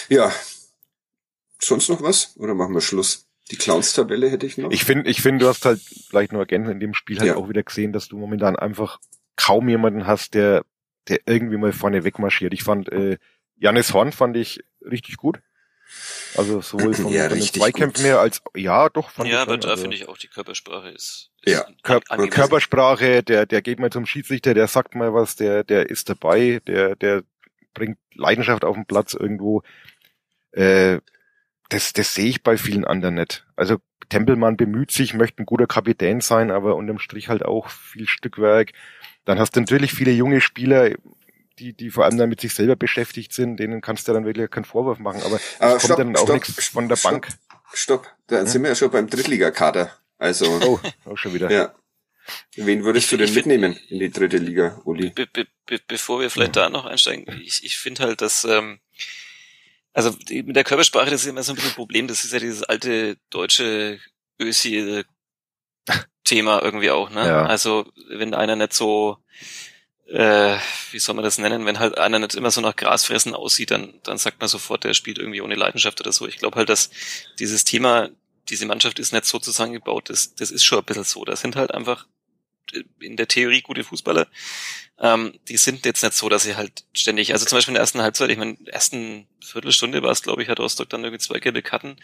Ja. 0.09 0.33
Sonst 1.59 1.89
noch 1.89 2.01
was? 2.01 2.35
Oder 2.37 2.53
machen 2.53 2.73
wir 2.73 2.81
Schluss? 2.81 3.25
Die 3.51 3.55
Clowns-Tabelle 3.55 4.29
hätte 4.29 4.45
ich 4.45 4.57
noch. 4.57 4.71
Ich 4.71 4.83
finde, 4.83 5.09
ich 5.09 5.21
finde, 5.21 5.45
du 5.45 5.49
hast 5.49 5.65
halt 5.65 5.81
vielleicht 5.81 6.31
nur 6.31 6.41
ergänzend 6.41 6.73
in 6.73 6.79
dem 6.79 6.93
Spiel 6.93 7.19
halt 7.19 7.29
ja. 7.29 7.35
auch 7.35 7.49
wieder 7.49 7.63
gesehen, 7.63 7.93
dass 7.93 8.07
du 8.07 8.17
momentan 8.17 8.57
einfach 8.57 8.99
kaum 9.35 9.69
jemanden 9.69 10.05
hast, 10.05 10.33
der, 10.33 10.65
der 11.07 11.21
irgendwie 11.25 11.57
mal 11.57 11.71
vorne 11.71 12.03
wegmarschiert. 12.03 12.53
Ich 12.53 12.63
fand, 12.63 12.91
äh, 12.91 13.17
Janis 13.55 13.93
Horn 13.93 14.11
fand 14.11 14.35
ich 14.35 14.63
richtig 14.81 15.17
gut. 15.17 15.39
Also 16.35 16.61
sowohl 16.61 16.93
von, 16.93 17.11
ja, 17.13 17.29
von 17.29 17.39
den 17.39 17.47
Zweikämpfen 17.47 18.05
her 18.05 18.19
als 18.19 18.41
ja 18.55 18.89
doch. 18.89 19.09
Fand 19.09 19.29
ja, 19.29 19.41
aber 19.41 19.57
da 19.57 19.69
also, 19.69 19.81
finde 19.81 19.97
ich 19.97 20.07
auch 20.07 20.17
die 20.17 20.27
Körpersprache 20.27 20.89
ist. 20.89 21.31
ist 21.41 21.53
ja, 21.53 21.65
Kör 21.83 22.01
Körpersprache, 22.01 23.23
der 23.23 23.45
der 23.45 23.61
geht 23.61 23.79
mal 23.79 23.91
zum 23.91 24.05
Schiedsrichter, 24.05 24.53
der 24.53 24.67
sagt 24.67 24.95
mal 24.95 25.13
was, 25.13 25.35
der 25.35 25.63
der 25.63 25.89
ist 25.89 26.09
dabei, 26.09 26.61
der 26.67 26.95
der 26.95 27.23
bringt 27.73 27.97
Leidenschaft 28.13 28.65
auf 28.65 28.75
den 28.75 28.85
Platz 28.85 29.13
irgendwo. 29.13 29.63
Äh, 30.51 30.99
das 31.69 31.93
das 31.93 32.13
sehe 32.13 32.29
ich 32.29 32.43
bei 32.43 32.57
vielen 32.57 32.85
anderen 32.85 33.15
nicht. 33.15 33.45
Also 33.55 33.77
Tempelmann 34.09 34.57
bemüht 34.57 34.91
sich, 34.91 35.13
möchte 35.13 35.43
ein 35.43 35.45
guter 35.45 35.67
Kapitän 35.67 36.21
sein, 36.21 36.51
aber 36.51 36.75
unterm 36.75 36.99
Strich 36.99 37.29
halt 37.29 37.43
auch 37.43 37.69
viel 37.69 38.07
Stückwerk. 38.07 38.71
Dann 39.25 39.39
hast 39.39 39.55
du 39.55 39.59
natürlich 39.59 39.91
viele 39.91 40.11
junge 40.11 40.39
Spieler, 40.39 40.91
die, 41.59 41.73
die 41.73 41.89
vor 41.89 42.05
allem 42.05 42.17
dann 42.17 42.29
mit 42.29 42.41
sich 42.41 42.53
selber 42.53 42.75
beschäftigt 42.75 43.33
sind, 43.33 43.57
denen 43.57 43.81
kannst 43.81 44.07
du 44.07 44.13
dann 44.13 44.25
wirklich 44.25 44.49
keinen 44.49 44.65
Vorwurf 44.65 44.99
machen. 44.99 45.21
Aber 45.23 45.35
äh, 45.59 45.69
kommt 45.69 45.81
stopp, 45.81 45.97
dann 45.97 46.15
auch 46.15 46.29
nichts 46.29 46.67
von 46.67 46.87
der 46.87 46.95
stopp, 46.95 47.11
Bank. 47.11 47.27
Stopp, 47.73 48.07
da 48.27 48.39
hm? 48.39 48.47
sind 48.47 48.63
wir 48.63 48.69
ja 48.69 48.75
schon 48.75 48.91
beim 48.91 49.09
Drittligakader. 49.09 49.91
Also. 50.17 50.45
Oh, 50.63 50.79
auch 51.09 51.17
schon 51.17 51.33
wieder. 51.33 51.51
Ja. 51.51 51.73
Wen 52.55 52.83
würdest 52.83 53.05
ich, 53.05 53.11
du 53.11 53.17
denn 53.17 53.33
mitnehmen 53.33 53.79
in 53.89 53.99
die 53.99 54.11
dritte 54.11 54.37
Liga, 54.37 54.81
Uli? 54.83 55.11
Be, 55.11 55.27
be, 55.27 55.47
be, 55.65 55.79
bevor 55.87 56.19
wir 56.19 56.29
vielleicht 56.29 56.55
ja. 56.57 56.63
da 56.63 56.69
noch 56.69 56.85
einsteigen, 56.85 57.41
ich, 57.41 57.63
ich 57.63 57.77
finde 57.77 58.03
halt, 58.03 58.21
dass 58.21 58.43
ähm, 58.43 58.79
also 59.97 60.15
mit 60.29 60.55
der 60.55 60.63
Körpersprache, 60.63 61.09
das 61.09 61.21
ist 61.21 61.27
immer 61.27 61.41
so 61.41 61.53
ein 61.53 61.55
bisschen 61.55 61.71
ein 61.71 61.75
Problem. 61.75 62.07
Das 62.07 62.23
ist 62.23 62.31
ja 62.31 62.37
dieses 62.37 62.61
alte 62.61 63.17
deutsche 63.31 63.99
Ösi-Thema 64.39 65.01
irgendwie 66.61 66.91
auch. 66.91 67.09
Ne? 67.09 67.25
Ja. 67.25 67.47
Also 67.47 67.91
wenn 68.09 68.35
einer 68.35 68.55
nicht 68.55 68.73
so 68.73 69.17
äh, 70.09 70.57
wie 70.91 70.99
soll 70.99 71.15
man 71.15 71.23
das 71.23 71.37
nennen, 71.37 71.65
wenn 71.65 71.79
halt 71.79 71.97
einer 71.97 72.19
nicht 72.19 72.35
immer 72.35 72.51
so 72.51 72.61
nach 72.61 72.75
Grasfressen 72.75 73.33
aussieht, 73.35 73.71
dann, 73.71 73.93
dann 74.03 74.17
sagt 74.17 74.39
man 74.39 74.47
sofort, 74.47 74.83
der 74.83 74.93
spielt 74.93 75.17
irgendwie 75.17 75.41
ohne 75.41 75.55
Leidenschaft 75.55 75.99
oder 75.99 76.11
so. 76.11 76.27
Ich 76.27 76.37
glaube 76.37 76.57
halt, 76.57 76.69
dass 76.69 76.89
dieses 77.39 77.65
Thema, 77.65 78.09
diese 78.49 78.65
Mannschaft 78.65 78.99
ist 78.99 79.11
nicht 79.11 79.25
so 79.25 79.39
zusammengebaut, 79.39 80.09
das, 80.09 80.33
das 80.35 80.51
ist 80.51 80.63
schon 80.63 80.79
ein 80.79 80.85
bisschen 80.85 81.03
so. 81.03 81.25
Das 81.25 81.41
sind 81.41 81.55
halt 81.55 81.73
einfach 81.73 82.05
in 82.99 83.17
der 83.17 83.27
Theorie 83.27 83.61
gute 83.61 83.83
Fußballer. 83.83 84.27
Ähm, 84.99 85.33
die 85.47 85.57
sind 85.57 85.85
jetzt 85.85 86.03
nicht 86.03 86.13
so, 86.13 86.29
dass 86.29 86.43
sie 86.43 86.55
halt 86.55 86.85
ständig, 86.93 87.33
also 87.33 87.45
zum 87.45 87.57
Beispiel 87.57 87.71
in 87.71 87.75
der 87.75 87.81
ersten 87.81 88.01
Halbzeit, 88.01 88.29
ich 88.29 88.37
meine, 88.37 88.57
ersten 88.65 89.27
Viertelstunde 89.43 90.01
war 90.03 90.11
es, 90.11 90.23
glaube 90.23 90.43
ich, 90.43 90.49
hat 90.49 90.59
Rostock 90.59 90.89
dann 90.89 91.03
irgendwie 91.03 91.23
zwei 91.23 91.39
gelbe 91.39 91.61
Karten, 91.61 91.97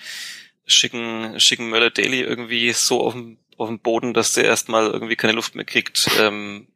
schicken, 0.66 1.40
schicken 1.40 1.70
Möller 1.70 1.90
Daly 1.90 2.22
irgendwie 2.22 2.72
so 2.74 3.02
auf 3.02 3.14
dem, 3.14 3.38
auf 3.58 3.68
dem 3.68 3.80
Boden, 3.80 4.14
dass 4.14 4.34
der 4.34 4.46
erstmal 4.46 4.88
irgendwie 4.88 5.16
keine 5.16 5.34
Luft 5.34 5.56
mehr 5.56 5.66
kriegt. 5.66 6.10
Ähm, 6.20 6.68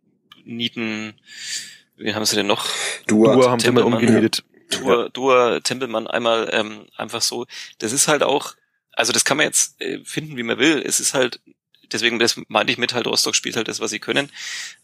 Nieten, 0.47 1.13
wie 1.97 2.13
haben 2.13 2.25
sie 2.25 2.35
denn 2.35 2.47
noch? 2.47 2.67
Dua, 3.07 3.35
Dua 3.35 3.51
haben 3.51 3.59
sie 3.59 3.69
umgenietet. 3.69 4.43
Dua, 4.69 5.09
Dua, 5.09 5.59
Tempelmann 5.61 6.07
einmal 6.07 6.49
ähm, 6.51 6.87
einfach 6.95 7.21
so. 7.21 7.45
Das 7.79 7.91
ist 7.91 8.07
halt 8.07 8.23
auch, 8.23 8.55
also 8.91 9.13
das 9.13 9.25
kann 9.25 9.37
man 9.37 9.45
jetzt 9.45 9.79
äh, 9.81 9.99
finden, 10.03 10.37
wie 10.37 10.43
man 10.43 10.57
will. 10.57 10.81
Es 10.85 10.99
ist 10.99 11.13
halt, 11.13 11.39
deswegen, 11.91 12.19
das 12.19 12.39
meinte 12.47 12.71
ich 12.71 12.77
mit 12.77 12.93
halt, 12.93 13.07
Rostock 13.07 13.35
spielt 13.35 13.55
halt 13.55 13.67
das, 13.67 13.79
was 13.79 13.91
sie 13.91 13.99
können. 13.99 14.29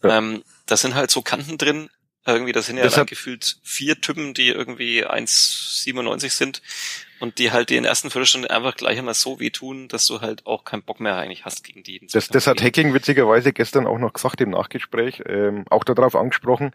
Ja. 0.02 0.18
Ähm, 0.18 0.42
da 0.66 0.76
sind 0.76 0.94
halt 0.94 1.10
so 1.10 1.22
Kanten 1.22 1.58
drin, 1.58 1.90
irgendwie, 2.32 2.52
das 2.52 2.66
sind 2.66 2.76
ja 2.78 2.82
Deshalb, 2.84 3.08
gefühlt 3.08 3.58
vier 3.62 4.00
Typen, 4.00 4.32
die 4.34 4.48
irgendwie 4.48 5.06
1,97 5.06 6.30
sind 6.30 6.62
und 7.20 7.38
die 7.38 7.52
halt 7.52 7.70
die 7.70 7.76
in 7.76 7.82
der 7.82 7.90
ersten 7.90 8.10
Viertelstunde 8.10 8.50
einfach 8.50 8.76
gleich 8.76 8.98
einmal 8.98 9.14
so 9.14 9.40
wehtun, 9.40 9.88
dass 9.88 10.06
du 10.06 10.20
halt 10.20 10.46
auch 10.46 10.64
keinen 10.64 10.82
Bock 10.82 11.00
mehr 11.00 11.16
eigentlich 11.16 11.44
hast 11.44 11.64
gegen 11.64 11.82
die. 11.82 12.00
Das, 12.12 12.28
das 12.28 12.46
hat 12.46 12.62
Hacking 12.62 12.94
witzigerweise 12.94 13.52
gestern 13.52 13.86
auch 13.86 13.98
noch 13.98 14.12
gesagt 14.12 14.40
im 14.40 14.50
Nachgespräch, 14.50 15.22
ähm, 15.26 15.64
auch 15.70 15.84
darauf 15.84 16.16
angesprochen. 16.16 16.72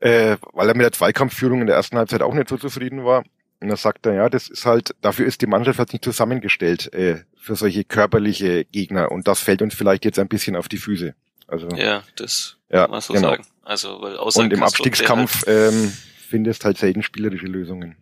äh, 0.00 0.36
weil 0.52 0.68
er 0.68 0.76
mit 0.76 0.84
der 0.84 0.92
Zweikampfführung 0.92 1.60
in 1.62 1.66
der 1.66 1.76
ersten 1.76 1.96
Halbzeit 1.96 2.22
auch 2.22 2.34
nicht 2.34 2.48
so 2.48 2.56
zufrieden 2.56 3.04
war. 3.04 3.24
Und 3.60 3.68
da 3.68 3.76
sagt 3.76 4.04
er, 4.06 4.14
ja, 4.14 4.28
das 4.28 4.48
ist 4.48 4.66
halt, 4.66 4.94
dafür 5.00 5.26
ist 5.26 5.40
die 5.40 5.46
Mannschaft 5.46 5.78
halt 5.78 5.92
nicht 5.92 6.04
zusammengestellt 6.04 6.92
äh, 6.92 7.22
für 7.38 7.56
solche 7.56 7.84
körperliche 7.84 8.66
Gegner. 8.66 9.10
Und 9.10 9.26
das 9.28 9.40
fällt 9.40 9.62
uns 9.62 9.74
vielleicht 9.74 10.04
jetzt 10.04 10.18
ein 10.18 10.28
bisschen 10.28 10.56
auf 10.56 10.68
die 10.68 10.76
Füße. 10.76 11.14
Also, 11.48 11.68
ja, 11.70 12.02
das 12.16 12.55
ja, 12.70 12.82
kann 12.82 12.90
man 12.90 13.00
so 13.00 13.14
genau. 13.14 13.30
sagen. 13.30 13.46
Also, 13.62 14.00
weil 14.00 14.16
außer 14.16 14.40
Und 14.40 14.52
im 14.52 14.60
Castro, 14.60 14.82
Abstiegskampf 14.82 15.44
ähm, 15.46 15.92
findest 16.28 16.64
halt 16.64 16.78
selten 16.78 17.02
spielerische 17.02 17.46
Lösungen. 17.46 17.96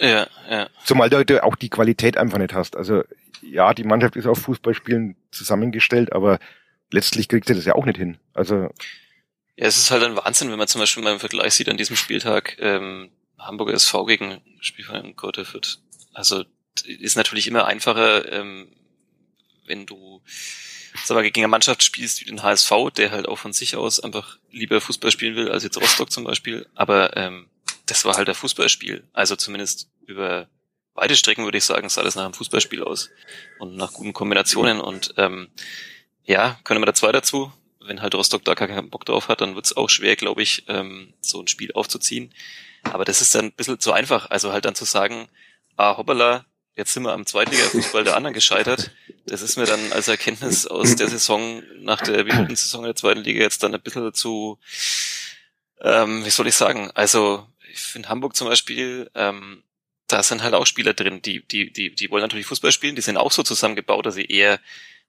Halt, 0.00 0.30
ja, 0.48 0.56
ja. 0.56 0.68
Zumal 0.84 1.10
du 1.10 1.24
du 1.24 1.42
auch 1.42 1.56
die 1.56 1.68
Qualität 1.68 2.16
einfach 2.16 2.38
nicht 2.38 2.54
hast. 2.54 2.76
Also 2.76 3.02
ja, 3.42 3.74
die 3.74 3.84
Mannschaft 3.84 4.16
ist 4.16 4.26
auf 4.26 4.38
Fußballspielen 4.38 5.16
zusammengestellt, 5.30 6.12
aber 6.12 6.38
letztlich 6.90 7.28
kriegt 7.28 7.46
sie 7.46 7.54
das 7.54 7.64
ja 7.64 7.74
auch 7.74 7.84
nicht 7.84 7.98
hin. 7.98 8.18
Also 8.34 8.70
Ja, 9.56 9.66
es 9.66 9.76
ist 9.76 9.90
halt 9.90 10.02
ein 10.02 10.16
Wahnsinn, 10.16 10.50
wenn 10.50 10.58
man 10.58 10.68
zum 10.68 10.80
Beispiel 10.80 11.02
mal 11.02 11.12
im 11.12 11.20
Vergleich 11.20 11.54
sieht 11.54 11.68
an 11.68 11.76
diesem 11.76 11.96
Spieltag 11.96 12.56
ähm, 12.60 13.10
Hamburger 13.38 13.74
SV 13.74 14.04
gegen 14.04 14.40
Spielverein 14.60 15.14
Fürth. 15.16 15.78
Also 16.12 16.44
ist 16.84 17.16
natürlich 17.16 17.46
immer 17.46 17.66
einfacher, 17.66 18.30
ähm, 18.32 18.68
wenn 19.66 19.86
du 19.86 20.20
sag 21.04 21.14
mal, 21.14 21.22
gegen 21.22 21.40
eine 21.40 21.48
Mannschaft 21.48 21.82
spielst 21.82 22.20
wie 22.20 22.24
den 22.26 22.42
HSV, 22.42 22.72
der 22.96 23.10
halt 23.10 23.28
auch 23.28 23.38
von 23.38 23.52
sich 23.52 23.76
aus 23.76 24.00
einfach 24.00 24.38
lieber 24.50 24.80
Fußball 24.80 25.10
spielen 25.10 25.36
will 25.36 25.50
als 25.50 25.64
jetzt 25.64 25.80
Rostock 25.80 26.10
zum 26.10 26.24
Beispiel. 26.24 26.66
Aber 26.74 27.16
ähm, 27.16 27.48
das 27.86 28.04
war 28.04 28.16
halt 28.16 28.28
ein 28.28 28.34
Fußballspiel. 28.34 29.04
Also 29.12 29.36
zumindest 29.36 29.88
über 30.06 30.48
beide 30.94 31.16
Strecken 31.16 31.44
würde 31.44 31.58
ich 31.58 31.64
sagen, 31.64 31.88
sah 31.88 32.02
das 32.02 32.14
nach 32.14 32.24
einem 32.24 32.34
Fußballspiel 32.34 32.82
aus 32.82 33.10
und 33.58 33.76
nach 33.76 33.92
guten 33.92 34.12
Kombinationen. 34.12 34.80
Und 34.80 35.14
ähm, 35.16 35.48
ja, 36.24 36.58
können 36.64 36.80
wir 36.80 36.86
da 36.86 36.94
zwei 36.94 37.12
dazu. 37.12 37.52
Wenn 37.80 38.02
halt 38.02 38.14
Rostock 38.14 38.44
da 38.44 38.54
keinen 38.54 38.90
Bock 38.90 39.04
drauf 39.06 39.28
hat, 39.28 39.40
dann 39.40 39.54
wird 39.54 39.66
es 39.66 39.76
auch 39.76 39.88
schwer, 39.88 40.16
glaube 40.16 40.42
ich, 40.42 40.64
ähm, 40.68 41.14
so 41.20 41.40
ein 41.40 41.48
Spiel 41.48 41.72
aufzuziehen. 41.72 42.32
Aber 42.82 43.04
das 43.04 43.20
ist 43.20 43.34
dann 43.34 43.46
ein 43.46 43.52
bisschen 43.52 43.80
zu 43.80 43.92
einfach. 43.92 44.30
Also 44.30 44.52
halt 44.52 44.64
dann 44.64 44.74
zu 44.74 44.84
sagen, 44.84 45.28
ah, 45.76 45.96
hoppala, 45.96 46.44
jetzt 46.80 46.94
sind 46.94 47.02
wir 47.02 47.12
am 47.12 47.26
Zweitliga-Fußball 47.26 48.04
der 48.04 48.16
anderen 48.16 48.32
gescheitert. 48.32 48.90
Das 49.26 49.42
ist 49.42 49.58
mir 49.58 49.66
dann 49.66 49.92
als 49.92 50.08
Erkenntnis 50.08 50.66
aus 50.66 50.96
der 50.96 51.08
Saison, 51.08 51.62
nach 51.78 52.00
der 52.00 52.24
wiederholten 52.24 52.56
Saison 52.56 52.84
der 52.84 52.96
zweiten 52.96 53.20
Liga 53.20 53.42
jetzt 53.42 53.62
dann 53.62 53.74
ein 53.74 53.82
bisschen 53.82 54.14
zu, 54.14 54.58
ähm, 55.82 56.24
wie 56.24 56.30
soll 56.30 56.46
ich 56.46 56.54
sagen, 56.54 56.90
also 56.94 57.46
ich 57.70 57.80
finde 57.80 58.08
Hamburg 58.08 58.34
zum 58.34 58.48
Beispiel, 58.48 59.10
ähm, 59.14 59.62
da 60.06 60.22
sind 60.22 60.42
halt 60.42 60.54
auch 60.54 60.66
Spieler 60.66 60.94
drin, 60.94 61.20
die, 61.20 61.46
die, 61.46 61.70
die, 61.70 61.94
die 61.94 62.10
wollen 62.10 62.22
natürlich 62.22 62.46
Fußball 62.46 62.72
spielen, 62.72 62.96
die 62.96 63.02
sind 63.02 63.18
auch 63.18 63.30
so 63.30 63.42
zusammengebaut, 63.42 64.06
dass 64.06 64.14
sie 64.14 64.24
eher 64.24 64.58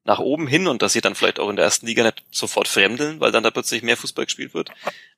nach 0.04 0.20
oben 0.20 0.48
hin 0.48 0.68
und 0.68 0.82
dass 0.82 0.92
sie 0.92 1.02
dann 1.02 1.16
vielleicht 1.16 1.40
auch 1.40 1.50
in 1.50 1.56
der 1.56 1.66
ersten 1.66 1.86
Liga 1.86 2.04
nicht 2.04 2.22
sofort 2.32 2.68
fremdeln, 2.68 3.22
weil 3.22 3.32
dann 3.32 3.44
da 3.44 3.52
plötzlich 3.52 3.82
mehr 3.82 3.96
Fußball 3.96 4.26
gespielt 4.26 4.54
wird. 4.54 4.72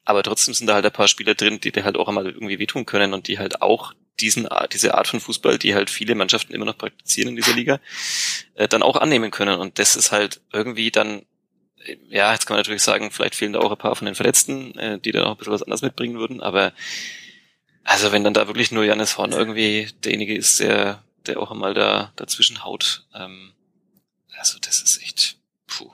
Aber 0.06 0.22
trotzdem 0.22 0.54
sind 0.54 0.68
da 0.68 0.76
halt 0.76 0.86
ein 0.86 0.92
paar 0.92 1.08
Spieler 1.08 1.34
drin, 1.34 1.60
die 1.60 1.72
dir 1.72 1.84
halt 1.84 1.98
auch 1.98 2.08
einmal 2.08 2.28
irgendwie 2.28 2.60
wehtun 2.60 2.86
können 2.86 3.14
und 3.14 3.28
die 3.28 3.40
halt 3.40 3.62
auch 3.62 3.94
diesen, 4.20 4.48
diese 4.72 4.94
Art 4.94 5.08
von 5.08 5.20
Fußball, 5.20 5.58
die 5.58 5.74
halt 5.76 5.90
viele 5.90 6.16
Mannschaften 6.16 6.54
immer 6.54 6.66
noch 6.66 6.78
praktizieren 6.78 7.30
in 7.30 7.36
dieser 7.36 7.54
Liga, 7.54 7.80
äh, 8.56 8.68
dann 8.68 8.84
auch 8.84 8.98
annehmen 8.98 9.32
können. 9.32 9.60
Und 9.60 9.80
das 9.80 9.96
ist 9.96 10.12
halt 10.12 10.42
irgendwie 10.52 10.92
dann, 10.92 11.24
äh, 11.86 11.98
ja, 12.10 12.32
jetzt 12.32 12.46
kann 12.46 12.56
man 12.56 12.60
natürlich 12.60 12.84
sagen, 12.84 13.12
vielleicht 13.12 13.36
fehlen 13.36 13.54
da 13.54 13.60
auch 13.60 13.72
ein 13.72 13.78
paar 13.78 13.96
von 13.96 14.06
den 14.06 14.16
Verletzten, 14.16 14.78
äh, 14.78 15.00
die 15.00 15.12
da 15.12 15.26
auch 15.26 15.32
ein 15.32 15.38
bisschen 15.38 15.54
was 15.54 15.64
anderes 15.64 15.82
mitbringen 15.82 16.20
würden, 16.20 16.42
aber 16.42 16.74
also 17.84 18.12
wenn 18.12 18.24
dann 18.24 18.34
da 18.34 18.48
wirklich 18.48 18.72
nur 18.72 18.86
Janis 18.86 19.18
Horn 19.18 19.34
irgendwie 19.34 19.90
derjenige 20.04 20.38
ist, 20.38 20.60
der, 20.60 21.04
der 21.26 21.40
auch 21.40 21.52
einmal 21.52 21.74
da 21.74 22.14
dazwischen 22.16 22.64
haut, 22.64 23.06
ähm, 23.14 23.54
also 24.38 24.58
das 24.60 24.82
ist 24.82 25.02
echt 25.04 25.38
puh, 25.68 25.92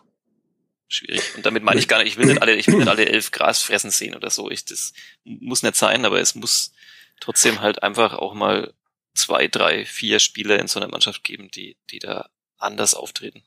schwierig. 0.87 1.35
Und 1.35 1.45
damit 1.45 1.63
meine 1.63 1.79
ich 1.79 1.87
gar 1.87 1.99
nicht, 1.99 2.13
ich 2.13 2.17
will 2.17 2.27
nicht 2.27 2.41
alle, 2.41 2.55
ich 2.55 2.67
will 2.67 2.77
nicht 2.77 2.87
alle 2.87 3.05
elf 3.05 3.31
Gras 3.31 3.61
fressen 3.61 3.91
sehen 3.91 4.15
oder 4.15 4.29
so. 4.29 4.49
Ich, 4.51 4.65
das 4.65 4.93
muss 5.23 5.63
nicht 5.63 5.75
sein, 5.75 6.05
aber 6.05 6.19
es 6.19 6.35
muss 6.35 6.73
trotzdem 7.19 7.61
halt 7.61 7.83
einfach 7.83 8.13
auch 8.13 8.33
mal 8.33 8.73
zwei, 9.13 9.47
drei, 9.47 9.85
vier 9.85 10.19
Spieler 10.19 10.59
in 10.59 10.67
so 10.67 10.79
einer 10.79 10.89
Mannschaft 10.89 11.23
geben, 11.23 11.49
die, 11.53 11.77
die 11.89 11.99
da 11.99 12.29
anders 12.57 12.93
auftreten. 12.93 13.43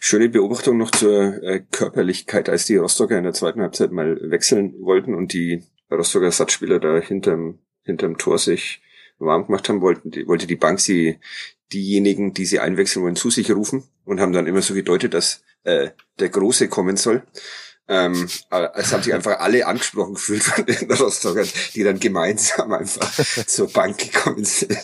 Schöne 0.00 0.28
Beobachtung 0.28 0.78
noch 0.78 0.90
zur 0.90 1.42
äh, 1.42 1.60
Körperlichkeit, 1.70 2.48
als 2.48 2.64
die 2.64 2.76
Rostocker 2.76 3.18
in 3.18 3.24
der 3.24 3.34
zweiten 3.34 3.60
Halbzeit 3.60 3.92
mal 3.92 4.18
wechseln 4.30 4.74
wollten 4.80 5.14
und 5.14 5.32
die 5.32 5.62
Rostocker 5.90 6.26
Ersatzspieler 6.26 6.80
da 6.80 6.98
hinterm, 6.98 7.58
hinterm 7.84 8.18
Tor 8.18 8.38
sich 8.38 8.80
warm 9.18 9.46
gemacht 9.46 9.68
haben 9.68 9.82
wollten, 9.82 10.10
die, 10.10 10.26
wollte 10.26 10.46
die 10.46 10.56
Bank 10.56 10.80
sie 10.80 11.18
diejenigen, 11.72 12.34
die 12.34 12.46
sie 12.46 12.58
einwechseln 12.58 13.04
wollen, 13.04 13.16
zu 13.16 13.30
sich 13.30 13.50
rufen 13.50 13.84
und 14.04 14.20
haben 14.20 14.32
dann 14.32 14.46
immer 14.46 14.62
so 14.62 14.74
gedeutet, 14.74 15.14
dass 15.14 15.44
äh, 15.64 15.90
der 16.18 16.30
Große 16.30 16.68
kommen 16.68 16.96
soll. 16.96 17.22
Ähm, 17.92 18.28
es 18.74 18.92
haben 18.92 19.02
sich 19.02 19.12
einfach 19.12 19.40
alle 19.40 19.66
angesprochen 19.66 20.14
gefühlt 20.14 20.44
von 20.44 20.64
den 20.64 20.90
Rostockern, 20.92 21.48
die 21.74 21.82
dann 21.82 21.98
gemeinsam 21.98 22.72
einfach 22.72 23.12
zur 23.46 23.68
Bank 23.68 23.98
gekommen 23.98 24.44
sind, 24.44 24.78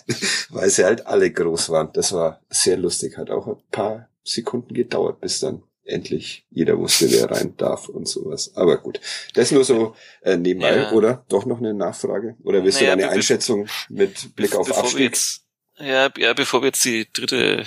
weil 0.51 0.69
sie 0.71 0.85
halt 0.85 1.07
alle 1.07 1.31
groß 1.31 1.71
waren. 1.71 1.91
Das 1.93 2.13
war 2.13 2.41
sehr 2.51 2.77
lustig, 2.77 3.17
hat 3.17 3.31
auch 3.31 3.47
ein 3.47 3.63
paar 3.71 4.09
Sekunden 4.25 4.75
gedauert, 4.75 5.21
bis 5.21 5.39
dann 5.39 5.63
endlich 5.85 6.45
jeder 6.51 6.77
wusste, 6.79 7.09
wer 7.13 7.31
rein 7.31 7.57
darf 7.57 7.89
und 7.89 8.09
sowas. 8.09 8.51
Aber 8.57 8.79
gut, 8.79 9.01
das 9.35 9.53
nur 9.53 9.63
so 9.65 9.95
äh, 10.23 10.37
nebenbei, 10.37 10.77
Ja. 10.77 10.91
oder? 10.91 11.25
Doch 11.29 11.47
noch 11.47 11.59
eine 11.59 11.75
Nachfrage? 11.75 12.35
Oder 12.43 12.65
willst 12.65 12.81
Naja, 12.81 12.97
du 12.97 13.05
eine 13.05 13.13
Einschätzung 13.13 13.69
mit 13.89 14.35
Blick 14.35 14.57
auf 14.57 14.67
bevor 14.67 14.83
wir 14.83 14.85
Abstieg? 14.89 15.01
jetzt, 15.13 15.43
ja, 15.79 16.11
ja, 16.19 16.33
bevor 16.35 16.63
wir 16.63 16.67
jetzt 16.67 16.85
die 16.85 17.07
dritte 17.13 17.65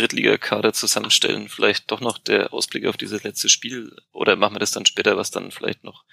Drittligakader 0.00 0.72
zusammenstellen, 0.72 1.48
vielleicht 1.48 1.90
doch 1.90 2.00
noch 2.00 2.18
der 2.18 2.52
Ausblick 2.52 2.86
auf 2.86 2.96
dieses 2.96 3.22
letzte 3.22 3.48
Spiel. 3.48 3.94
Oder 4.12 4.36
machen 4.36 4.54
wir 4.54 4.60
das 4.60 4.72
dann 4.72 4.86
später, 4.86 5.16
was 5.16 5.30
dann 5.30 5.50
vielleicht 5.50 5.84
noch 5.84 6.04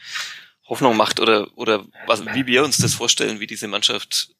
Hoffnung 0.68 0.98
macht 0.98 1.20
oder 1.20 1.48
oder 1.58 1.86
was, 2.06 2.26
wie 2.26 2.46
wir 2.46 2.64
uns 2.64 2.78
das 2.78 2.94
vorstellen, 2.94 3.40
wie 3.40 3.48
diese 3.48 3.68
Mannschaft 3.68 4.36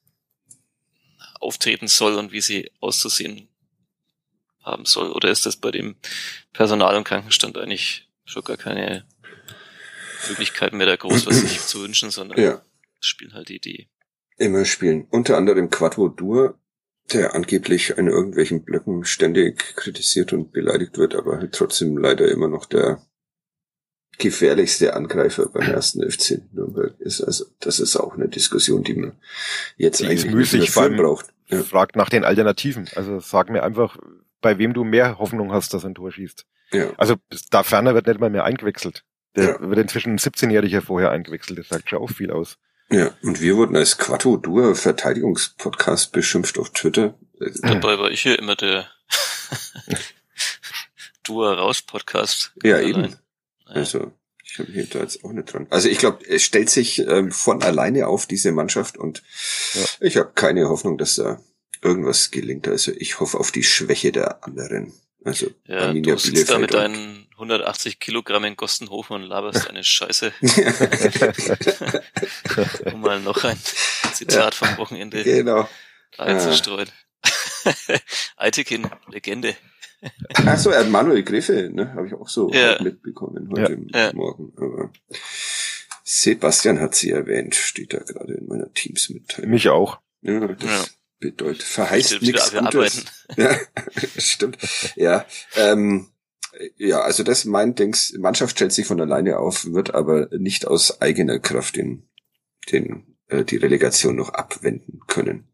auftreten 1.40 1.88
soll 1.88 2.16
und 2.16 2.32
wie 2.32 2.42
sie 2.42 2.72
auszusehen 2.80 3.48
haben 4.62 4.86
soll. 4.86 5.12
Oder 5.12 5.30
ist 5.30 5.46
das 5.46 5.56
bei 5.56 5.72
dem 5.72 5.96
Personal- 6.52 6.98
und 6.98 7.06
Krankenstand 7.06 7.58
eigentlich 7.58 8.10
schon 8.26 8.44
gar 8.44 8.58
keine 8.58 9.08
Möglichkeit 10.28 10.74
mehr 10.74 10.88
da 10.88 10.96
groß, 10.96 11.26
was 11.26 11.40
sich 11.40 11.60
zu 11.66 11.82
wünschen, 11.82 12.12
sondern 12.12 12.40
Ja, 12.40 12.62
spielen 13.00 13.34
halt 13.34 13.50
die, 13.50 13.60
die 13.60 13.90
immer 14.38 14.66
spielen. 14.66 15.08
Unter 15.10 15.38
anderem 15.38 15.70
Quattro 15.70 16.10
Dur, 16.10 16.60
der 17.14 17.36
angeblich 17.36 17.92
in 17.98 18.08
irgendwelchen 18.08 18.64
Blöcken 18.64 19.06
ständig 19.06 19.76
kritisiert 19.76 20.34
und 20.34 20.52
beleidigt 20.52 20.98
wird, 20.98 21.16
aber 21.16 21.38
halt 21.38 21.54
trotzdem 21.54 21.98
leider 21.98 22.28
immer 22.30 22.48
noch 22.48 22.66
der 22.66 23.02
gefährlichste 24.18 24.94
Angreifer 24.96 25.50
beim 25.50 25.62
ersten 25.72 26.10
FC 26.10 26.42
Nürnberg 26.54 27.00
ist. 27.00 27.22
Also 27.22 27.46
das 27.60 27.80
ist 27.80 27.96
auch 27.96 28.16
eine 28.16 28.28
Diskussion, 28.28 28.84
die 28.84 28.96
man 28.96 29.14
jetzt 29.78 30.00
Die 30.00 30.06
eigentlich 30.06 30.26
nicht 30.26 30.34
müßig, 30.36 30.72
führen 30.72 30.98
braucht. 30.98 31.28
Ja. 31.48 31.64
fragt 31.64 31.96
nach 31.96 32.10
den 32.10 32.26
Alternativen. 32.26 32.90
Also 32.96 33.20
sag 33.20 33.50
mir 33.50 33.64
einfach, 33.64 33.98
bei 34.42 34.58
wem 34.58 34.74
du 34.74 34.84
mehr 34.84 35.18
Hoffnung 35.18 35.52
hast, 35.54 35.74
dass 35.74 35.86
ein 35.86 35.96
Tor 35.96 36.12
schießt. 36.12 36.46
Ja. 36.74 36.90
Also 36.98 37.16
da 37.52 37.64
ferner 37.64 37.94
wird 37.94 38.08
nicht 38.08 38.20
mal 38.20 38.30
mehr 38.30 38.44
eingewechselt. 38.44 39.06
Der 39.36 39.46
Ja. 39.46 39.70
wird 39.70 39.80
inzwischen 39.80 40.14
ein 40.14 40.20
17-Jähriger 40.20 40.82
vorher 40.82 41.12
eingewechselt. 41.12 41.60
Das 41.60 41.70
sagt 41.70 41.90
schon 41.90 42.00
auch 42.00 42.10
viel 42.10 42.32
aus. 42.32 42.58
Ja, 42.90 43.14
und 43.22 43.42
wir 43.42 43.56
wurden 43.58 43.76
als 43.76 43.98
Quattro 43.98 44.38
Dur 44.38 44.76
Verteidigungspodcast 44.76 46.12
beschimpft 46.12 46.58
auf 46.58 46.72
Twitter. 46.72 47.18
Dabei 47.62 47.98
war 48.00 48.10
ich 48.12 48.22
hier 48.22 48.38
immer 48.40 48.56
der 48.56 48.88
Dua 51.24 51.54
Raus 51.54 51.82
Podcast. 51.82 52.52
Ja, 52.64 52.76
Allein. 52.78 52.90
eben. 52.90 53.16
Also 53.66 54.12
ich 54.44 54.60
habe 54.60 54.72
hier 54.72 54.86
da 54.86 55.00
jetzt 55.00 55.24
auch 55.24 55.32
nicht 55.34 55.52
dran. 55.54 55.68
Also 55.70 55.90
ich 55.90 55.98
glaube, 55.98 56.26
es 56.26 56.44
stellt 56.44 56.70
sich 56.70 57.00
ähm, 57.00 57.32
von 57.32 57.62
alleine 57.64 58.08
auf 58.08 58.26
diese 58.26 58.52
Mannschaft 58.52 58.98
und 58.98 59.22
Ja. 59.74 59.86
ich 60.00 60.18
habe 60.18 60.32
keine 60.34 60.70
Hoffnung, 60.70 60.98
dass 60.98 61.16
da 61.16 61.42
irgendwas 61.82 62.32
gelingt. 62.32 62.68
Also 62.68 62.92
ich 62.94 63.20
hoffe 63.20 63.38
auf 63.40 63.52
die 63.52 63.64
Schwäche 63.64 64.12
der 64.12 64.44
anderen. 64.46 64.94
Also 65.26 65.48
Ja, 65.66 65.88
Arminia 65.88 66.14
du 66.16 66.20
sitzt 66.20 66.50
da 66.50 66.58
mit 66.58 66.72
Bielefeld 66.72 66.96
deinen 66.96 67.17
180 67.38 68.00
Kilogramm 68.00 68.46
in 68.46 68.56
Gostenhofen 68.56 69.18
und 69.18 69.24
laberst 69.24 69.70
eine 69.70 69.84
Scheiße, 69.84 70.32
um 72.94 73.02
mal 73.02 73.20
noch 73.20 73.44
ein 73.44 73.58
Zitat 74.14 74.56
vom 74.56 74.78
Wochenende 74.78 75.24
genau. 75.24 75.68
einzustreuen. 76.18 76.90
Eitekin, 78.38 78.90
Legende. 79.10 79.56
Ach 80.46 80.58
so, 80.58 80.70
er 80.70 80.82
hat 80.82 80.90
Manuel 80.90 81.24
Griffe, 81.24 81.70
ne, 81.74 81.94
habe 81.94 82.08
ich 82.08 82.14
auch 82.14 82.30
so 82.30 82.52
Ja. 82.54 82.82
mitbekommen 82.82 83.50
heute 83.52 83.78
Ja. 83.94 84.14
Morgen. 84.14 84.54
Aber 84.58 84.92
Sebastian 86.04 86.80
hat 86.80 86.96
sie 86.96 87.12
erwähnt, 87.12 87.56
steht 87.56 87.94
da 87.94 88.00
gerade 88.00 88.34
in 88.34 88.48
meiner 88.48 88.72
Teams-Mitteilung. 88.74 89.52
Mich 89.52 89.70
auch. 89.70 90.00
Ja, 90.22 90.40
das 90.48 90.64
Ja. 90.64 90.86
bedeutet, 91.20 91.64
verheißt 91.64 92.22
nichts 92.22 92.54
wir 92.54 92.62
Gutes. 92.62 93.06
arbeiten. 93.06 93.10
Ja, 93.38 93.60
stimmt. 94.18 94.58
Ja, 94.96 95.26
ähm, 95.56 96.10
ja, 96.78 97.02
also 97.02 97.24
das 97.24 97.46
mein 97.46 97.76
Dings, 97.76 98.14
Mannschaft 98.18 98.56
stellt 98.58 98.72
sich 98.74 98.86
von 98.88 99.00
alleine 99.02 99.40
auf, 99.40 99.66
wird 99.66 99.94
aber 99.94 100.28
nicht 100.38 100.66
aus 100.68 101.02
eigener 101.02 101.40
Kraft 101.40 101.76
den, 101.76 102.08
den, 102.72 103.16
äh, 103.28 103.44
die 103.44 103.58
Relegation 103.58 104.16
noch 104.16 104.30
abwenden 104.30 105.02
können. 105.08 105.48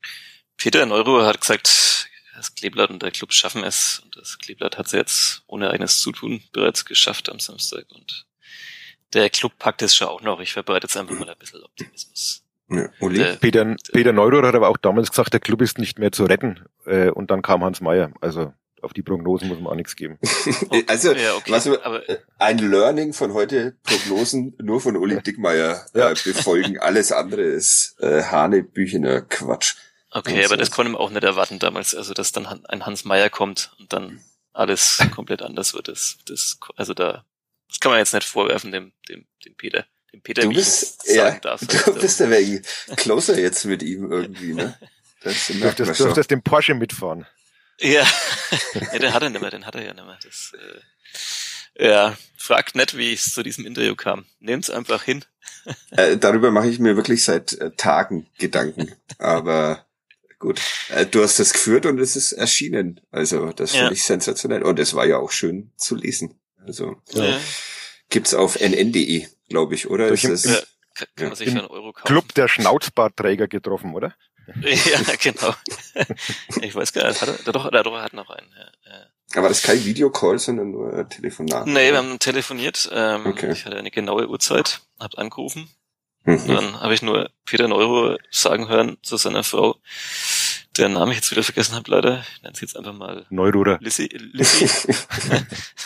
Peter 0.57 0.85
Neuro 0.85 1.23
hat 1.23 1.41
gesagt, 1.41 2.09
das 2.35 2.55
Kleeblatt 2.55 2.89
und 2.89 3.01
der 3.01 3.11
Club 3.11 3.31
schaffen 3.33 3.63
es. 3.63 3.99
Und 4.03 4.17
das 4.17 4.37
Kleeblatt 4.37 4.77
hat 4.77 4.87
es 4.87 4.91
jetzt 4.91 5.43
ohne 5.47 5.69
eigenes 5.69 5.99
Zutun 5.99 6.41
bereits 6.51 6.85
geschafft 6.85 7.29
am 7.29 7.39
Samstag. 7.39 7.85
Und 7.89 8.25
der 9.13 9.29
Club 9.29 9.53
packt 9.59 9.81
es 9.81 9.95
schon 9.95 10.07
auch 10.07 10.21
noch. 10.21 10.39
Ich 10.41 10.53
verbreite 10.53 10.85
jetzt 10.85 10.97
einfach 10.97 11.17
mal 11.17 11.29
ein 11.29 11.37
bisschen 11.37 11.63
Optimismus. 11.63 12.43
Ja, 12.69 12.89
Uli? 12.99 13.19
Der- 13.19 13.35
Peter, 13.35 13.75
Peter 13.91 14.11
Neurohr 14.13 14.45
hat 14.47 14.55
aber 14.55 14.69
auch 14.69 14.77
damals 14.77 15.09
gesagt, 15.09 15.33
der 15.33 15.39
Club 15.39 15.61
ist 15.61 15.77
nicht 15.77 15.99
mehr 15.99 16.11
zu 16.11 16.25
retten. 16.25 16.65
Äh, 16.85 17.09
und 17.09 17.29
dann 17.31 17.41
kam 17.41 17.63
Hans 17.63 17.81
Meyer. 17.81 18.11
Also 18.21 18.53
auf 18.83 18.93
die 18.93 19.01
Prognosen 19.01 19.47
muss 19.47 19.59
man 19.59 19.71
auch 19.71 19.75
nichts 19.75 19.95
geben. 19.95 20.19
also, 20.87 21.13
ja, 21.13 21.35
okay. 21.35 21.51
was 21.51 21.69
ein 22.39 22.57
Learning 22.59 23.13
von 23.13 23.33
heute, 23.33 23.75
Prognosen 23.83 24.55
nur 24.61 24.81
von 24.81 24.97
Uli 24.97 25.21
Dickmeier 25.21 25.85
Ja. 25.93 26.11
äh, 26.11 26.15
befolgen. 26.23 26.79
Alles 26.79 27.11
andere 27.11 27.41
ist 27.41 27.95
äh, 27.99 28.23
Hanebüchener 28.23 29.21
Quatsch. 29.21 29.75
Okay, 30.11 30.33
Und 30.33 30.39
aber 30.39 30.49
so. 30.49 30.55
das 30.57 30.71
konnte 30.71 30.91
man 30.91 31.01
auch 31.01 31.09
nicht 31.09 31.23
erwarten 31.23 31.59
damals, 31.59 31.95
also 31.95 32.13
dass 32.13 32.31
dann 32.31 32.45
ein 32.45 32.85
Hans 32.85 33.03
Meyer 33.05 33.29
kommt 33.29 33.71
und 33.79 33.91
dann 33.93 34.21
alles 34.53 34.99
komplett 35.15 35.41
anders 35.41 35.73
wird. 35.73 35.87
Das, 35.87 36.17
das, 36.27 36.59
also 36.75 36.93
da, 36.93 37.25
das 37.67 37.79
kann 37.79 37.91
man 37.91 37.99
jetzt 37.99 38.13
nicht 38.13 38.27
vorwerfen 38.27 38.71
dem, 38.71 38.91
dem, 39.09 39.25
dem 39.45 39.55
Peter. 39.55 39.85
Dem 40.13 40.21
Peter, 40.21 40.43
Du 40.43 40.49
bist, 40.49 41.07
ja, 41.07 41.25
sagen 41.25 41.39
darf. 41.41 41.61
du 41.61 41.93
bist 41.99 42.21
ein 42.21 42.29
wenig 42.29 42.61
closer 42.97 43.39
jetzt 43.39 43.65
mit 43.65 43.81
ihm 43.81 44.11
irgendwie, 44.11 44.53
ne? 44.53 44.77
Das 45.23 45.47
Du 45.47 45.53
dürftest, 45.53 46.29
den 46.31 46.43
Porsche 46.43 46.73
mitfahren. 46.75 47.25
Ja. 47.79 48.05
ja, 48.91 48.99
den 48.99 49.13
hat 49.13 49.23
er 49.23 49.29
nicht 49.29 49.41
mehr, 49.41 49.51
den 49.51 49.65
hat 49.65 49.75
er 49.75 49.83
ja 49.83 49.93
nicht 49.93 50.05
mehr. 50.05 50.19
Das, 50.23 50.51
äh, 51.77 51.85
ja, 51.89 52.17
fragt 52.37 52.75
nicht, 52.75 52.97
wie 52.97 53.13
es 53.13 53.33
zu 53.33 53.43
diesem 53.43 53.65
Interview 53.65 53.95
kam. 53.95 54.25
Nehmt's 54.39 54.69
einfach 54.69 55.03
hin. 55.03 55.25
Äh, 55.91 56.17
darüber 56.17 56.51
mache 56.51 56.67
ich 56.69 56.79
mir 56.79 56.95
wirklich 56.95 57.23
seit 57.23 57.53
äh, 57.53 57.71
Tagen 57.75 58.27
Gedanken. 58.37 58.93
Aber 59.17 59.85
gut, 60.39 60.61
äh, 60.89 61.05
du 61.05 61.23
hast 61.23 61.39
das 61.39 61.53
geführt 61.53 61.85
und 61.85 61.99
es 61.99 62.15
ist 62.15 62.33
erschienen. 62.33 62.99
Also 63.11 63.51
das 63.53 63.73
Ja. 63.73 63.79
finde 63.81 63.93
ich 63.95 64.03
sensationell. 64.03 64.63
Und 64.63 64.79
es 64.79 64.93
war 64.93 65.05
ja 65.05 65.17
auch 65.17 65.31
schön 65.31 65.71
zu 65.77 65.95
lesen. 65.95 66.39
Also 66.65 67.01
Ja. 67.13 67.39
gibt's 68.09 68.33
auf 68.33 68.59
nn.de, 68.59 69.27
glaube 69.49 69.75
ich, 69.75 69.89
oder? 69.89 70.09
Durch 70.09 70.23
Ist 70.25 70.45
im- 70.45 70.51
das, 70.51 70.61
Ja, 70.61 70.65
kann, 70.95 71.07
kann 71.15 71.23
Ja. 71.23 71.27
man 71.29 71.35
sich 71.37 71.47
Im 71.47 71.53
für 71.53 71.59
einen 71.59 71.67
Euro 71.69 71.93
kaufen. 71.93 72.05
Club 72.07 72.33
der 72.35 72.47
Schnauzbartträger 72.47 73.47
getroffen, 73.47 73.93
oder? 73.95 74.15
Ja, 74.61 74.99
genau. 75.21 75.53
ich 76.61 76.75
weiß 76.75 76.93
gar 76.93 77.07
nicht, 77.07 77.21
hat 77.21 77.47
er, 77.47 77.51
doch, 77.51 77.69
der 77.69 77.83
doch 77.83 78.01
hat 78.01 78.13
noch 78.13 78.29
einen. 78.29 78.47
Ja, 78.57 78.91
ja. 78.91 79.39
aber 79.39 79.47
das 79.49 79.59
ist 79.59 79.65
kein 79.65 79.83
Videocall, 79.83 80.37
sondern 80.39 80.71
nur 80.71 80.93
ein 80.93 81.09
Telefonat. 81.09 81.67
Nee, 81.67 81.91
wir 81.91 81.97
haben 81.97 82.19
telefoniert. 82.19 82.89
Ähm, 82.91 83.25
Okay. 83.27 83.51
Ich 83.51 83.65
hatte 83.65 83.77
eine 83.77 83.91
genaue 83.91 84.27
Uhrzeit, 84.27 84.81
habt 84.99 85.17
angerufen. 85.17 85.69
Mhm. 86.25 86.47
Dann 86.47 86.81
habe 86.81 86.93
ich 86.93 87.01
nur 87.01 87.29
Peter 87.45 87.67
Neuro 87.67 88.17
sagen 88.31 88.67
hören 88.69 88.97
zu 89.01 89.17
seiner 89.17 89.43
Frau, 89.43 89.77
deren 90.77 90.93
Namen 90.93 91.11
ich 91.11 91.17
jetzt 91.17 91.31
wieder 91.31 91.43
vergessen 91.43 91.75
habe, 91.75 91.91
leider. 91.91 92.25
Ich 92.35 92.41
nenne 92.41 92.55
sie 92.55 92.61
jetzt 92.65 92.77
einfach 92.77 92.93
mal 92.93 93.25
Neururer. 93.29 93.77
Lissy. 93.81 94.09
Lissy. 94.13 94.65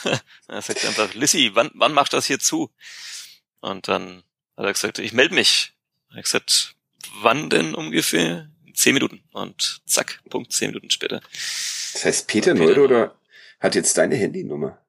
er 0.48 0.62
sagt 0.62 0.86
einfach, 0.86 1.14
Lissy, 1.16 1.52
wann, 1.54 1.72
wann 1.74 1.94
macht 1.94 2.14
das 2.14 2.26
hier 2.26 2.40
zu? 2.40 2.70
Und 3.62 3.88
dann 3.88 4.24
hat 4.56 4.66
er 4.66 4.74
gesagt, 4.74 5.00
ich 5.00 5.14
melde 5.14 5.34
mich. 5.34 5.74
Er 6.12 6.18
hat 6.18 6.24
gesagt, 6.24 6.76
wann 7.22 7.50
denn 7.50 7.76
ungefähr? 7.76 8.50
Zehn 8.74 8.94
Minuten. 8.94 9.24
Und 9.32 9.82
zack, 9.86 10.22
Punkt, 10.30 10.52
zehn 10.52 10.70
Minuten 10.70 10.92
später. 10.92 11.22
Das 11.94 12.06
heißt, 12.06 12.28
Peter 12.28 12.54
Peter 12.54 12.66
Neuro 12.66 12.84
oder 12.84 13.16
hat 13.60 13.76
jetzt 13.76 13.98
deine 13.98 14.16
Handynummer? 14.16 14.80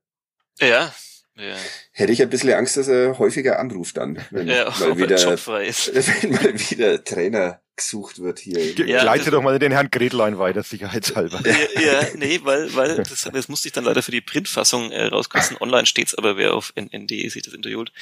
Ja, 0.61 0.93
ja, 1.39 1.57
Hätte 1.93 2.13
ich 2.13 2.21
ein 2.21 2.31
bisschen 2.31 2.53
Angst, 2.53 2.77
dass 2.77 2.89
er 2.89 3.17
häufiger 3.19 3.61
anruft 3.61 3.97
dann, 3.97 4.19
wenn 4.31 4.49
ja 4.49 4.65
mal 4.65 4.81
er 4.89 4.97
wieder, 4.97 5.19
wenn 5.39 6.31
mal 6.31 6.71
wieder 6.71 7.05
Trainer 7.05 7.63
gesucht 7.79 8.19
wird 8.21 8.39
hier. 8.39 8.75
Ge- 8.75 8.89
Ja, 8.91 9.03
Leite 9.03 9.25
das- 9.25 9.33
doch 9.33 9.43
mal 9.43 9.59
den 9.59 9.73
Herrn 9.73 9.91
Gretlein 9.91 10.39
weiter, 10.39 10.63
sicherheitshalber. 10.63 11.41
Ja, 11.47 11.81
ja, 11.81 12.07
nee, 12.17 12.41
weil, 12.45 12.75
weil 12.77 12.97
das, 12.97 13.29
das 13.33 13.49
musste 13.49 13.69
ich 13.69 13.73
dann 13.73 13.85
leider 13.85 14.03
für 14.03 14.11
die 14.13 14.21
Printfassung 14.21 14.91
äh, 14.93 15.07
rauskürzen. 15.07 15.57
Online 15.61 15.87
steht's, 15.87 16.15
aber 16.15 16.37
wer 16.37 16.55
auf 16.55 16.73
NND 16.77 17.11
sich 17.31 17.43
das 17.43 17.55
Interview 17.55 17.79
holt, 17.79 17.93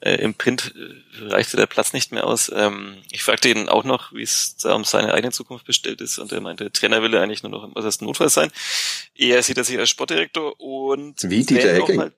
äh, 0.00 0.16
im 0.16 0.34
Print 0.34 0.74
äh, 0.76 1.24
reichte 1.32 1.56
der 1.56 1.66
Platz 1.66 1.92
nicht 1.92 2.12
mehr 2.12 2.24
aus. 2.26 2.50
Ähm, 2.54 2.96
ich 3.10 3.22
fragte 3.22 3.48
ihn 3.48 3.68
auch 3.68 3.84
noch, 3.84 4.12
wie 4.12 4.22
es 4.22 4.56
da 4.56 4.74
um 4.74 4.84
seine 4.84 5.14
eigene 5.14 5.32
Zukunft 5.32 5.64
bestellt 5.64 6.00
ist 6.00 6.18
und 6.18 6.30
er 6.32 6.40
meinte, 6.40 6.70
Trainer 6.72 7.02
will 7.02 7.14
er 7.14 7.22
eigentlich 7.22 7.42
nur 7.42 7.50
noch 7.52 7.64
im 7.64 7.74
äußersten 7.74 8.06
Notfall 8.06 8.28
sein. 8.28 8.50
Er 9.16 9.42
sieht 9.42 9.56
er 9.56 9.64
sich 9.64 9.78
als 9.78 9.88
Sportdirektor 9.90 10.60
und 10.60 11.16
Wie 11.22 11.44
Dieter 11.44 11.72
Hecking. 11.74 12.10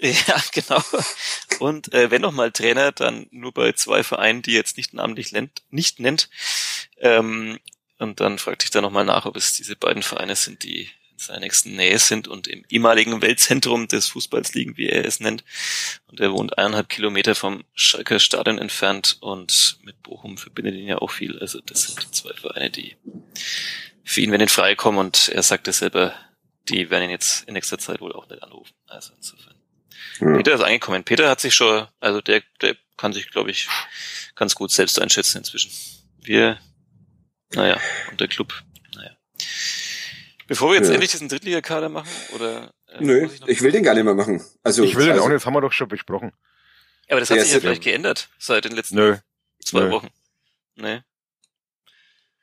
Ja, 0.26 0.42
genau. 0.52 0.82
Und 1.58 1.92
äh, 1.92 2.10
wenn 2.10 2.22
noch 2.22 2.32
mal 2.32 2.50
Trainer, 2.52 2.92
dann 2.92 3.26
nur 3.30 3.52
bei 3.52 3.72
zwei 3.72 4.02
Vereinen, 4.02 4.42
die 4.42 4.52
jetzt 4.52 4.76
nicht 4.76 4.94
namentlich 4.94 5.32
nennt, 5.32 5.62
nicht 5.70 6.00
nennt. 6.00 6.30
Ähm, 6.98 7.58
und 7.98 8.20
dann 8.20 8.38
fragte 8.38 8.64
ich 8.64 8.70
da 8.70 8.80
nochmal 8.80 9.04
nach, 9.04 9.26
ob 9.26 9.36
es 9.36 9.52
diese 9.52 9.76
beiden 9.76 10.02
Vereine 10.02 10.36
sind, 10.36 10.62
die 10.62 10.88
in 11.12 11.18
seiner 11.18 11.40
nächsten 11.40 11.76
Nähe 11.76 11.98
sind 11.98 12.28
und 12.28 12.48
im 12.48 12.64
ehemaligen 12.70 13.20
Weltzentrum 13.20 13.88
des 13.88 14.08
Fußballs 14.08 14.54
liegen, 14.54 14.78
wie 14.78 14.88
er 14.88 15.04
es 15.04 15.20
nennt. 15.20 15.44
Und 16.06 16.18
er 16.18 16.32
wohnt 16.32 16.56
eineinhalb 16.56 16.88
Kilometer 16.88 17.34
vom 17.34 17.62
Schalker 17.74 18.18
Stadion 18.18 18.58
entfernt 18.58 19.18
und 19.20 19.78
mit 19.82 20.02
Bochum 20.02 20.38
verbindet 20.38 20.76
ihn 20.76 20.88
ja 20.88 20.98
auch 20.98 21.10
viel. 21.10 21.38
Also 21.40 21.60
das 21.60 21.82
sind 21.82 22.14
zwei 22.14 22.32
Vereine, 22.32 22.70
die 22.70 22.96
für 24.02 24.22
ihn, 24.22 24.32
wenn 24.32 24.40
in 24.40 24.48
Frage 24.48 24.76
kommen 24.76 24.96
und 24.96 25.28
er 25.28 25.42
sagte 25.42 25.72
selber, 25.72 26.14
die 26.70 26.88
werden 26.88 27.04
ihn 27.04 27.10
jetzt 27.10 27.46
in 27.46 27.52
nächster 27.52 27.78
Zeit 27.78 28.00
wohl 28.00 28.14
auch 28.14 28.28
nicht 28.30 28.42
anrufen. 28.42 28.72
Also 28.86 29.12
insofern. 29.14 29.59
Hm. 30.18 30.36
Peter 30.36 30.54
ist 30.54 30.60
angekommen. 30.62 31.04
Peter 31.04 31.28
hat 31.28 31.40
sich 31.40 31.54
schon, 31.54 31.86
also 32.00 32.20
der, 32.20 32.42
der 32.60 32.76
kann 32.96 33.12
sich, 33.12 33.30
glaube 33.30 33.50
ich, 33.50 33.68
ganz 34.34 34.54
gut 34.54 34.70
selbst 34.70 35.00
einschätzen 35.00 35.38
inzwischen. 35.38 35.70
Wir, 36.22 36.58
naja, 37.54 37.80
und 38.10 38.20
der 38.20 38.28
Club, 38.28 38.52
naja. 38.94 39.16
Bevor 40.46 40.70
wir 40.70 40.76
jetzt 40.76 40.88
Ja. 40.88 40.94
endlich 40.94 41.10
diesen 41.10 41.28
Drittligakader 41.28 41.88
machen, 41.88 42.08
oder? 42.34 42.72
äh, 42.88 42.96
Nö, 43.04 43.26
noch- 43.26 43.48
ich 43.48 43.62
will 43.62 43.72
den 43.72 43.82
gar 43.84 43.94
nicht 43.94 44.04
mehr 44.04 44.14
machen. 44.14 44.44
Also, 44.62 44.82
Ich 44.84 44.94
will 44.96 45.04
den 45.04 45.12
also, 45.12 45.24
auch 45.24 45.28
nicht, 45.28 45.36
das 45.36 45.46
haben 45.46 45.54
wir 45.54 45.60
doch 45.60 45.72
schon 45.72 45.88
besprochen. 45.88 46.32
Aber 47.08 47.20
das 47.20 47.30
hat 47.30 47.38
Ja, 47.38 47.44
sich 47.44 47.52
ja 47.54 47.60
vielleicht 47.60 47.82
geändert 47.82 48.28
seit 48.38 48.64
den 48.64 48.72
letzten 48.72 48.96
Nö. 48.96 49.16
zwei 49.64 49.80
nö. 49.82 49.90
Wochen. 49.90 50.08
Nee. 50.76 51.00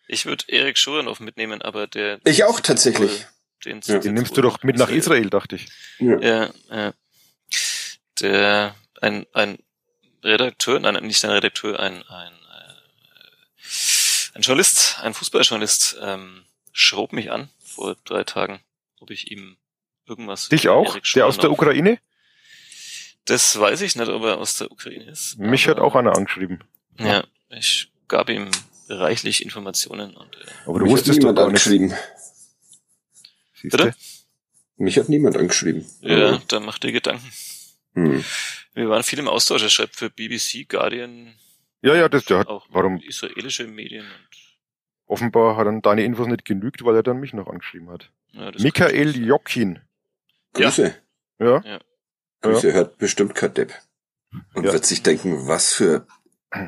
Ich 0.07 0.25
würde 0.25 0.45
Erik 0.47 0.77
Schuranov 0.77 1.19
mitnehmen, 1.19 1.61
aber 1.61 1.87
der. 1.87 2.19
Ich 2.25 2.43
auch 2.45 2.59
tatsächlich. 2.61 3.25
Den, 3.65 3.81
Ja. 3.85 3.99
Den 3.99 4.13
nimmst 4.13 4.37
du 4.37 4.41
doch 4.41 4.63
mit 4.63 4.77
nach 4.77 4.89
Israel, 4.89 5.29
dachte 5.29 5.55
ich. 5.57 5.67
Ja. 5.99 6.19
Ja, 6.21 6.53
ja. 6.69 6.93
Der, 8.21 8.75
ein, 9.01 9.25
ein 9.33 9.59
Redakteur, 10.23 10.79
nein, 10.79 10.95
nicht 11.05 11.23
ein 11.23 11.31
Redakteur, 11.31 11.79
ein, 11.79 12.03
ein, 12.03 12.33
äh, 12.33 12.73
ein 14.33 14.41
Journalist, 14.41 14.99
ein 15.01 15.13
Fußballjournalist, 15.13 15.97
ähm, 16.01 16.43
schrob 16.71 17.13
mich 17.13 17.31
an 17.31 17.49
vor 17.59 17.95
drei 18.05 18.23
Tagen, 18.23 18.59
ob 18.99 19.11
ich 19.11 19.31
ihm 19.31 19.57
irgendwas. 20.07 20.49
Dich 20.49 20.69
auch? 20.69 20.97
Der 21.15 21.25
aus 21.25 21.37
der 21.37 21.51
Ukraine? 21.51 21.99
Das 23.25 23.59
weiß 23.59 23.81
ich 23.81 23.95
nicht, 23.95 24.09
ob 24.09 24.23
er 24.23 24.37
aus 24.37 24.57
der 24.57 24.71
Ukraine 24.71 25.05
ist. 25.05 25.37
Mich 25.37 25.67
hat 25.67 25.79
auch 25.79 25.95
einer 25.95 26.15
angeschrieben. 26.15 26.63
Ja, 26.97 27.23
ich 27.49 27.91
gab 28.07 28.29
ihm 28.29 28.49
reichlich 28.89 29.43
Informationen 29.43 30.15
und 30.15 30.35
äh, 30.35 30.45
Aber 30.65 30.79
du 30.79 30.85
Mich 30.85 30.93
wusstest 30.93 31.23
doch 31.23 31.33
gar 31.33 31.47
angeschrieben. 31.47 31.93
Siehste? 33.53 33.77
Bitte? 33.77 33.95
Mich 34.77 34.97
hat 34.97 35.09
niemand 35.09 35.35
angeschrieben. 35.35 35.85
ja, 36.01 36.39
da 36.47 36.59
macht 36.59 36.85
er 36.85 36.91
Gedanken. 36.91 37.29
Hm. 37.97 38.23
Wir 38.73 38.89
waren 38.89 39.03
viel 39.03 39.17
im 39.19 39.27
Austausch. 39.27 39.63
Er 39.63 39.69
schreibt 39.69 39.95
für 39.95 40.09
BBC, 40.11 40.69
Guardian, 40.69 41.33
Ja, 41.81 41.95
ja, 41.95 42.07
das, 42.09 42.25
der 42.25 42.39
hat, 42.39 42.47
auch 42.47 42.67
warum, 42.69 43.01
israelische 43.01 43.65
Medien 43.67 44.05
und 44.05 44.37
offenbar 45.07 45.57
hat 45.57 45.65
dann 45.67 45.81
deine 45.81 46.03
Infos 46.03 46.27
nicht 46.27 46.45
genügt, 46.45 46.83
weil 46.85 46.95
er 46.95 47.03
dann 47.03 47.19
mich 47.19 47.33
noch 47.33 47.47
angeschrieben 47.47 47.89
hat. 47.89 48.11
ja, 48.33 48.51
Michael 48.59 49.15
Jokin. 49.17 49.79
Grüße. 50.53 50.95
Ja, 51.39 51.79
Grüße 52.41 52.71
hört 52.73 52.97
bestimmt 52.97 53.33
kein 53.35 53.53
Depp. 53.53 53.73
Und 54.53 54.65
Ja. 54.65 54.73
wird 54.73 54.85
sich 54.85 55.01
denken, 55.03 55.47
was 55.47 55.73
für 55.73 56.05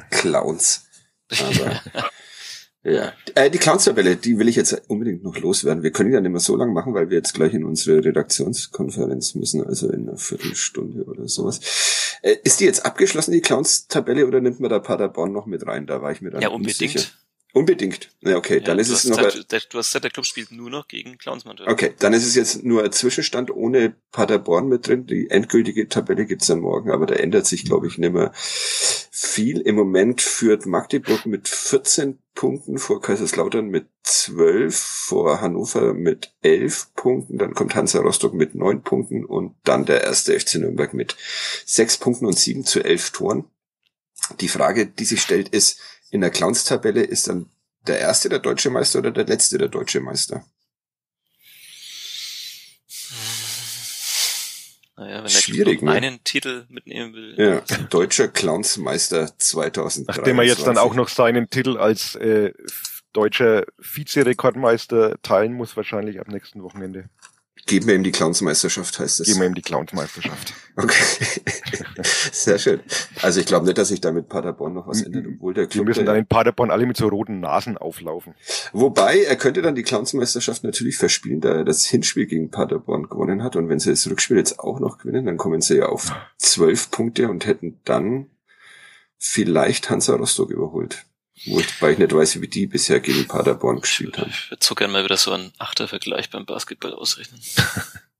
Clowns. 0.09 0.87
Aber 1.39 1.81
ja. 2.83 3.13
Äh, 3.35 3.49
die 3.49 3.57
Clowns-Tabelle, 3.57 4.15
die 4.15 4.37
will 4.39 4.47
ich 4.47 4.55
jetzt 4.55 4.81
unbedingt 4.87 5.23
noch 5.23 5.37
loswerden. 5.37 5.83
Wir 5.83 5.91
können 5.91 6.09
die 6.09 6.15
ja 6.15 6.21
nicht 6.21 6.31
mehr 6.31 6.39
so 6.39 6.55
lang 6.55 6.73
machen, 6.73 6.93
weil 6.93 7.09
wir 7.09 7.17
jetzt 7.17 7.33
gleich 7.33 7.53
in 7.53 7.63
unsere 7.63 8.03
Redaktionskonferenz 8.03 9.35
müssen, 9.35 9.65
also 9.65 9.89
in 9.89 10.07
einer 10.07 10.17
Viertelstunde 10.17 11.03
oder 11.05 11.27
sowas. 11.27 11.59
Äh, 12.21 12.35
ist 12.43 12.59
die 12.59 12.65
jetzt 12.65 12.85
abgeschlossen, 12.85 13.31
die 13.31 13.41
Clowns-Tabelle, 13.41 14.25
oder 14.27 14.41
nimmt 14.41 14.59
man 14.59 14.69
da 14.69 14.79
Paderborn 14.79 15.31
noch 15.31 15.45
mit 15.45 15.65
rein? 15.65 15.87
Da 15.87 16.01
war 16.01 16.11
ich 16.11 16.21
mir 16.21 16.31
dann 16.31 16.41
Ja, 16.41 16.49
unbedingt. 16.49 16.77
sicher. 16.77 17.01
Unbedingt. 17.51 18.11
Ja, 18.21 18.37
okay, 18.37 18.59
Ja, 18.59 18.59
dann 18.59 18.79
ist 18.79 18.89
es 18.89 19.05
noch. 19.05 19.17
gesagt, 19.17 19.51
der, 19.51 19.59
du 19.59 19.77
hast 19.79 19.87
gesagt, 19.87 20.03
der 20.03 20.11
Club 20.11 20.25
spielt 20.25 20.51
nur 20.51 20.69
noch 20.69 20.87
gegen 20.87 21.17
Clownsmann. 21.17 21.57
Okay, 21.65 21.95
dann 21.97 22.13
ist 22.13 22.25
es 22.25 22.35
jetzt 22.35 22.63
nur 22.63 22.83
ein 22.83 22.91
Zwischenstand 22.91 23.49
ohne 23.49 23.95
Paderborn 24.11 24.67
mit 24.67 24.87
drin. 24.87 25.07
Die 25.07 25.31
endgültige 25.31 25.87
Tabelle 25.89 26.27
gibt's 26.27 26.45
dann 26.47 26.59
morgen, 26.59 26.91
aber 26.91 27.07
da 27.07 27.15
ändert 27.15 27.47
sich, 27.47 27.65
glaube 27.65 27.87
ich, 27.87 27.97
nicht 27.97 28.13
mehr 28.13 28.31
viel. 28.35 29.61
Im 29.61 29.75
Moment 29.75 30.21
führt 30.21 30.67
Magdeburg 30.67 31.25
mit 31.25 31.47
14 31.47 32.19
Punkten 32.35 32.77
vor 32.77 33.01
Kaiserslautern 33.01 33.67
mit 33.67 33.87
12, 34.03 34.75
vor 34.77 35.41
Hannover 35.41 35.93
mit 35.93 36.31
11 36.41 36.93
Punkten, 36.95 37.37
dann 37.37 37.53
kommt 37.53 37.75
Hansa 37.75 37.99
Rostock 37.99 38.33
mit 38.33 38.55
9 38.55 38.81
Punkten 38.81 39.25
und 39.25 39.55
dann 39.63 39.85
der 39.85 40.03
erste 40.03 40.39
FC 40.39 40.55
Nürnberg 40.55 40.93
mit 40.93 41.17
6 41.65 41.97
Punkten 41.97 42.27
und 42.27 42.37
7 42.37 42.63
zu 42.63 42.81
11 42.83 43.09
Toren. 43.11 43.45
Die 44.39 44.47
Frage, 44.47 44.85
die 44.85 45.05
sich 45.05 45.21
stellt, 45.21 45.49
ist, 45.49 45.79
in 46.11 46.21
der 46.21 46.29
Clowns-Tabelle 46.29 47.03
ist 47.03 47.27
dann 47.27 47.49
der 47.87 47.99
erste 47.99 48.29
der 48.29 48.39
deutsche 48.39 48.69
Meister 48.69 48.99
oder 48.99 49.11
der 49.11 49.25
letzte 49.25 49.57
der 49.57 49.67
deutsche 49.67 49.99
Meister? 49.99 50.43
Naja, 54.99 55.23
wenn 55.23 55.29
Schwierig, 55.29 55.81
er 55.81 55.85
ne? 55.85 55.91
einen 55.91 56.23
Titel 56.25 56.65
mitnehmen 56.67 57.13
will. 57.13 57.35
Ja, 57.37 57.61
deutscher 57.89 58.27
Clownsmeister 58.27 59.37
2003. 59.37 60.13
Nachdem 60.13 60.39
er 60.39 60.45
jetzt 60.45 60.67
dann 60.67 60.77
auch 60.77 60.93
noch 60.93 61.07
seinen 61.07 61.49
Titel 61.49 61.77
als 61.77 62.15
äh, 62.15 62.51
deutscher 63.13 63.63
Vizerekordmeister 63.77 65.15
teilen 65.21 65.53
muss, 65.53 65.77
wahrscheinlich 65.77 66.19
ab 66.19 66.27
nächsten 66.27 66.63
Wochenende. 66.63 67.09
Geben 67.69 67.87
wir 67.87 67.93
ihm 67.95 68.03
die 68.03 68.11
Clownsmeisterschaft, 68.11 68.97
heißt 68.99 69.19
es. 69.19 69.27
Geben 69.27 69.39
wir 69.41 69.47
ihm 69.47 69.53
die 69.53 69.61
Clownsmeisterschaft. 69.61 70.53
Okay. 70.75 71.03
Sehr 72.31 72.57
schön. 72.57 72.79
Also 73.21 73.39
ich 73.39 73.45
glaube 73.45 73.65
nicht, 73.65 73.77
dass 73.77 73.89
sich 73.89 74.01
da 74.01 74.11
mit 74.11 74.27
Paderborn 74.27 74.73
noch 74.73 74.87
was 74.87 75.03
ändert, 75.03 75.25
obwohl 75.27 75.53
der 75.53 75.65
Wir 75.65 75.69
Club 75.69 75.85
müssen 75.85 75.99
der- 76.05 76.13
dann 76.13 76.17
in 76.17 76.25
Paderborn 76.25 76.71
alle 76.71 76.85
mit 76.87 76.97
so 76.97 77.07
roten 77.07 77.39
Nasen 77.39 77.77
auflaufen. 77.77 78.33
Wobei, 78.73 79.19
er 79.23 79.35
könnte 79.35 79.61
dann 79.61 79.75
die 79.75 79.83
Clownsmeisterschaft 79.83 80.63
natürlich 80.63 80.97
verspielen, 80.97 81.41
da 81.41 81.49
er 81.57 81.63
das 81.63 81.85
Hinspiel 81.85 82.25
gegen 82.25 82.49
Paderborn 82.49 83.07
gewonnen 83.07 83.43
hat. 83.43 83.55
Und 83.55 83.69
wenn 83.69 83.79
sie 83.79 83.91
das 83.91 84.09
Rückspiel 84.09 84.37
jetzt 84.37 84.59
auch 84.59 84.79
noch 84.79 84.97
gewinnen, 84.97 85.25
dann 85.25 85.37
kommen 85.37 85.61
sie 85.61 85.77
ja 85.77 85.85
auf 85.87 86.11
zwölf 86.37 86.89
Punkte 86.89 87.29
und 87.29 87.45
hätten 87.45 87.79
dann 87.85 88.27
vielleicht 89.17 89.89
Hansa 89.89 90.15
Rostock 90.15 90.49
überholt. 90.49 91.05
Wobei 91.45 91.91
ich 91.93 91.97
nicht 91.99 92.13
weiß, 92.13 92.41
wie 92.41 92.47
die 92.47 92.67
bisher 92.67 92.99
gegen 92.99 93.27
Paderborn 93.27 93.79
gespielt 93.81 94.17
haben. 94.17 94.29
Ich 94.29 94.51
würde 94.51 94.63
so 94.65 94.75
gerne 94.75 94.91
mal 94.93 95.03
wieder 95.03 95.17
so 95.17 95.31
einen 95.31 95.51
Achtervergleich 95.57 96.29
beim 96.29 96.45
Basketball 96.45 96.93
ausrechnen. 96.93 97.39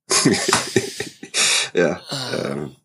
ja, 1.74 2.02
ähm, 2.34 2.76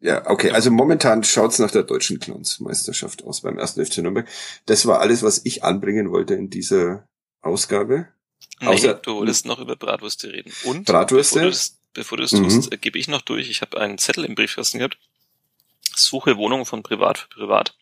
ja, 0.00 0.28
okay. 0.28 0.50
Also 0.50 0.70
momentan 0.70 1.24
schaut's 1.24 1.58
nach 1.58 1.70
der 1.70 1.82
deutschen 1.84 2.18
Clownsmeisterschaft 2.20 3.24
aus 3.24 3.40
beim 3.42 3.58
ersten 3.58 3.84
FC 3.84 3.98
Nürnberg. 3.98 4.28
Das 4.66 4.86
war 4.86 5.00
alles, 5.00 5.22
was 5.22 5.40
ich 5.44 5.64
anbringen 5.64 6.10
wollte 6.10 6.34
in 6.34 6.50
dieser 6.50 7.08
Ausgabe. 7.40 8.08
Nee, 8.60 8.68
Außer- 8.68 8.94
du 8.94 9.16
wolltest 9.16 9.46
noch 9.46 9.58
über 9.58 9.76
Bratwürste 9.76 10.32
reden. 10.32 10.52
Und 10.64 10.84
Bratwürste? 10.86 11.34
bevor 11.36 11.42
du 11.44 11.50
das, 11.50 11.76
bevor 11.92 12.18
du 12.18 12.22
das 12.22 12.32
Mhm. 12.32 12.44
tust, 12.44 12.72
äh, 12.72 12.76
gebe 12.78 12.98
ich 12.98 13.08
noch 13.08 13.22
durch. 13.22 13.50
Ich 13.50 13.60
habe 13.60 13.80
einen 13.80 13.98
Zettel 13.98 14.24
im 14.24 14.34
Briefkasten 14.34 14.78
gehabt. 14.78 14.98
Suche 15.94 16.36
Wohnung 16.36 16.66
von 16.66 16.82
Privat 16.82 17.18
für 17.18 17.28
Privat. 17.28 17.74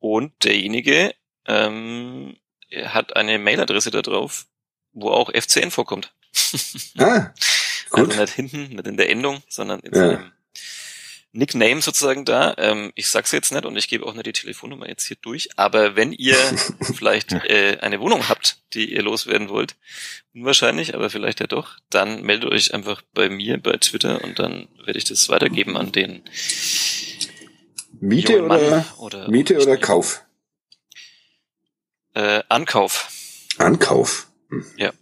Und 0.00 0.32
derjenige 0.44 1.14
ähm, 1.46 2.36
hat 2.84 3.16
eine 3.16 3.38
Mailadresse 3.38 3.90
da 3.90 4.02
drauf, 4.02 4.46
wo 4.92 5.10
auch 5.10 5.30
FCN 5.32 5.70
vorkommt. 5.70 6.12
Ah, 6.98 7.32
gut. 7.90 8.08
Also 8.10 8.20
nicht 8.20 8.32
hinten, 8.34 8.68
nicht 8.74 8.86
in 8.86 8.96
der 8.96 9.08
Endung, 9.10 9.42
sondern 9.48 9.80
in 9.80 9.94
Ja. 9.94 10.00
seinem 10.00 10.32
Nickname 11.32 11.80
sozusagen 11.80 12.24
da. 12.24 12.54
Ähm, 12.58 12.90
ich 12.96 13.08
sag's 13.08 13.30
jetzt 13.30 13.52
nicht 13.52 13.64
und 13.64 13.76
ich 13.76 13.88
gebe 13.88 14.04
auch 14.04 14.14
nicht 14.14 14.26
die 14.26 14.32
Telefonnummer 14.32 14.88
jetzt 14.88 15.06
hier 15.06 15.16
durch. 15.22 15.48
Aber 15.56 15.94
wenn 15.94 16.12
ihr 16.12 16.34
vielleicht 16.94 17.32
äh, 17.32 17.78
eine 17.82 18.00
Wohnung 18.00 18.28
habt, 18.28 18.56
die 18.74 18.92
ihr 18.92 19.02
loswerden 19.02 19.48
wollt, 19.48 19.76
unwahrscheinlich, 20.34 20.94
aber 20.94 21.08
vielleicht 21.10 21.38
ja 21.40 21.46
doch, 21.46 21.76
dann 21.88 22.22
meldet 22.22 22.50
euch 22.50 22.74
einfach 22.74 23.02
bei 23.14 23.28
mir 23.28 23.58
bei 23.58 23.76
Twitter 23.76 24.24
und 24.24 24.38
dann 24.40 24.66
werde 24.84 24.98
ich 24.98 25.04
das 25.04 25.28
weitergeben 25.28 25.76
an 25.76 25.92
den 25.92 26.22
Miete 28.00 28.32
jungen 28.32 28.48
Mann 28.48 28.60
oder 28.60 28.84
oder 28.98 29.30
Miete 29.30 29.60
oder 29.60 29.76
Kauf? 29.76 30.24
Äh, 32.14 32.42
Ankauf. 32.48 33.08
Ankauf. 33.58 34.28
Hm. 34.48 34.66
Ja. 34.76 34.92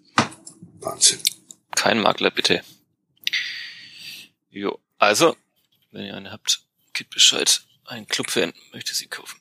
Wahnsinn. 0.80 1.20
Kein 1.74 2.00
Makler, 2.00 2.30
bitte. 2.30 2.62
Jo, 4.50 4.78
also, 4.98 5.36
wenn 5.92 6.04
ihr 6.04 6.16
eine 6.16 6.32
habt, 6.32 6.64
gebt 6.92 7.10
Bescheid. 7.10 7.62
Ein 7.84 8.06
Clubfan 8.06 8.52
möchte 8.72 8.94
sie 8.94 9.06
kaufen. 9.06 9.40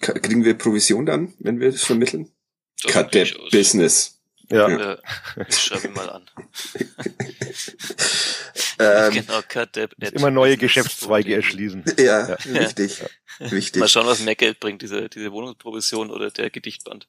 Kriegen 0.00 0.44
wir 0.44 0.54
Provision 0.58 1.06
dann, 1.06 1.34
wenn 1.38 1.60
wir 1.60 1.70
das 1.70 1.84
vermitteln? 1.84 2.30
Das 2.82 2.92
Cut. 2.92 3.12
Business. 3.50 4.15
Ja. 4.50 4.68
Ja. 4.68 4.92
Äh, 4.92 4.98
ich 5.48 5.58
schreibe 5.58 5.88
ihn 5.88 5.94
mal 5.94 6.10
an. 6.10 6.30
Ähm, 8.78 9.12
genau, 9.14 9.40
Cut 9.48 9.74
Depp. 9.74 9.94
at 10.02 10.12
Immer 10.12 10.30
neue. 10.30 10.56
Geschäftszweige 10.58 11.34
erschließen. 11.34 11.82
ja, 11.98 12.28
Ja. 12.28 12.36
wichtig. 12.44 13.02
Wichtig. 13.38 13.80
Mal 13.80 13.88
schauen, 13.88 14.06
was 14.06 14.20
mehr 14.20 14.34
Geld 14.34 14.60
bringt, 14.60 14.82
diese, 14.82 15.08
diese 15.08 15.32
Wohnungsprovision 15.32 16.10
oder 16.10 16.30
der 16.30 16.50
Gedichtband. 16.50 17.08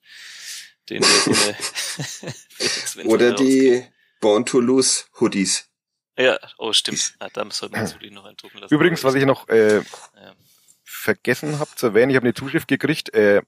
Den 0.90 1.04
Oder 3.06 3.34
die 3.34 3.86
Born 4.22 4.46
to 4.46 4.62
Lose 4.62 5.04
Hoodies. 5.20 5.68
Ja, 6.18 6.40
oh 6.58 6.72
stimmt. 6.72 7.16
Ah, 7.20 7.28
da 7.34 7.46
sollte 7.52 7.76
man 7.76 7.84
natürlich 7.86 8.14
noch 8.14 8.24
eindrucken 8.26 8.60
lassen. 8.60 8.74
Übrigens, 8.74 9.04
was 9.04 9.16
ich 9.16 9.26
noch 9.26 9.50
äh, 9.50 9.78
Ja. 9.80 9.84
vergessen 10.86 11.60
habe 11.60 11.70
zu 11.76 11.88
erwähnen, 11.88 12.12
ich 12.12 12.16
habe 12.16 12.26
eine 12.26 12.34
Zuschrift 12.34 12.70
gekriegt 12.70 13.14
äh, 13.14 13.42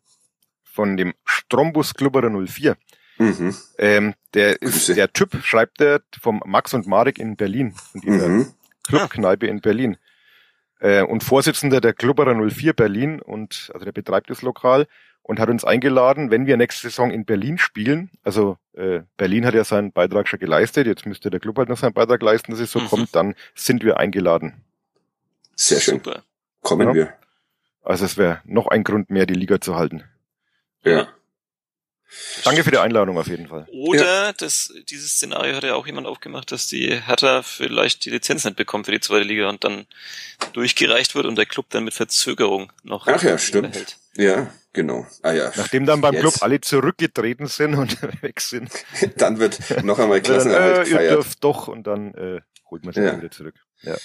von 0.65 0.97
dem 0.97 1.13
Strombus 1.23 1.93
Klubberer 1.93 2.29
04. 2.29 2.75
Mhm. 3.19 3.55
Ähm, 3.77 4.13
der 4.33 4.61
ist 4.61 4.87
der 4.89 5.11
Typ, 5.13 5.35
schreibt 5.43 5.81
er, 5.81 6.01
vom 6.19 6.41
Max 6.45 6.73
und 6.73 6.87
Marek 6.87 7.19
in 7.19 7.35
Berlin, 7.35 7.73
von 7.73 8.01
dieser 8.01 8.27
Mhm. 8.29 8.53
Clubkneipe 8.87 9.45
in 9.45 9.61
Berlin. 9.61 9.97
Äh, 10.79 11.03
und 11.03 11.23
Vorsitzender 11.23 11.81
der 11.81 11.93
Klubberer 11.93 12.33
04 12.49 12.73
Berlin 12.73 13.21
und 13.21 13.69
also 13.73 13.83
der 13.85 13.91
betreibt 13.91 14.29
das 14.29 14.41
Lokal 14.41 14.87
und 15.21 15.39
hat 15.39 15.49
uns 15.49 15.65
eingeladen, 15.65 16.31
wenn 16.31 16.45
wir 16.47 16.55
nächste 16.57 16.87
Saison 16.89 17.11
in 17.11 17.25
Berlin 17.25 17.57
spielen. 17.57 18.09
Also 18.23 18.57
äh, 18.73 19.01
Berlin 19.17 19.45
hat 19.45 19.53
ja 19.53 19.63
seinen 19.65 19.91
Beitrag 19.91 20.27
schon 20.29 20.39
geleistet, 20.39 20.87
jetzt 20.87 21.05
müsste 21.05 21.29
der 21.29 21.41
Club 21.41 21.57
halt 21.57 21.67
noch 21.69 21.77
seinen 21.77 21.93
Beitrag 21.93 22.21
leisten, 22.23 22.51
dass 22.51 22.61
es 22.61 22.71
so 22.71 22.79
Mhm. 22.79 22.87
kommt, 22.87 23.15
dann 23.15 23.35
sind 23.53 23.83
wir 23.83 23.97
eingeladen. 23.97 24.63
Sehr 25.55 25.81
schön. 25.81 25.95
Super. 25.95 26.23
Kommen 26.61 26.87
Ja. 26.87 26.93
wir. 26.93 27.13
Also 27.83 28.05
es 28.05 28.17
wäre 28.17 28.39
noch 28.45 28.67
ein 28.67 28.83
Grund 28.85 29.09
mehr, 29.09 29.25
die 29.25 29.33
Liga 29.33 29.59
zu 29.59 29.75
halten. 29.75 30.03
Ja. 30.83 31.09
Danke 32.43 32.63
für 32.63 32.71
die 32.71 32.77
Einladung 32.79 33.17
auf 33.17 33.27
jeden 33.27 33.47
Fall. 33.47 33.67
Oder 33.71 34.33
das, 34.33 34.73
dieses 34.89 35.11
Szenario 35.13 35.55
hat 35.55 35.63
ja 35.63 35.75
auch 35.75 35.85
jemand 35.85 36.07
aufgemacht, 36.07 36.51
dass 36.51 36.67
die 36.67 36.99
Hertha 37.01 37.43
vielleicht 37.43 38.05
die 38.05 38.09
Lizenz 38.09 38.45
nicht 38.45 38.55
bekommt 38.57 38.85
für 38.87 38.91
die 38.91 38.99
zweite 38.99 39.25
Liga 39.25 39.47
und 39.49 39.63
dann 39.63 39.85
durchgereicht 40.53 41.15
wird 41.15 41.25
und 41.25 41.35
der 41.37 41.45
Club 41.45 41.67
dann 41.69 41.83
mit 41.83 41.93
Verzögerung 41.93 42.71
noch 42.83 43.07
Ach 43.07 43.21
ja, 43.21 43.37
stimmt. 43.37 43.73
behält. 43.73 43.97
Ja, 44.15 44.51
genau. 44.73 45.05
Ah 45.21 45.31
ja. 45.31 45.51
Nachdem 45.55 45.85
dann 45.85 46.01
beim 46.01 46.13
Jetzt. 46.13 46.21
Club 46.21 46.33
alle 46.41 46.59
zurückgetreten 46.61 47.47
sind 47.47 47.75
und 47.75 48.01
weg 48.23 48.41
sind, 48.41 48.71
Dann 49.17 49.37
wird 49.39 49.59
noch 49.83 49.99
einmal 49.99 50.21
dann, 50.21 50.33
Klassenerhalt 50.33 50.75
äh, 50.75 50.79
ihr 50.79 50.85
gefeiert. 50.85 51.11
dürft 51.15 51.43
doch 51.43 51.67
und 51.67 51.85
dann 51.87 52.13
äh, 52.15 52.41
holt 52.69 52.83
man 52.85 52.93
sich 52.93 53.03
Ja. 53.03 53.17
wieder 53.17 53.31
zurück. 53.31 53.55
Ja. 53.83 53.95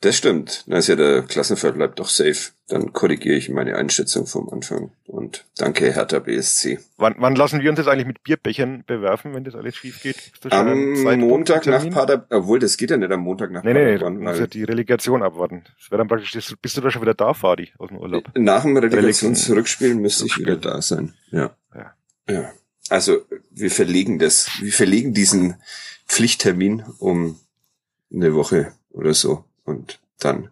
Das 0.00 0.16
stimmt. 0.16 0.64
Da 0.66 0.78
ist 0.78 0.88
ja 0.88 0.96
der 0.96 1.22
Klassenverbleib 1.22 1.94
doch 1.94 2.08
safe. 2.08 2.50
Dann 2.66 2.92
korrigiere 2.92 3.36
ich 3.36 3.48
meine 3.48 3.76
Einschätzung 3.76 4.26
vom 4.26 4.48
Anfang. 4.48 4.90
Und 5.06 5.44
danke, 5.56 5.92
Hertha 5.94 6.18
BSC. 6.18 6.80
Wann, 6.96 7.14
wann 7.18 7.36
lassen 7.36 7.60
wir 7.60 7.70
uns 7.70 7.78
jetzt 7.78 7.86
eigentlich 7.86 8.08
mit 8.08 8.24
Bierbechern 8.24 8.82
bewerfen, 8.84 9.32
wenn 9.32 9.44
das 9.44 9.54
alles 9.54 9.76
schief 9.76 10.02
geht? 10.02 10.16
Am 10.50 11.02
Montag 11.20 11.66
nach? 11.66 11.88
Paderborn, 11.88 12.26
obwohl 12.42 12.58
das 12.58 12.76
geht 12.76 12.90
ja 12.90 12.96
nicht 12.96 13.12
am 13.12 13.20
Montag 13.20 13.52
nach 13.52 13.62
Nee, 13.62 13.74
nee, 13.74 13.84
nee, 13.84 13.92
Paderborn. 13.92 14.14
du 14.16 14.20
musst 14.22 14.40
ja 14.40 14.46
die 14.48 14.64
Relegation 14.64 15.22
abwarten. 15.22 15.62
Das 15.78 15.92
wäre 15.92 15.98
dann 15.98 16.08
praktisch, 16.08 16.32
bist 16.60 16.76
du 16.76 16.80
da 16.80 16.90
schon 16.90 17.02
wieder 17.02 17.14
da, 17.14 17.32
Fadi, 17.32 17.70
aus 17.78 17.90
dem 17.90 17.98
Urlaub? 17.98 18.24
nach 18.36 18.62
dem 18.62 18.76
Relegationsrückspiel 18.76 19.94
müsste 19.94 20.26
ich 20.26 20.36
wieder 20.36 20.56
da 20.56 20.82
sein. 20.82 21.14
Ja. 21.30 21.54
Ja. 21.76 21.94
Ja. 22.28 22.52
Also, 22.88 23.18
wir 23.52 23.70
verlegen 23.70 24.18
das, 24.18 24.48
wir 24.60 24.72
verlegen 24.72 25.14
diesen 25.14 25.62
Pflichttermin 26.08 26.82
um 26.98 27.38
eine 28.12 28.34
Woche 28.34 28.72
oder 28.92 29.14
so. 29.14 29.44
Und 29.64 30.00
dann 30.18 30.50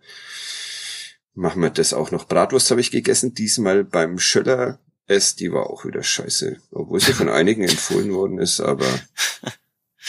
machen 1.34 1.62
wir 1.62 1.70
das 1.70 1.92
auch 1.92 2.10
noch. 2.10 2.26
Bratwurst 2.26 2.70
habe 2.70 2.80
ich 2.80 2.90
gegessen, 2.90 3.34
diesmal 3.34 3.84
beim 3.84 4.18
Schöller 4.18 4.78
S, 5.06 5.36
die 5.36 5.52
war 5.52 5.70
auch 5.70 5.84
wieder 5.84 6.02
scheiße. 6.02 6.60
Obwohl 6.70 7.00
sie 7.00 7.12
von 7.12 7.28
einigen 7.30 7.62
empfohlen 7.62 8.12
worden 8.12 8.38
ist, 8.38 8.60
aber 8.60 8.86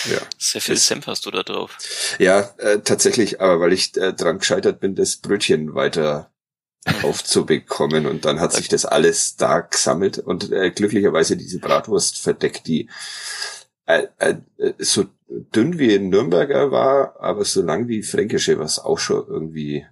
ja. 0.06 0.20
Sehr 0.38 0.62
viel 0.62 0.78
Senf 0.78 1.08
hast 1.08 1.26
du 1.26 1.32
da 1.32 1.44
drauf. 1.44 1.78
Ja, 2.18 2.54
äh, 2.58 2.80
tatsächlich, 2.80 3.42
aber 3.42 3.60
weil 3.60 3.74
ich 3.74 3.96
äh, 3.98 4.14
dran 4.14 4.40
gescheitert 4.40 4.80
bin, 4.80 4.96
das 4.96 5.18
Brötchen 5.18 5.76
weiter 5.76 6.32
aufzubekommen 7.04 8.06
und 8.06 8.26
dann 8.26 8.40
hat 8.40 8.54
sich 8.54 8.68
das 8.68 8.86
alles 8.86 9.36
da 9.36 9.60
gesammelt 9.60 10.18
und 10.18 10.52
äh, 10.52 10.72
glücklicherweise 10.72 11.38
diese 11.38 11.60
Bratwurst 11.60 12.20
verdeckt, 12.20 12.68
die 12.68 12.90
äh, 13.86 14.08
äh, 14.18 14.36
äh, 14.58 14.74
so 14.80 15.06
dünn 15.56 15.80
wie 15.80 15.94
ein 15.96 16.10
Nürnberger 16.10 16.72
war, 16.72 17.16
aber 17.20 17.46
so 17.46 17.62
lang 17.62 17.88
wie 17.88 18.04
fränkische, 18.04 18.60
was 18.60 18.80
auch 18.80 19.00
schon 19.00 19.26
irgendwie 19.28 19.86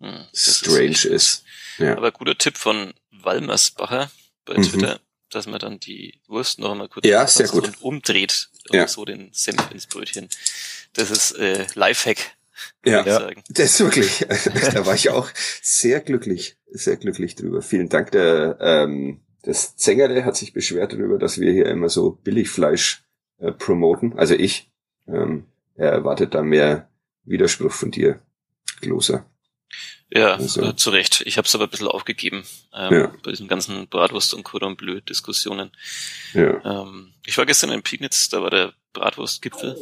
Hm, 0.00 0.24
ist 0.32 0.58
strange 0.58 0.90
echt- 0.90 1.04
ist. 1.06 1.44
Ja. 1.78 1.96
Aber 1.96 2.12
guter 2.12 2.36
Tipp 2.38 2.56
von 2.56 2.92
Walmersbacher 3.10 4.10
bei 4.44 4.54
Mhm. 4.56 4.62
Twitter, 4.62 5.00
dass 5.30 5.46
man 5.46 5.58
dann 5.58 5.80
die 5.80 6.20
Wurst 6.28 6.58
noch 6.60 6.70
einmal 6.72 6.88
kurz 6.88 7.06
Ja, 7.06 7.26
sehr 7.26 7.48
gut. 7.48 7.64
und 7.64 7.82
umdreht 7.82 8.48
und 8.70 8.76
Ja. 8.76 8.88
so 8.88 9.04
den 9.04 9.30
Senf 9.32 9.70
ins 9.72 9.86
Brötchen. 9.86 10.28
Das 10.94 11.10
ist 11.10 11.32
äh, 11.32 11.66
Lifehack, 11.74 12.18
Ja, 12.84 13.04
würde 13.04 13.10
ich 13.10 13.16
sagen. 13.16 13.42
das 13.48 13.70
ist 13.72 13.80
wirklich, 13.80 14.26
da 14.74 14.86
war 14.86 14.94
ich 14.94 15.10
auch 15.10 15.28
sehr 15.62 16.00
glücklich, 16.00 16.56
sehr 16.70 16.96
glücklich 16.96 17.34
drüber. 17.34 17.60
Vielen 17.62 17.88
Dank, 17.88 18.12
der, 18.12 18.58
ähm, 18.60 19.20
das 19.42 19.76
Zängerle 19.76 20.24
hat 20.24 20.36
sich 20.36 20.52
beschwert 20.52 20.92
darüber, 20.92 21.18
dass 21.18 21.38
wir 21.40 21.52
hier 21.52 21.66
immer 21.66 21.88
so 21.88 22.12
Billigfleisch 22.12 23.02
äh, 23.38 23.52
promoten, 23.52 24.18
also 24.18 24.34
ich. 24.34 24.70
Ähm, 25.06 25.46
er 25.74 25.90
erwartet 25.92 26.34
da 26.34 26.42
mehr 26.42 26.88
Widerspruch 27.24 27.72
von 27.72 27.90
dir, 27.90 28.20
Gloser. 28.80 29.24
Ja, 30.10 30.34
Also- 30.34 30.62
äh, 30.62 30.76
zu 30.76 30.90
Recht. 30.90 31.22
Ich 31.26 31.36
habe 31.38 31.46
es 31.46 31.54
aber 31.54 31.64
ein 31.64 31.70
bisschen 31.70 31.88
aufgegeben 31.88 32.44
ähm, 32.74 32.92
Ja. 32.92 33.12
bei 33.22 33.30
diesen 33.30 33.48
ganzen 33.48 33.86
Bratwurst- 33.88 34.34
und 34.34 34.42
Cordon 34.42 34.76
Bleu-Diskussionen. 34.76 35.70
Ja. 36.32 36.82
Ähm, 36.82 37.12
ich 37.26 37.36
war 37.38 37.44
gestern 37.46 37.70
in 37.70 37.82
Pignitz, 37.82 38.28
da 38.30 38.42
war 38.42 38.50
der 38.50 38.72
Bratwurstgipfel. 38.94 39.76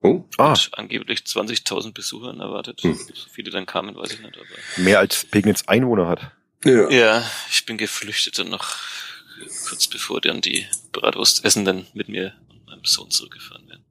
Oh, 0.00 0.22
Ah, 0.38 0.54
angeblich 0.72 1.20
20.000 1.24 1.94
Besuchern 1.94 2.38
erwartet. 2.40 2.82
Hm. 2.82 2.94
So 2.94 3.28
viele 3.32 3.50
dann 3.50 3.64
kamen, 3.66 3.96
weiß 3.96 4.12
ich 4.12 4.20
nicht. 4.20 4.36
Aber 4.36 4.82
mehr 4.82 4.98
als 4.98 5.24
Pegnitz 5.24 5.64
Einwohner 5.66 6.06
hat. 6.08 6.30
ja. 6.64 6.88
ja, 6.90 7.30
ich 7.50 7.64
bin 7.66 7.76
geflüchtet 7.78 8.38
und 8.38 8.50
noch 8.50 8.76
kurz 9.68 9.88
bevor 9.88 10.20
dann 10.20 10.40
die 10.40 10.66
Bratwurstessenden 10.92 11.86
mit 11.94 12.08
mir 12.08 12.34
und 12.84 12.90
meinem 12.90 12.90
Sohn 12.90 13.10
zurückgefahren 13.10 13.68
werden. 13.68 13.84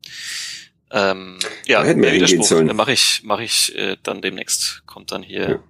Ähm, 0.91 1.39
ja, 1.65 1.79
Da 1.81 1.87
hätten 1.87 2.01
wir 2.01 2.09
mehr 2.09 2.11
hingehen 2.11 2.27
Widerspruch. 2.29 2.45
sollen. 2.47 2.67
Dann 2.67 2.75
mache 2.75 2.93
ich, 2.93 3.23
mache 3.23 3.43
ich 3.43 3.75
äh, 3.75 3.97
dann 4.03 4.21
demnächst. 4.21 4.83
Kommt 4.85 5.11
dann 5.11 5.23
hier. 5.23 5.49
Ja. 5.49 5.63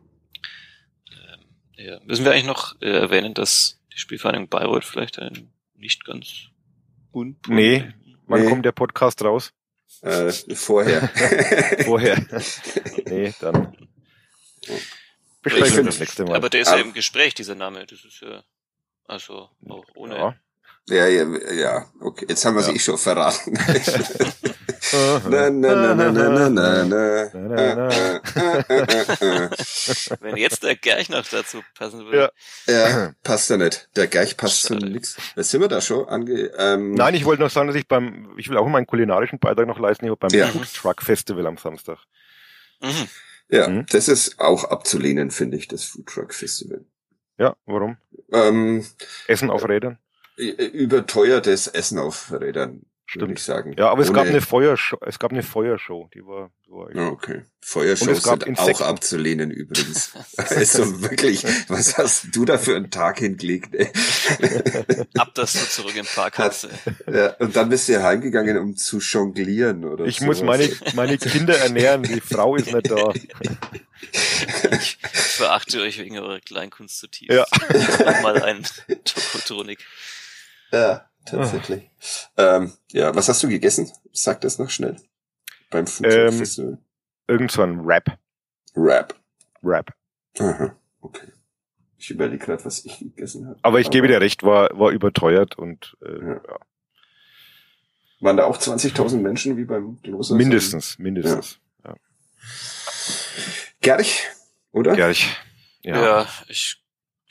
Ähm, 1.33 1.85
ja. 1.85 1.99
Müssen 2.03 2.25
wir 2.25 2.31
eigentlich 2.33 2.45
noch 2.45 2.79
äh, 2.81 2.89
erwähnen, 2.89 3.33
dass 3.33 3.79
die 3.93 3.97
Spielvereinigung 3.99 4.49
Bayreuth 4.49 4.83
vielleicht 4.83 5.19
ein 5.19 5.51
nicht 5.75 6.03
ganz 6.05 6.27
un 7.13 7.37
Nee. 7.47 7.91
Wann 8.25 8.41
Nee. 8.43 8.49
kommt 8.49 8.65
der 8.65 8.71
Podcast 8.71 9.21
raus? 9.23 9.53
Äh, 10.01 10.31
vorher. 10.55 11.07
Vorher. 11.85 12.17
nee, 13.05 13.33
dann. 13.39 13.77
Besprechen 15.41 15.77
wir 15.77 15.83
das 15.83 15.99
nächste 15.99 16.23
Mal. 16.25 16.35
Aber 16.35 16.49
der 16.49 16.61
ist 16.61 16.69
ja 16.71 16.77
im 16.77 16.93
Gespräch, 16.93 17.33
dieser 17.33 17.55
Name. 17.55 17.85
Das 17.85 18.03
ist 18.03 18.21
ja 18.21 18.43
also 19.05 19.49
auch 19.69 19.85
ohne. 19.95 20.15
ja. 20.17 20.35
Ja, 20.89 21.07
ja, 21.07 21.25
ja, 21.53 21.85
okay. 22.01 22.25
Jetzt 22.29 22.43
haben 22.45 22.55
wir 22.55 22.61
Ja. 22.61 22.67
sie 22.69 22.75
eh 22.75 22.79
schon 22.79 22.97
verraten. 22.97 23.57
Wenn 30.19 30.37
jetzt 30.37 30.63
der 30.63 30.75
Gerch 30.75 31.09
noch 31.09 31.25
dazu 31.27 31.61
passen 31.75 32.05
würde. 32.05 32.31
Ja. 32.67 32.89
Ja, 32.89 33.13
passt 33.23 33.49
ja 33.49 33.57
nicht. 33.57 33.89
Der 33.95 34.07
Geich 34.07 34.37
passt 34.37 34.63
zu 34.63 34.75
nix. 34.75 35.17
Was 35.35 35.49
sind 35.49 35.61
wir 35.61 35.67
da 35.67 35.81
schon? 35.81 36.07
Ange 36.07 36.51
ähm, 36.57 36.93
Nein, 36.93 37.15
ich 37.15 37.25
wollte 37.25 37.41
noch 37.41 37.49
sagen, 37.49 37.67
dass 37.67 37.75
ich 37.75 37.87
beim, 37.87 38.33
ich 38.37 38.49
will 38.49 38.57
auch 38.57 38.67
meinen 38.67 38.87
kulinarischen 38.87 39.39
Beitrag 39.39 39.67
noch 39.67 39.79
leisten, 39.79 40.05
ich 40.05 40.09
war 40.11 40.17
beim 40.17 40.31
Ja. 40.31 40.47
Food 40.47 40.73
Truck 40.73 41.01
Festival 41.01 41.45
am 41.47 41.57
Samstag. 41.57 41.99
Mhm. 42.81 43.07
Ja, 43.49 43.67
Mhm. 43.67 43.85
das 43.89 44.07
ist 44.07 44.39
auch 44.39 44.63
abzulehnen, 44.65 45.31
finde 45.31 45.57
ich, 45.57 45.67
das 45.67 45.83
Food 45.83 46.07
Truck 46.07 46.33
Festival. 46.33 46.85
Ja, 47.37 47.55
warum? 47.65 47.97
Ähm, 48.31 48.85
Essen 49.27 49.49
auf 49.49 49.67
Rädern? 49.67 49.97
Überteuertes 50.37 51.67
Essen 51.67 51.99
auf 51.99 52.31
Rädern, 52.31 52.71
würde 52.73 52.85
Stimmt. 53.05 53.39
ich 53.39 53.43
sagen. 53.43 53.75
Ja, 53.77 53.89
aber 53.89 54.01
es 54.01 54.09
Ohne- 54.09 54.17
gab 54.19 54.27
eine 54.27 54.41
Feuershow, 54.41 54.97
es 55.05 55.19
gab 55.19 55.31
eine 55.31 55.43
Feuershow, 55.43 56.09
die 56.13 56.25
war, 56.25 56.51
die 56.65 56.71
war 56.71 56.95
Ja, 56.95 57.07
okay. 57.09 57.35
Und 57.37 57.45
Feuershows 57.61 58.17
es 58.17 58.23
gab 58.23 58.43
sind 58.43 58.57
auch 58.57 58.61
Insekten. 58.67 58.83
abzulehnen 58.83 59.51
übrigens. 59.51 60.11
Also 60.37 61.01
wirklich, 61.01 61.45
was 61.67 61.97
hast 61.97 62.27
du 62.35 62.43
da 62.45 62.57
für 62.57 62.75
einen 62.75 62.89
Tag 62.89 63.19
hingelegt? 63.19 63.75
Ey? 63.75 63.89
Ab 65.17 65.31
das 65.35 65.53
so 65.53 65.65
zurück 65.81 65.95
im 65.95 66.05
Parkhaus. 66.05 66.63
ey. 66.65 67.15
Ja, 67.15 67.27
und 67.35 67.55
dann 67.55 67.69
bist 67.69 67.87
du 67.87 67.93
ja 67.93 68.03
heimgegangen, 68.03 68.57
um 68.57 68.75
zu 68.75 68.97
jonglieren 68.99 69.85
oder 69.85 70.05
Ich 70.05 70.17
sowas. 70.19 70.37
muss 70.39 70.43
meine, 70.43 70.69
meine 70.95 71.17
Kinder 71.19 71.57
ernähren, 71.59 72.03
die 72.03 72.19
Frau 72.21 72.55
ist 72.55 72.71
nicht 72.73 72.89
da. 72.89 73.13
Ich 74.71 74.97
verachte 75.03 75.81
euch 75.81 75.99
wegen 75.99 76.17
eurer 76.17 76.39
Kleinkunst 76.39 76.99
zutiefst. 76.99 77.31
Ja. 77.37 77.45
Mal 78.21 78.41
ein 78.43 78.63
Tokotronik. 79.05 79.79
Ja, 80.73 81.09
tatsächlich. 81.25 81.89
Ähm, 82.35 82.73
ja, 82.91 83.13
was 83.15 83.29
hast 83.29 83.41
du 83.43 83.47
gegessen? 83.47 83.89
Sag 84.11 84.41
das 84.41 84.57
noch 84.59 84.69
schnell. 84.69 84.97
Beim 85.69 85.87
Food 85.87 86.05
Truck 86.07 86.57
Ähm. 86.57 86.77
Irgend 87.27 87.51
so 87.51 87.61
ein 87.61 87.79
Rap. 87.79 88.17
Rap. 88.75 89.15
Rap. 89.63 89.93
Aha, 90.39 90.75
okay. 91.01 91.27
Ich 91.97 92.09
überlege 92.09 92.43
gerade, 92.45 92.65
was 92.65 92.83
ich 92.83 92.99
gegessen 92.99 93.47
habe. 93.47 93.59
Aber 93.61 93.79
ich 93.79 93.89
gebe 93.89 94.07
dir 94.09 94.19
recht, 94.19 94.43
war, 94.43 94.77
war 94.77 94.91
überteuert 94.91 95.57
und 95.57 95.95
äh, 96.01 96.11
Ja. 96.19 96.33
ja. 96.33 96.57
Waren 98.19 98.37
da 98.37 98.45
auch 98.45 98.57
20.000 98.57 99.17
Menschen 99.17 99.57
wie 99.57 99.65
beim 99.65 100.01
Gloser? 100.01 100.35
mindestens, 100.35 100.97
mindestens. 100.97 101.59
Gerch, 103.81 104.27
oder? 104.71 104.95
Gerch. 104.95 105.27
Ja, 105.81 106.01
Ja. 106.01 106.27
ich, 106.47 106.82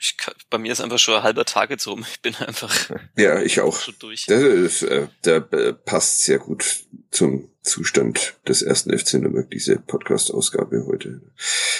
ich 0.03 0.17
bei 0.49 0.57
mir 0.57 0.71
ist 0.73 0.81
einfach 0.81 0.99
schon 0.99 1.15
ein 1.15 1.23
halber 1.23 1.45
Tag 1.45 1.69
jetzt 1.69 1.87
rum. 1.87 2.05
Ich 2.11 2.21
bin 2.21 2.35
einfach 2.35 2.73
Ja, 3.17 3.41
ich 3.41 3.61
auch. 3.61 3.79
schon 3.79 3.95
durch. 3.99 4.25
Das 4.25 4.41
ist, 4.43 4.83
äh, 4.83 5.07
der 5.23 5.47
äh, 5.53 5.73
passt 5.73 6.23
sehr 6.23 6.39
gut 6.39 6.83
zum 7.09 7.49
Zustand 7.61 8.35
des 8.45 8.61
ersten 8.61 8.97
FC 8.97 9.13
Nürnberg, 9.13 9.49
diese 9.49 9.77
Podcast-Ausgabe 9.79 10.85
heute. 10.85 11.21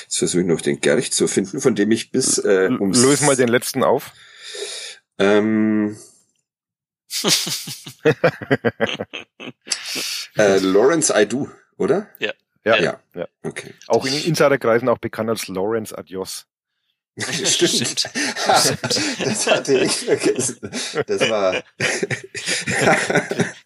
Jetzt 0.03 0.17
versuche 0.17 0.41
ich 0.41 0.47
noch 0.47 0.61
den 0.61 0.79
Gerch 0.79 1.11
zu 1.11 1.27
finden, 1.27 1.59
von 1.59 1.75
dem 1.75 1.91
ich 1.91 2.11
bis 2.11 2.37
äh, 2.37 2.69
ums... 2.79 3.01
Löse 3.01 3.25
mal 3.25 3.35
den 3.35 3.49
letzten 3.49 3.83
auf. 3.83 4.13
Ähm, 5.17 5.97
äh, 10.37 10.57
Lawrence 10.59 11.13
I 11.13 11.25
Do, 11.25 11.49
oder? 11.77 12.07
Ja, 12.19 12.31
Ja. 12.63 13.01
ja. 13.13 13.27
Okay. 13.43 13.73
Auch 13.87 14.05
in 14.05 14.13
Insiderkreisen 14.13 14.87
auch 14.87 14.99
bekannt 14.99 15.29
als 15.29 15.49
Lawrence 15.49 15.97
Adios. 15.97 16.47
Stimmt. 17.45 18.05
das 18.45 19.47
hatte 19.47 19.77
ich 19.79 19.91
vergessen. 19.91 20.57
Das 21.05 21.29
war. 21.29 21.61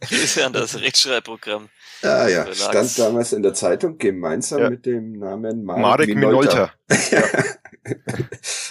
Grüße 0.02 0.46
an 0.46 0.54
das 0.54 0.80
Rechtschreibprogramm. 0.80 1.70
ah 2.04 2.28
ja, 2.28 2.44
Verlags. 2.44 2.66
stand 2.66 3.00
damals 3.00 3.34
in 3.34 3.44
der 3.44 3.54
Zeitung 3.54 3.98
gemeinsam 3.98 4.60
Ja. 4.60 4.70
mit 4.70 4.86
dem 4.86 5.14
Namen 5.14 5.64
Marek, 5.64 5.82
Marek 5.82 6.16
Minolta. 6.16 6.72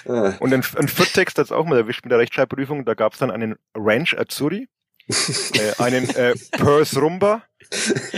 Ah, 0.07 0.35
Und 0.41 0.53
ein, 0.53 0.63
ein 0.77 0.89
Vierttext 0.89 1.39
hat's 1.39 1.53
auch 1.53 1.65
mal 1.65 1.79
erwischt 1.79 2.05
mit 2.05 2.13
der 2.13 2.19
Rechtschreibprüfung. 2.19 2.85
Da 2.85 2.95
gab's 2.95 3.19
dann 3.19 3.31
einen 3.31 3.57
Ranch 3.75 4.15
Azzurri, 4.19 4.69
äh, 5.09 5.73
einen 5.83 6.09
äh, 6.11 6.35
Perth 6.53 6.97
Rumba 6.97 7.43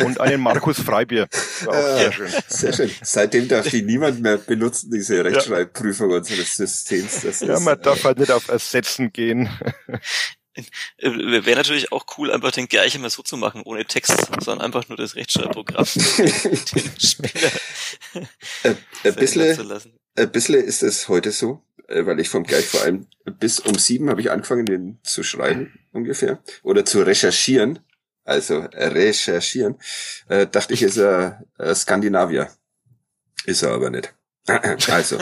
und 0.04 0.20
einen 0.20 0.40
Markus 0.40 0.80
Freibier. 0.80 1.28
Auch 1.66 1.72
sehr 1.72 2.08
Ah, 2.08 2.12
schön. 2.12 2.32
Sehr 2.48 2.72
schön. 2.72 2.90
Seitdem 3.02 3.48
darf 3.48 3.68
die 3.68 3.82
niemand 3.82 4.20
mehr 4.20 4.36
benutzen, 4.38 4.90
diese 4.90 5.24
Rechtschreibprüfung 5.24 6.10
unseres 6.10 6.54
Systems. 6.56 7.22
Das 7.22 7.40
Ja, 7.40 7.54
ist, 7.54 7.60
man 7.60 7.80
darf 7.80 8.00
äh, 8.00 8.04
halt 8.04 8.18
nicht 8.18 8.30
auf 8.30 8.48
Ersetzen 8.48 9.12
gehen. 9.12 9.48
Äh, 10.98 11.44
Wäre 11.44 11.56
natürlich 11.56 11.92
auch 11.92 12.06
cool, 12.16 12.30
einfach 12.30 12.50
den 12.50 12.68
Gerch 12.68 12.94
immer 12.94 13.10
so 13.10 13.22
zu 13.22 13.36
machen, 13.36 13.62
ohne 13.64 13.84
Text, 13.84 14.14
sondern 14.40 14.64
einfach 14.64 14.88
nur 14.88 14.96
das 14.96 15.14
Rechtschreibprogramm 15.14 15.86
den 16.18 17.00
Spieler 17.00 17.50
äh, 18.62 18.74
ein 19.04 19.14
bisschen. 19.14 19.92
Ein 20.16 20.32
bisschen 20.32 20.64
ist 20.64 20.82
es 20.82 21.08
heute 21.08 21.30
so, 21.30 21.62
äh, 21.86 22.04
weil 22.06 22.20
ich 22.20 22.28
vom 22.28 22.44
gleich 22.44 22.66
vor 22.66 22.82
allem 22.82 23.06
bis 23.38 23.60
um 23.60 23.76
sieben 23.76 24.10
habe 24.10 24.20
ich 24.20 24.30
angefangen, 24.30 24.66
den 24.66 24.98
zu 25.02 25.22
schreiben 25.22 25.78
ungefähr 25.92 26.42
oder 26.62 26.84
zu 26.84 27.02
recherchieren. 27.02 27.80
Also 28.24 28.56
äh, 28.56 28.88
recherchieren. 28.88 29.76
Äh, 30.28 30.46
dachte 30.46 30.74
ich, 30.74 30.82
ist 30.82 30.98
er 30.98 31.44
äh, 31.58 31.74
Skandinavier. 31.74 32.50
Ist 33.46 33.62
er 33.62 33.72
aber 33.72 33.90
nicht. 33.90 34.14
Also, 34.88 35.18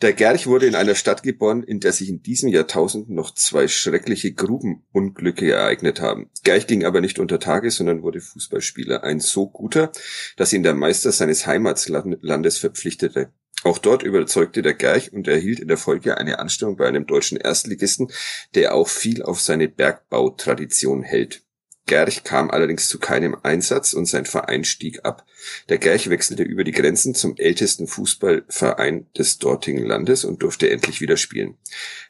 der 0.00 0.12
Gerch 0.12 0.46
wurde 0.46 0.66
in 0.66 0.76
einer 0.76 0.94
Stadt 0.94 1.24
geboren, 1.24 1.62
in 1.64 1.80
der 1.80 1.92
sich 1.92 2.08
in 2.08 2.22
diesem 2.22 2.48
Jahrtausend 2.48 3.10
noch 3.10 3.34
zwei 3.34 3.66
schreckliche 3.66 4.32
Grubenunglücke 4.32 5.50
ereignet 5.50 6.00
haben. 6.00 6.30
Gerch 6.44 6.68
ging 6.68 6.84
aber 6.84 7.00
nicht 7.00 7.18
unter 7.18 7.40
Tage, 7.40 7.70
sondern 7.70 8.02
wurde 8.02 8.20
Fußballspieler. 8.20 9.02
Ein 9.02 9.18
so 9.18 9.48
guter, 9.48 9.90
dass 10.36 10.52
ihn 10.52 10.62
der 10.62 10.74
Meister 10.74 11.10
seines 11.10 11.46
Heimatlandes 11.46 12.58
verpflichtete. 12.58 13.32
Auch 13.64 13.78
dort 13.78 14.04
überzeugte 14.04 14.62
der 14.62 14.74
Gerch 14.74 15.12
und 15.12 15.26
erhielt 15.26 15.58
in 15.58 15.66
der 15.66 15.78
Folge 15.78 16.16
eine 16.16 16.38
Anstellung 16.38 16.76
bei 16.76 16.86
einem 16.86 17.06
deutschen 17.06 17.36
Erstligisten, 17.36 18.12
der 18.54 18.74
auch 18.74 18.88
viel 18.88 19.22
auf 19.22 19.40
seine 19.40 19.68
Bergbautradition 19.68 21.02
hält. 21.02 21.42
Gerch 21.88 22.22
kam 22.22 22.52
allerdings 22.52 22.86
zu 22.86 23.00
keinem 23.00 23.36
Einsatz 23.42 23.92
und 23.92 24.06
sein 24.06 24.26
Verein 24.26 24.62
stieg 24.62 25.04
ab. 25.04 25.26
Der 25.68 25.78
Gerch 25.78 26.08
wechselte 26.08 26.44
über 26.44 26.62
die 26.62 26.70
Grenzen 26.70 27.16
zum 27.16 27.36
ältesten 27.36 27.88
Fußballverein 27.88 29.08
des 29.18 29.38
dortigen 29.38 29.84
Landes 29.84 30.24
und 30.24 30.42
durfte 30.44 30.70
endlich 30.70 31.00
wieder 31.00 31.16
spielen. 31.16 31.56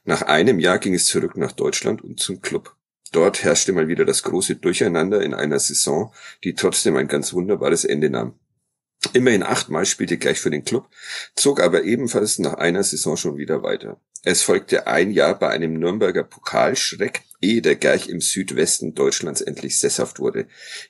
Nach 0.05 0.21
einem 0.23 0.59
Jahr 0.59 0.79
ging 0.79 0.93
es 0.93 1.07
zurück 1.07 1.39
nach 1.39 1.53
Deutschland 1.53 2.03
und 2.03 2.21
zum 2.21 2.43
Club. 2.43 2.75
Dort 3.13 3.43
herrschte 3.43 3.73
mal 3.73 3.89
wieder 3.89 4.05
das 4.05 4.23
große 4.23 4.57
Durcheinander 4.57 5.23
in 5.23 5.33
einer 5.33 5.59
Saison, 5.59 6.13
die 6.45 6.55
trotzdem 6.55 6.97
ein 6.97 7.09
ganz 7.09 7.33
wunderbares 7.33 7.85
Ende 7.85 8.11
nahm. 8.11 8.39
Immerhin 9.13 9.43
achtmal 9.43 9.87
spielte 9.87 10.19
gleich 10.19 10.41
für 10.41 10.51
den 10.51 10.65
Club, 10.65 10.89
zog 11.37 11.61
aber 11.61 11.85
ebenfalls 11.85 12.39
nach 12.39 12.55
einer 12.55 12.83
Saison 12.83 13.17
schon 13.17 13.37
wieder 13.37 13.63
weiter. 13.63 14.01
Es 14.25 14.43
folgte 14.43 14.87
ein 14.89 15.13
Jahr 15.13 15.39
bei 15.39 15.49
einem 15.49 15.75
Nürnberger 15.75 16.25
Pokalschreck, 16.25 17.23
ehe 17.41 17.63
der 17.63 17.77
Gerch 17.77 18.09
im 18.09 18.21
Südwesten 18.21 18.95
Deutschlands 18.95 19.41
endlich 19.41 19.79
sesshaft 19.79 20.19
wurde. 20.19 20.49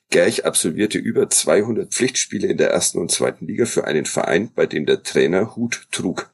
Gerch 0.08 0.46
absolvierte 0.46 0.98
über 0.98 1.28
200 1.28 1.92
Pflichtspiele 1.92 2.48
in 2.48 2.56
der 2.56 2.70
ersten 2.70 2.98
und 2.98 3.10
zweiten 3.10 3.46
Liga 3.46 3.66
für 3.66 3.84
einen 3.84 4.06
Verein, 4.06 4.50
bei 4.54 4.64
dem 4.66 4.86
der 4.86 5.02
Trainer 5.02 5.56
Hut 5.56 5.86
trug. 5.90 6.30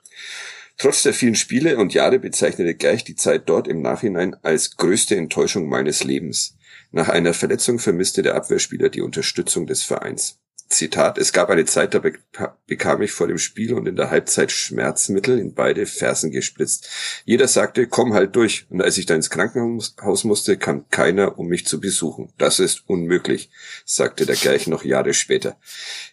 Trotz 0.78 1.02
der 1.02 1.14
vielen 1.14 1.34
Spiele 1.34 1.76
und 1.76 1.94
Jahre 1.94 2.20
bezeichnete 2.20 2.74
Gerch 2.74 3.04
die 3.04 3.16
Zeit 3.16 3.48
dort 3.48 3.66
im 3.66 3.82
Nachhinein 3.82 4.36
als 4.42 4.76
größte 4.76 5.16
Enttäuschung 5.16 5.68
meines 5.68 6.04
Lebens. 6.04 6.56
Nach 6.92 7.08
einer 7.08 7.34
Verletzung 7.34 7.80
vermisste 7.80 8.22
der 8.22 8.36
Abwehrspieler 8.36 8.88
die 8.88 9.00
Unterstützung 9.00 9.66
des 9.66 9.82
Vereins. 9.82 10.38
Zitat, 10.68 11.18
es 11.18 11.32
gab 11.32 11.50
eine 11.50 11.64
Zeit, 11.64 11.94
da 11.94 12.02
bekam 12.66 13.02
ich 13.02 13.12
vor 13.12 13.28
dem 13.28 13.38
Spiel 13.38 13.74
und 13.74 13.86
in 13.86 13.96
der 13.96 14.10
Halbzeit 14.10 14.50
Schmerzmittel 14.50 15.38
in 15.38 15.54
beide 15.54 15.86
Fersen 15.86 16.30
gespritzt. 16.30 16.88
Jeder 17.24 17.46
sagte, 17.46 17.86
komm 17.86 18.14
halt 18.14 18.34
durch. 18.34 18.66
Und 18.70 18.82
als 18.82 18.98
ich 18.98 19.06
dann 19.06 19.16
ins 19.16 19.30
Krankenhaus 19.30 20.24
musste, 20.24 20.56
kam 20.56 20.88
keiner, 20.90 21.38
um 21.38 21.46
mich 21.46 21.66
zu 21.66 21.80
besuchen. 21.80 22.32
Das 22.38 22.58
ist 22.58 22.82
unmöglich, 22.86 23.50
sagte 23.84 24.26
der 24.26 24.36
Gerch 24.36 24.66
noch 24.66 24.84
Jahre 24.84 25.14
später. 25.14 25.56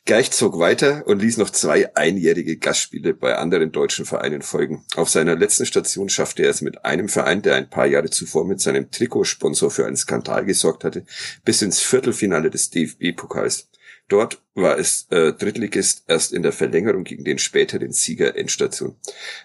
Gerch 0.05 0.31
zog 0.31 0.59
weiter 0.59 1.03
und 1.07 1.21
ließ 1.21 1.37
noch 1.37 1.49
zwei 1.49 1.95
einjährige 1.95 2.57
Gastspiele 2.57 3.13
bei 3.13 3.35
anderen 3.35 3.71
deutschen 3.71 4.05
Vereinen 4.05 4.41
folgen. 4.41 4.85
Auf 4.95 5.09
seiner 5.09 5.35
letzten 5.35 5.65
Station 5.65 6.09
schaffte 6.09 6.43
er 6.43 6.49
es 6.49 6.61
mit 6.61 6.85
einem 6.85 7.07
Verein, 7.07 7.41
der 7.41 7.55
ein 7.55 7.69
paar 7.69 7.87
Jahre 7.87 8.09
zuvor 8.09 8.45
mit 8.45 8.61
seinem 8.61 8.91
Trikotsponsor 8.91 9.71
für 9.71 9.85
einen 9.85 9.97
Skandal 9.97 10.45
gesorgt 10.45 10.83
hatte, 10.83 11.05
bis 11.45 11.61
ins 11.61 11.79
Viertelfinale 11.79 12.49
des 12.49 12.69
DFB-Pokals. 12.69 13.70
Dort 14.11 14.41
war 14.55 14.77
es 14.77 15.07
äh, 15.09 15.31
Drittligist 15.31 16.03
erst 16.07 16.33
in 16.33 16.43
der 16.43 16.51
Verlängerung 16.51 17.05
gegen 17.05 17.23
den 17.23 17.39
späteren 17.39 17.93
Sieger 17.93 18.35
Endstation. 18.35 18.97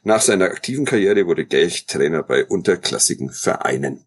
Nach 0.02 0.20
seiner 0.20 0.46
aktiven 0.46 0.84
Karriere 0.84 1.26
wurde 1.26 1.46
Gelch 1.46 1.86
Trainer 1.86 2.24
bei 2.24 2.44
unterklassigen 2.44 3.30
Vereinen. 3.30 4.04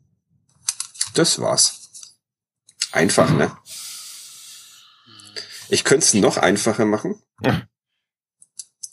Das 1.13 1.39
war's. 1.39 2.17
Einfach, 2.91 3.31
ne? 3.31 3.55
Ich 5.69 5.85
könnte 5.85 6.05
es 6.05 6.13
noch 6.15 6.35
einfacher 6.35 6.85
machen, 6.85 7.21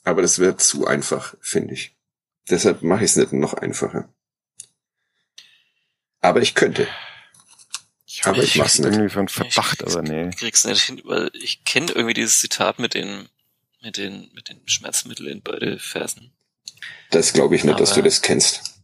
aber 0.05 0.23
das 0.23 0.39
wäre 0.39 0.57
zu 0.57 0.87
einfach, 0.87 1.35
finde 1.41 1.75
ich. 1.75 1.97
Deshalb 2.49 2.83
mache 2.83 3.05
ich 3.05 3.11
es 3.11 3.17
nicht 3.17 3.33
noch 3.33 3.55
einfacher. 3.55 4.09
Aber 6.21 6.43
ich 6.43 6.55
könnte. 6.55 6.87
Ich 8.19 8.25
habe 8.25 8.43
ich 8.43 8.57
mach's 8.57 8.79
nicht. 8.79 8.93
irgendwie 8.93 9.11
von 9.11 9.29
Verdacht, 9.29 9.83
ich, 9.83 9.93
aber 9.93 10.01
nee. 10.01 10.31
Ich 10.31 10.39
krieg's 10.39 10.65
nicht 10.65 10.81
hin, 10.85 11.03
weil 11.05 11.31
ich 11.35 11.65
kenne 11.65 11.93
irgendwie 11.93 12.15
dieses 12.15 12.39
Zitat 12.39 12.79
mit 12.79 12.95
den, 12.95 13.29
mit 13.83 13.99
den, 13.99 14.31
mit 14.33 14.49
den 14.49 14.67
Schmerzmitteln 14.67 15.29
in 15.29 15.43
beide 15.43 15.79
Fersen. 15.79 16.33
Das 17.11 17.35
glaube 17.35 17.57
ich 17.57 17.65
nicht, 17.65 17.75
aber 17.75 17.81
dass 17.81 17.93
du 17.93 18.01
das 18.01 18.23
kennst. 18.23 18.81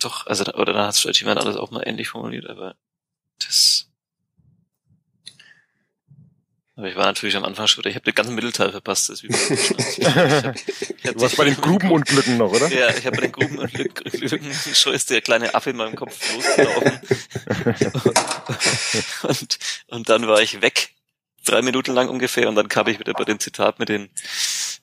Doch, 0.00 0.26
also, 0.26 0.44
oder 0.54 0.72
dann 0.72 0.86
hat 0.86 0.94
es 0.94 0.98
vielleicht 0.98 1.20
jemand 1.20 1.38
alles 1.38 1.54
auch 1.54 1.70
mal 1.70 1.86
ähnlich 1.86 2.08
formuliert, 2.08 2.46
aber 2.46 2.74
das, 3.38 3.79
aber 6.80 6.88
ich 6.88 6.96
war 6.96 7.04
natürlich 7.04 7.36
am 7.36 7.44
Anfang 7.44 7.66
schon, 7.66 7.84
ich 7.86 7.94
habe 7.94 8.06
den 8.06 8.14
ganzen 8.14 8.34
Mittelteil 8.34 8.70
verpasst. 8.70 9.10
Das 9.10 9.22
ist 9.22 9.28
wie 9.28 10.04
hab 10.06 10.54
du 11.14 11.20
warst 11.20 11.36
bei 11.36 11.44
den 11.44 11.56
Grubenunglücken 11.56 12.38
noch, 12.38 12.50
oder? 12.50 12.68
Ja, 12.68 12.88
ich 12.88 13.04
habe 13.04 13.16
bei 13.16 13.26
den 13.26 13.32
Grubenunglücken 13.32 14.10
schon 14.74 14.94
ist 14.94 15.10
der 15.10 15.20
kleine 15.20 15.54
Affe 15.54 15.70
in 15.70 15.76
meinem 15.76 15.94
Kopf 15.94 16.18
losgelaufen. 16.34 17.00
und, 19.28 19.58
und 19.88 20.08
dann 20.08 20.26
war 20.26 20.40
ich 20.40 20.62
weg. 20.62 20.88
Drei 21.44 21.60
Minuten 21.60 21.92
lang 21.92 22.08
ungefähr 22.08 22.48
und 22.48 22.54
dann 22.54 22.68
kam 22.68 22.86
ich 22.86 22.98
wieder 22.98 23.12
bei 23.12 23.24
dem 23.24 23.38
Zitat 23.38 23.78
mit 23.78 23.90
den, 23.90 24.08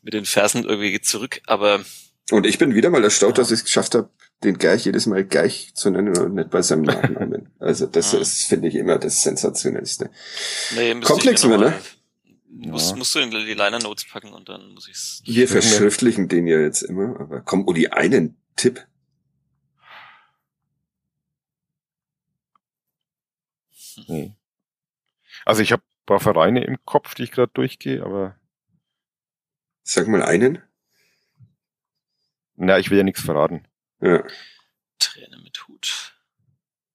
mit 0.04 0.14
den 0.14 0.26
Versen 0.26 0.66
irgendwie 0.66 1.02
zurück. 1.02 1.42
Aber 1.48 1.84
und 2.32 2.46
ich 2.46 2.58
bin 2.58 2.76
wieder 2.76 2.90
mal 2.90 3.04
erstaunt, 3.04 3.38
ja. 3.38 3.44
dass 3.44 3.52
ich 3.52 3.60
es 3.60 3.66
geschafft 3.66 3.96
habe, 3.96 4.10
den 4.44 4.58
Geich 4.58 4.86
jedes 4.86 5.06
Mal 5.06 5.26
Geich 5.26 5.74
zu 5.74 5.90
nennen 5.90 6.18
und 6.18 6.36
nicht 6.36 6.50
bei 6.50 6.62
seinem 6.62 6.84
Nachnamen. 6.84 7.50
Also 7.60 7.86
das 7.88 8.14
ja. 8.14 8.20
ist, 8.20 8.44
finde 8.44 8.68
ich, 8.68 8.76
immer 8.76 8.98
das 8.98 9.24
Sensationellste. 9.24 10.10
Nee, 10.76 11.00
Kommt 11.02 11.26
nichts 11.26 11.44
mehr, 11.44 11.58
ne? 11.58 11.74
Musst, 12.50 12.96
musst 12.96 13.14
du 13.14 13.20
in 13.20 13.32
die 13.32 13.54
Liner 13.54 13.80
Notes 13.80 14.06
packen 14.06 14.32
und 14.34 14.48
dann 14.48 14.74
muss 14.74 14.88
ich's. 14.88 15.22
Wir 15.26 15.48
verschriftlichen 15.48 16.28
den 16.28 16.48
ja 16.48 16.60
jetzt 16.60 16.82
immer, 16.82 17.20
aber 17.20 17.42
komm, 17.42 17.68
Uli, 17.68 17.88
einen 17.88 18.38
Tipp. 18.56 18.86
Nee. 24.08 24.34
Also 25.46 25.62
ich 25.62 25.72
habe 25.72 25.84
paar 26.08 26.20
Vereine 26.20 26.64
im 26.64 26.84
Kopf, 26.86 27.14
die 27.14 27.24
ich 27.24 27.32
gerade 27.32 27.52
durchgehe, 27.54 28.04
aber. 28.04 28.36
Sag 29.84 30.08
mal 30.08 30.24
einen. 30.24 30.64
Na, 32.58 32.78
ich 32.80 32.90
will 32.90 32.98
ja 32.98 33.04
nichts 33.04 33.22
verraten. 33.22 33.66
Ja. 34.02 34.24
Trainer 35.00 35.40
mit 35.40 35.68
Hut. 35.68 36.14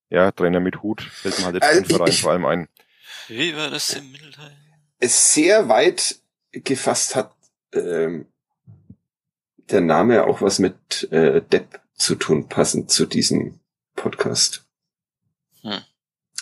Ja, 0.09 0.31
Trainer 0.31 0.59
mit 0.59 0.83
Hut 0.83 1.01
fällt 1.01 1.39
mir 1.39 1.45
halt 1.45 1.55
jetzt 1.55 1.63
also 1.63 1.95
Verein 1.95 2.11
vor 2.11 2.31
allem 2.31 2.45
ein. 2.45 2.69
Wie 3.29 3.55
war 3.55 3.69
das 3.69 3.93
im 3.93 4.11
Mittelteil? 4.11 4.55
Es 4.99 5.33
sehr 5.33 5.69
weit 5.69 6.19
gefasst 6.51 7.15
hat 7.15 7.33
ähm, 7.73 8.27
der 9.69 9.81
Name 9.81 10.25
auch 10.25 10.41
was 10.41 10.59
mit 10.59 11.11
äh, 11.11 11.41
Depp 11.41 11.81
zu 11.95 12.15
tun, 12.15 12.49
passend 12.49 12.91
zu 12.91 13.05
diesem 13.05 13.59
Podcast. 13.95 14.65
Hm. 15.61 15.81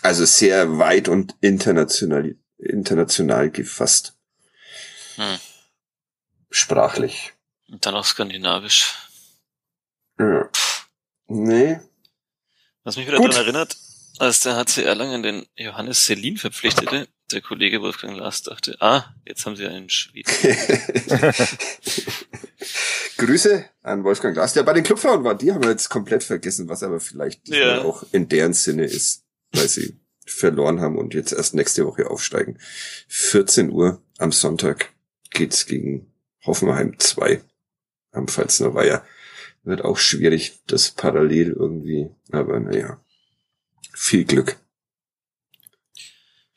Also 0.01 0.25
sehr 0.25 0.79
weit 0.79 1.07
und 1.07 1.35
international, 1.41 2.35
international 2.57 3.51
gefasst. 3.51 4.15
Hm. 5.15 5.39
Sprachlich. 6.49 7.33
Und 7.69 7.85
dann 7.85 7.95
auch 7.95 8.05
skandinavisch. 8.05 8.95
Ja. 10.21 10.49
Nee. 11.27 11.79
Was 12.83 12.95
mich 12.97 13.07
wieder 13.07 13.17
daran 13.17 13.31
erinnert, 13.31 13.75
als 14.19 14.41
der 14.41 14.55
HC 14.55 14.83
Erlangen 14.83 15.23
den 15.23 15.47
Johannes 15.55 16.05
Selin 16.05 16.37
verpflichtete, 16.37 17.07
der 17.31 17.41
Kollege 17.41 17.81
Wolfgang 17.81 18.17
Lars 18.17 18.43
dachte, 18.43 18.75
ah, 18.81 19.05
jetzt 19.25 19.45
haben 19.45 19.55
sie 19.55 19.65
einen 19.65 19.89
Schweden. 19.89 20.31
Grüße 23.17 23.65
an 23.81 24.03
Wolfgang 24.03 24.35
Lars, 24.35 24.53
der 24.53 24.61
bei 24.63 24.73
den 24.73 24.83
Clubfrauen 24.83 25.23
war. 25.23 25.35
Die 25.35 25.51
haben 25.51 25.63
wir 25.63 25.71
jetzt 25.71 25.89
komplett 25.89 26.23
vergessen, 26.23 26.69
was 26.69 26.83
aber 26.83 26.99
vielleicht 26.99 27.47
ja. 27.49 27.81
auch 27.83 28.03
in 28.11 28.29
deren 28.29 28.53
Sinne 28.53 28.83
ist, 28.85 29.23
weil 29.53 29.69
sie 29.69 29.99
verloren 30.25 30.81
haben 30.81 30.97
und 30.97 31.15
jetzt 31.15 31.31
erst 31.31 31.55
nächste 31.55 31.87
Woche 31.87 32.11
aufsteigen. 32.11 32.59
14 33.07 33.71
Uhr 33.71 34.03
am 34.19 34.31
Sonntag 34.31 34.93
geht's 35.31 35.65
gegen 35.65 36.13
Hoffenheim 36.45 36.99
2 36.99 37.41
am 38.11 38.27
Pfalzner 38.27 38.75
Weiher 38.75 39.03
wird 39.63 39.83
auch 39.83 39.97
schwierig, 39.97 40.59
das 40.67 40.91
parallel 40.91 41.51
irgendwie, 41.51 42.09
aber 42.31 42.59
naja. 42.59 42.99
Viel 43.93 44.25
Glück. 44.25 44.57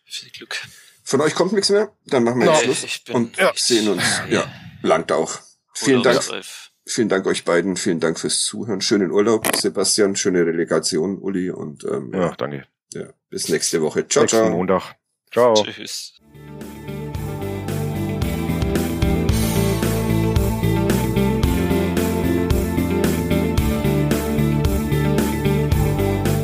Viel 0.05 0.31
Glück. 0.31 0.57
Von 1.03 1.21
euch 1.21 1.35
kommt 1.35 1.53
nichts 1.53 1.71
mehr, 1.71 1.93
dann 2.07 2.25
machen 2.25 2.41
wir 2.41 2.47
jetzt 2.47 2.65
Schluss 2.65 3.15
und 3.15 3.37
ja. 3.37 3.53
sehen 3.55 3.89
uns. 3.89 4.03
Ja, 4.31 4.51
langt 4.83 5.13
auch. 5.13 5.41
Vielen 5.75 6.03
Dank. 6.03 6.23
Vielen 6.87 7.09
Dank 7.09 7.27
euch 7.27 7.45
beiden, 7.45 7.77
vielen 7.77 7.99
Dank 7.99 8.21
fürs 8.21 8.41
Zuhören. 8.45 8.83
Schönen 8.83 9.11
Urlaub, 9.11 9.57
Sebastian, 9.57 10.17
schöne 10.17 10.45
Relegation, 10.45 11.19
Uli 11.19 11.51
und 11.51 11.85
ähm, 11.85 12.13
ja, 12.13 12.35
danke. 12.37 12.67
Ja, 12.93 13.13
bis 13.31 13.49
nächste 13.49 13.81
Woche. 13.81 14.07
Ciao, 14.07 14.25
Nächsten 14.25 14.39
ciao. 14.39 14.51
Montag. 14.51 14.95
Ciao. 15.31 15.55
Tschüss. 15.55 16.21